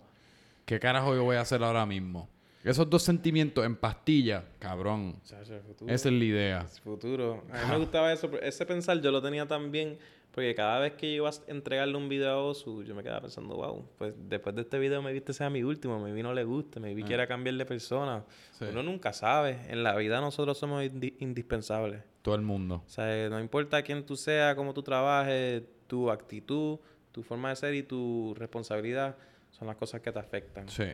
¿qué 0.65 0.79
carajo 0.79 1.15
yo 1.15 1.23
voy 1.23 1.35
a 1.37 1.41
hacer 1.41 1.63
ahora 1.63 1.85
mismo? 1.85 2.29
Esos 2.63 2.89
dos 2.89 3.03
sentimientos 3.03 3.65
en 3.65 3.75
pastilla, 3.77 4.43
cabrón. 4.59 5.15
Chacho, 5.23 5.55
el 5.55 5.61
futuro. 5.61 5.93
Esa 5.93 6.09
es 6.09 6.13
la 6.13 6.23
idea. 6.25 6.61
El 6.61 6.81
futuro. 6.81 7.43
A 7.53 7.65
mí 7.65 7.71
me 7.71 7.77
gustaba 7.77 8.11
eso. 8.11 8.29
Ese 8.41 8.65
pensar 8.65 8.99
yo 9.01 9.11
lo 9.11 9.21
tenía 9.21 9.47
también. 9.47 9.97
Porque 10.31 10.53
cada 10.55 10.79
vez 10.79 10.93
que 10.93 11.07
yo 11.09 11.23
iba 11.23 11.29
a 11.29 11.33
entregarle 11.47 11.97
un 11.97 12.07
video 12.07 12.29
a 12.29 12.43
Osu, 12.43 12.83
yo 12.83 12.93
me 12.95 13.01
quedaba 13.03 13.21
pensando, 13.21 13.55
wow, 13.55 13.85
pues 13.97 14.13
después 14.29 14.55
de 14.55 14.61
este 14.61 14.77
video 14.77 15.01
me 15.01 15.11
viste 15.11 15.33
sea 15.33 15.49
mi 15.49 15.63
último, 15.63 15.99
me 15.99 16.13
vi 16.13 16.21
no 16.21 16.33
le 16.33 16.43
guste, 16.43 16.79
me 16.79 16.93
vi 16.93 17.03
quiera 17.03 17.25
cambiar 17.27 17.55
de 17.55 17.65
persona. 17.65 18.23
Sí. 18.51 18.65
Uno 18.69 18.83
nunca 18.83 19.11
sabe. 19.11 19.59
En 19.69 19.83
la 19.83 19.95
vida 19.95 20.21
nosotros 20.21 20.57
somos 20.57 20.83
indi- 20.83 21.15
indispensables. 21.19 22.03
Todo 22.21 22.35
el 22.35 22.41
mundo. 22.41 22.83
O 22.85 22.89
sea, 22.89 23.27
no 23.29 23.39
importa 23.39 23.81
quién 23.81 24.05
tú 24.05 24.15
seas, 24.15 24.55
cómo 24.55 24.73
tú 24.73 24.83
trabajes, 24.83 25.63
tu 25.87 26.11
actitud, 26.11 26.77
tu 27.11 27.23
forma 27.23 27.49
de 27.49 27.55
ser 27.55 27.73
y 27.73 27.81
tu 27.83 28.35
responsabilidad 28.37 29.17
son 29.49 29.67
las 29.67 29.77
cosas 29.77 29.99
que 30.01 30.11
te 30.11 30.19
afectan. 30.19 30.69
Sí. 30.69 30.85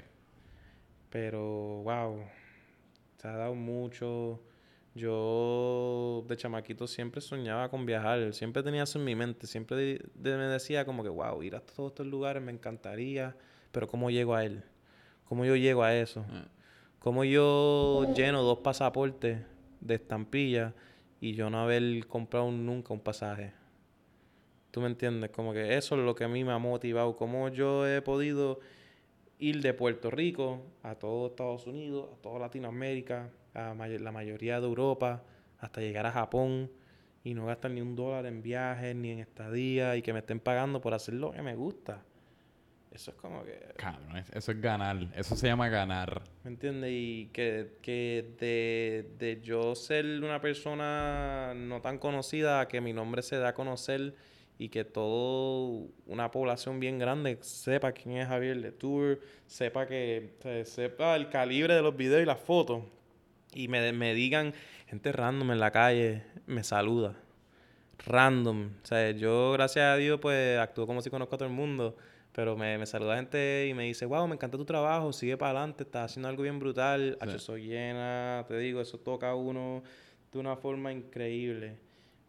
Pero, 1.10 1.82
wow, 1.84 2.24
se 3.18 3.28
ha 3.28 3.36
dado 3.36 3.54
mucho. 3.56 4.40
Yo 4.96 6.24
de 6.28 6.38
chamaquito 6.38 6.88
siempre 6.88 7.20
soñaba 7.20 7.70
con 7.70 7.86
viajar, 7.86 8.34
siempre 8.34 8.64
tenía 8.64 8.84
eso 8.84 8.98
en 8.98 9.04
mi 9.06 9.14
mente, 9.14 9.46
siempre 9.46 9.76
de- 9.76 10.06
de- 10.16 10.38
me 10.38 10.46
decía 10.46 10.86
como 10.86 11.04
que, 11.04 11.10
wow, 11.10 11.44
ir 11.44 11.56
a 11.56 11.60
todos 11.60 11.92
estos 11.92 12.08
lugares 12.08 12.42
me 12.42 12.54
encantaría, 12.54 13.36
pero 13.74 13.88
¿cómo 13.88 14.10
llego 14.10 14.34
a 14.36 14.46
él? 14.46 14.64
¿Cómo 15.28 15.44
yo 15.44 15.56
llego 15.58 15.84
a 15.84 15.94
eso? 15.94 16.22
Eh, 16.32 16.46
¿Cómo 17.00 17.26
yo 17.26 18.14
lleno 18.16 18.42
dos 18.42 18.60
pasaportes 18.60 19.40
de 19.82 19.96
estampilla 19.96 20.74
y 21.20 21.34
yo 21.34 21.50
no 21.50 21.60
haber 21.62 22.08
comprado 22.08 22.50
nunca 22.50 22.94
un 22.94 23.02
pasaje? 23.02 23.52
¿Tú 24.72 24.80
me 24.80 24.88
entiendes? 24.88 25.30
Como 25.32 25.52
que 25.54 25.76
eso 25.76 25.96
es 25.96 26.02
lo 26.06 26.16
que 26.16 26.24
a 26.24 26.28
mí 26.30 26.44
me 26.46 26.52
ha 26.54 26.58
motivado. 26.58 27.16
¿Cómo 27.16 27.50
yo 27.50 27.86
he 27.88 28.02
podido 28.02 28.60
ir 29.40 29.62
de 29.62 29.74
Puerto 29.74 30.10
Rico 30.10 30.62
a 30.84 30.96
todo 30.96 31.28
Estados 31.28 31.68
Unidos, 31.68 32.10
a 32.14 32.22
toda 32.22 32.40
Latinoamérica, 32.40 33.30
a 33.56 33.74
may- 33.74 33.98
la 33.98 34.12
mayoría 34.12 34.60
de 34.60 34.68
Europa, 34.68 35.24
hasta 35.60 35.82
llegar 35.82 36.06
a 36.06 36.12
Japón 36.12 36.70
y 37.24 37.34
no 37.34 37.46
gastar 37.48 37.72
ni 37.72 37.82
un 37.82 37.96
dólar 37.96 38.26
en 38.28 38.42
viajes 38.44 38.96
ni 38.96 39.10
en 39.12 39.20
estadía 39.20 39.96
y 39.96 40.02
que 40.02 40.14
me 40.14 40.20
estén 40.20 40.40
pagando 40.40 40.80
por 40.82 40.94
hacer 40.94 41.16
lo 41.16 41.32
que 41.32 41.42
me 41.42 41.56
gusta. 41.56 42.04
Eso 42.92 43.12
es 43.12 43.18
como 43.18 43.44
que, 43.44 43.60
Cabrón, 43.76 44.16
es- 44.18 44.30
eso 44.32 44.52
es 44.54 44.62
ganar. 44.62 44.96
Eso 45.16 45.36
se 45.36 45.48
llama 45.48 45.68
ganar. 45.70 46.22
¿me 46.44 46.52
entiendes? 46.52 46.92
Y 46.94 47.30
que, 47.34 47.78
que 47.82 48.36
de, 48.40 49.10
de 49.18 49.42
yo 49.42 49.76
ser 49.76 50.06
una 50.24 50.40
persona 50.40 51.54
no 51.56 51.82
tan 51.82 51.98
conocida, 51.98 52.62
a 52.62 52.68
que 52.68 52.80
mi 52.80 52.94
nombre 52.94 53.22
se 53.22 53.38
da 53.38 53.50
a 53.50 53.54
conocer 53.54 54.14
y 54.58 54.70
que 54.70 54.86
toda 54.86 55.86
una 56.06 56.32
población 56.32 56.80
bien 56.80 56.98
grande 56.98 57.38
sepa 57.42 57.92
quién 57.92 58.16
es 58.18 58.28
Javier 58.30 58.56
Letour, 58.56 59.20
sepa 59.48 59.86
que 59.88 60.30
sepa 60.66 61.18
el 61.18 61.28
calibre 61.30 61.74
de 61.74 61.82
los 61.82 61.98
videos 61.98 62.22
y 62.22 62.26
las 62.26 62.40
fotos 62.40 62.84
y 63.56 63.68
me, 63.70 63.92
me 63.94 64.14
digan 64.14 64.54
gente 64.88 65.12
random 65.12 65.52
en 65.52 65.60
la 65.60 65.72
calle 65.72 66.24
me 66.46 66.64
saluda 66.64 67.16
random 68.06 68.70
o 68.84 68.86
sea 68.86 69.12
yo 69.12 69.54
gracias 69.54 69.86
a 69.86 69.96
Dios 69.96 70.20
pues 70.22 70.60
actúo 70.60 70.86
como 70.86 71.02
si 71.02 71.10
conozco 71.10 71.36
a 71.36 71.38
todo 71.40 71.48
el 71.48 71.56
mundo 71.56 71.96
pero 72.34 72.58
me, 72.58 72.78
me 72.78 72.86
saluda 72.86 73.16
gente 73.16 73.68
y 73.70 73.74
me 73.74 73.86
dice 73.86 74.06
wow 74.06 74.28
me 74.28 74.36
encanta 74.36 74.58
tu 74.58 74.66
trabajo 74.66 75.12
sigue 75.14 75.38
para 75.38 75.52
adelante 75.60 75.84
estás 75.84 76.12
haciendo 76.12 76.30
algo 76.30 76.44
bien 76.44 76.60
brutal 76.60 77.14
Sí. 77.14 77.18
Hacho, 77.22 77.38
eso 77.38 77.58
llena 77.58 78.46
te 78.48 78.58
digo 78.60 78.82
eso 78.82 79.00
toca 79.00 79.30
a 79.32 79.36
uno 79.36 79.82
de 80.32 80.40
una 80.40 80.56
forma 80.58 80.92
increíble 80.92 81.78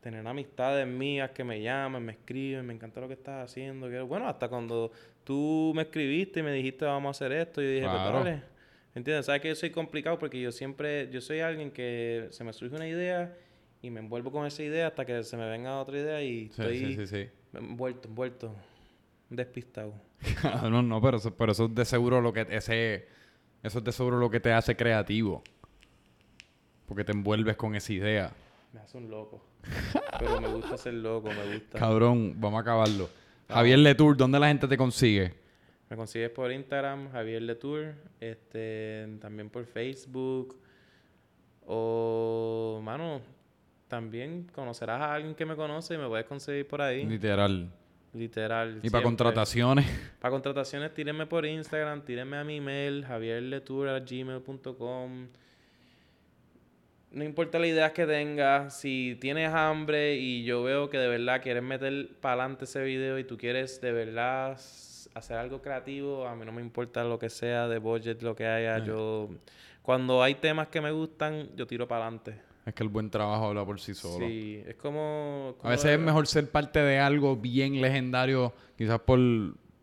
tener 0.01 0.25
amistades 0.25 0.87
mías 0.87 1.33
que 1.33 1.43
me 1.43 1.61
llaman, 1.61 2.05
me 2.05 2.13
escriben, 2.13 2.65
me 2.65 2.73
encanta 2.73 3.01
lo 3.01 3.09
que 3.09 3.15
estás 3.15 3.45
haciendo. 3.51 3.89
Bueno, 4.07 4.29
hasta 4.29 4.49
cuando 4.49 4.93
tú 5.25 5.73
me 5.75 5.83
escribiste 5.83 6.39
y 6.39 6.43
me 6.45 6.53
dijiste 6.53 6.85
vamos 6.85 7.09
a 7.09 7.11
hacer 7.11 7.37
esto, 7.37 7.61
yo 7.61 7.69
dije, 7.69 7.89
pues 7.89 8.03
Claro. 8.03 8.19
dale. 8.19 8.43
¿Entiendes? 8.97 9.27
Sabes 9.27 9.43
que 9.43 9.49
yo 9.49 9.55
soy 9.55 9.69
complicado 9.71 10.19
porque 10.19 10.41
yo 10.41 10.51
siempre, 10.51 11.11
yo 11.11 11.21
soy 11.21 11.41
alguien 11.41 11.71
que 11.71 12.29
se 12.31 12.43
me 12.45 12.53
surge 12.55 12.75
una 12.75 12.89
idea 12.89 13.37
y 13.83 13.91
me 13.91 14.01
envuelvo 14.01 14.33
con 14.33 14.47
esa 14.47 14.63
idea 14.63 14.87
hasta 14.87 15.05
que 15.05 15.23
se 15.23 15.37
me 15.37 15.47
venga 15.51 15.79
otra 15.79 15.99
idea 15.99 16.23
y 16.23 16.47
Sí, 16.47 16.51
estoy 16.63 16.79
sí, 16.79 16.95
sí, 16.97 17.07
sí. 17.07 17.29
envuelto, 17.53 18.09
envuelto, 18.09 18.55
despistado. 19.29 19.93
no, 20.71 20.83
no, 20.83 21.03
pero 21.03 21.19
eso, 21.19 21.37
pero 21.37 21.53
eso 21.53 21.67
es 21.67 21.75
de 21.75 21.85
seguro 21.85 22.23
lo 22.23 22.33
que 22.33 22.47
ese 22.49 23.07
eso 23.63 23.79
es 23.81 23.85
de 23.85 23.93
seguro 23.93 24.19
lo 24.19 24.31
que 24.31 24.41
te 24.41 24.51
hace 24.51 24.75
creativo. 24.77 25.43
Porque 26.87 27.05
te 27.05 27.13
envuelves 27.13 27.57
con 27.57 27.75
esa 27.75 27.93
idea. 27.93 28.33
Me 28.73 28.81
hace 28.81 28.97
un 28.97 29.11
loco. 29.11 29.45
Pero 30.19 30.41
me 30.41 30.49
gusta 30.49 30.79
ser 30.79 30.95
loco, 30.95 31.29
me 31.29 31.53
gusta. 31.55 31.79
Cabrón, 31.79 32.33
vamos 32.41 32.57
a 32.57 32.61
acabarlo. 32.63 33.11
Javier 33.49 33.79
Letour, 33.81 34.17
¿dónde 34.17 34.41
la 34.41 34.49
gente 34.49 34.67
te 34.67 34.79
consigue? 34.79 35.35
Me 35.89 35.97
consigues 35.97 36.31
por 36.31 36.51
Instagram, 36.51 37.13
Javier 37.13 37.43
Letour, 37.43 37.95
este, 38.21 39.07
también 39.21 39.51
por 39.51 39.65
Facebook. 39.67 40.61
O, 41.65 42.81
mano, 42.83 43.21
también 43.89 44.49
conocerás 44.53 45.01
a 45.01 45.15
alguien 45.15 45.35
que 45.35 45.47
me 45.47 45.55
conoce 45.55 45.95
y 45.95 45.99
me 45.99 46.09
puedes 46.09 46.27
conseguir 46.27 46.67
por 46.67 46.83
ahí. 46.83 47.07
Literal. 47.07 47.71
Literal. 48.13 48.81
Y 48.83 48.91
para 48.91 49.05
contrataciones. 49.05 49.87
Para 50.21 50.33
contrataciones, 50.33 50.93
tírenme 50.95 51.27
por 51.27 51.45
Instagram, 51.45 52.03
tírenme 52.03 52.39
a 52.39 52.45
mi 52.45 52.57
email, 52.57 53.05
javierletour.gmail.com. 53.05 55.29
No 57.11 57.25
importa 57.25 57.59
la 57.59 57.67
idea 57.67 57.93
que 57.93 58.07
tengas, 58.07 58.81
si 58.81 59.19
tienes 59.21 59.53
hambre 59.53 60.17
y 60.17 60.45
yo 60.45 60.63
veo 60.63 60.89
que 60.89 60.97
de 60.99 61.09
verdad 61.09 61.43
quieres 61.43 61.63
meter 61.63 62.09
para 62.21 62.43
adelante 62.43 62.65
ese 62.65 62.83
video 62.83 63.19
y 63.19 63.25
tú 63.25 63.37
quieres 63.37 63.79
de 63.81 63.93
verdad 63.93 64.59
hacer 65.17 65.39
algo 65.39 65.63
creativo, 65.63 66.27
a 66.27 66.37
mí 66.37 66.45
no 66.45 66.53
me 66.53 66.61
importa 66.61 67.03
lo 67.03 67.19
que 67.19 67.31
sea 67.31 67.69
de 67.69 67.79
budget, 67.79 68.23
lo 68.23 68.37
que 68.37 68.47
haya. 68.47 68.79
Yo, 68.79 69.31
cuando 69.83 70.23
hay 70.23 70.35
temas 70.35 70.69
que 70.69 70.81
me 70.81 70.91
gustan, 70.91 71.49
yo 71.57 71.67
tiro 71.67 71.89
para 71.89 72.03
adelante. 72.03 72.39
Es 72.67 72.75
que 72.75 72.83
el 72.83 72.91
buen 72.91 73.09
trabajo 73.09 73.47
habla 73.47 73.65
por 73.65 73.81
sí 73.81 73.95
solo. 73.95 74.27
Sí, 74.27 74.63
es 74.67 74.75
como... 74.75 75.57
A 75.63 75.71
veces 75.71 75.93
es 75.93 75.99
mejor 75.99 76.27
ser 76.27 76.51
parte 76.51 76.81
de 76.81 76.99
algo 76.99 77.37
bien 77.37 77.81
legendario, 77.81 78.53
quizás 78.77 79.01
por 79.01 79.19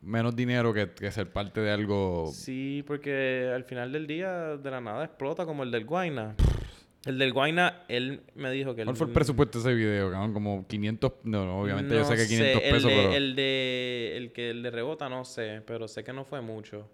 menos 0.01 0.35
dinero 0.35 0.73
que, 0.73 0.91
que 0.91 1.09
ser 1.11 1.31
parte 1.31 1.61
de 1.61 1.71
algo. 1.71 2.29
Sí, 2.31 2.83
porque 2.85 3.49
al 3.53 3.63
final 3.63 3.91
del 3.91 4.05
día 4.05 4.57
de 4.57 4.69
la 4.69 4.81
nada 4.81 5.05
explota 5.05 5.45
como 5.45 5.63
el 5.63 5.71
del 5.71 5.85
Guayna. 5.85 6.35
El 7.05 7.17
del 7.19 7.33
Guayna, 7.33 7.83
él 7.89 8.21
me 8.35 8.49
dijo 8.51 8.75
que... 8.75 8.85
¿Cuál 8.85 8.95
fue 8.95 9.07
el 9.07 9.13
presupuesto 9.13 9.59
de 9.59 9.69
ese 9.69 9.73
video, 9.75 10.09
cabrón? 10.11 10.33
Como 10.33 10.65
500. 10.67 11.11
No, 11.25 11.45
no, 11.45 11.59
obviamente 11.61 11.93
yo 11.95 12.05
sé 12.05 12.15
que 12.15 12.27
500 12.27 12.63
el 12.63 12.71
pesos, 12.71 12.89
de- 12.89 12.95
pero. 12.97 13.13
El 13.13 13.35
de... 13.35 14.13
El 14.17 14.31
que 14.31 14.49
el 14.51 14.63
de 14.63 14.71
rebota, 14.71 15.09
no 15.09 15.25
sé, 15.25 15.61
pero 15.67 15.87
sé 15.89 16.03
que 16.03 16.13
no 16.13 16.23
fue 16.23 16.39
mucho. 16.41 16.89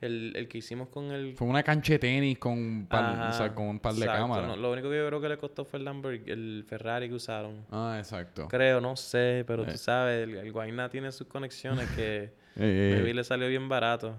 El, 0.00 0.32
el 0.36 0.46
que 0.48 0.58
hicimos 0.58 0.88
con 0.88 1.10
el... 1.10 1.34
Fue 1.36 1.46
una 1.46 1.62
cancha 1.62 1.92
de 1.94 1.98
tenis 1.98 2.38
con 2.38 2.52
un 2.52 2.86
par, 2.86 3.30
o 3.30 3.32
sea, 3.34 3.52
con 3.54 3.66
un 3.66 3.80
par 3.80 3.94
de 3.94 4.06
cámaras. 4.06 4.46
no, 4.46 4.56
lo 4.56 4.70
único 4.72 4.88
que 4.88 4.96
yo 4.96 5.06
creo 5.08 5.20
que 5.20 5.28
le 5.28 5.36
costó 5.38 5.64
fue 5.64 5.80
el 5.80 5.84
Lamborghini, 5.84 6.30
el 6.30 6.64
Ferrari 6.68 7.08
que 7.08 7.14
usaron. 7.14 7.66
Ah, 7.70 7.96
exacto. 7.98 8.46
Creo, 8.48 8.80
no 8.80 8.94
sé, 8.96 9.44
pero 9.46 9.64
Eh. 9.64 9.72
tú 9.72 9.76
sabes, 9.76 10.22
el, 10.28 10.36
el 10.36 10.52
Guayna 10.52 10.88
tiene 10.88 11.10
sus 11.12 11.26
conexiones 11.26 11.88
que... 11.90 12.30
Eh, 12.60 12.90
eh, 12.90 12.94
Maybe 12.96 13.14
le 13.14 13.22
salió 13.22 13.46
bien 13.46 13.68
barato. 13.68 14.16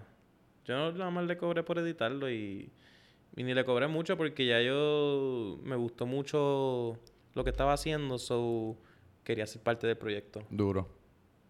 Yo 0.64 0.78
no- 0.78 0.92
nada 0.94 1.12
más 1.12 1.26
le 1.26 1.36
cobré 1.38 1.62
por 1.62 1.78
editarlo 1.78 2.30
y, 2.32 2.70
y 3.36 3.44
ni 3.44 3.54
le 3.54 3.64
cobré 3.66 3.88
mucho 3.88 4.18
porque 4.18 4.46
ya 4.46 4.62
yo 4.62 5.60
me 5.64 5.76
gustó 5.76 6.06
mucho 6.06 6.98
lo 7.34 7.44
que 7.44 7.50
estaba 7.50 7.74
haciendo, 7.74 8.18
so 8.18 8.78
quería 9.24 9.46
ser 9.48 9.62
parte 9.62 9.88
del 9.88 9.98
proyecto. 9.98 10.44
Duro. 10.50 10.90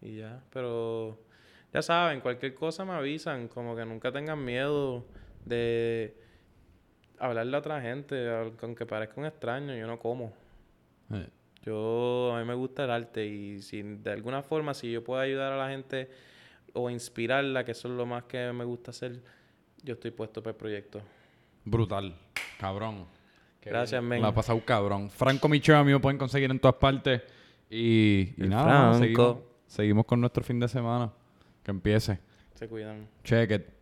Y 0.02 0.18
ya, 0.18 0.44
pero 0.52 1.20
ya 1.74 1.82
saben, 1.82 2.22
cualquier 2.22 2.54
cosa 2.56 2.86
me 2.86 2.94
avisan, 2.94 3.48
como 3.48 3.76
que 3.76 3.86
nunca 3.86 4.12
tengan 4.12 4.44
miedo 4.44 5.06
de 5.46 6.16
hablarle 7.18 7.56
a 7.56 7.60
otra 7.60 7.82
gente, 7.82 8.30
aunque 8.62 8.86
parezca 8.86 9.20
un 9.20 9.26
extraño, 9.26 9.76
yo 9.76 9.88
no 9.88 10.00
como. 10.00 10.34
Eh, 11.12 11.28
Yo, 11.64 12.34
a 12.34 12.40
mí 12.40 12.46
me 12.46 12.54
gusta 12.54 12.86
el 12.86 12.92
arte 12.92 13.26
y 13.26 13.62
si 13.62 13.82
de 13.82 14.12
alguna 14.12 14.42
forma, 14.42 14.74
si 14.74 14.92
yo 14.92 15.04
puedo 15.04 15.20
ayudar 15.20 15.54
a 15.54 15.58
la 15.58 15.70
gente 15.70 16.10
o 16.74 16.90
inspirarla, 16.90 17.66
que 17.66 17.72
eso 17.72 17.88
es 17.88 17.94
lo 17.96 18.06
más 18.06 18.24
que 18.24 18.52
me 18.54 18.64
gusta 18.64 18.92
hacer, 18.92 19.22
yo 19.84 19.96
estoy 19.96 20.12
puesto 20.12 20.42
para 20.42 20.52
el 20.52 20.58
proyecto. 20.58 21.02
Brutal. 21.70 22.16
Cabrón. 22.60 23.06
Qué 23.62 23.70
Gracias, 23.70 24.00
bien. 24.02 24.10
men. 24.10 24.22
La 24.22 24.30
ha 24.30 24.34
pasado 24.34 24.60
cabrón. 24.66 25.10
Franco 25.10 25.48
Micho, 25.50 25.76
a 25.76 25.84
mí 25.84 25.92
me 25.92 26.00
pueden 26.00 26.18
conseguir 26.18 26.50
en 26.50 26.60
todas 26.60 26.76
partes. 26.76 27.22
Y, 27.70 28.34
y 28.38 28.48
nada, 28.48 28.94
Franco. 28.94 29.00
seguimos, 29.00 29.38
seguimos 29.68 30.06
con 30.06 30.22
nuestro 30.22 30.44
fin 30.44 30.60
de 30.60 30.68
semana. 30.68 31.12
Que 31.64 31.72
empiece. 31.72 32.20
Se 32.56 32.68
cuidan. 32.68 33.08
Check 33.24 33.52
it. 33.52 33.79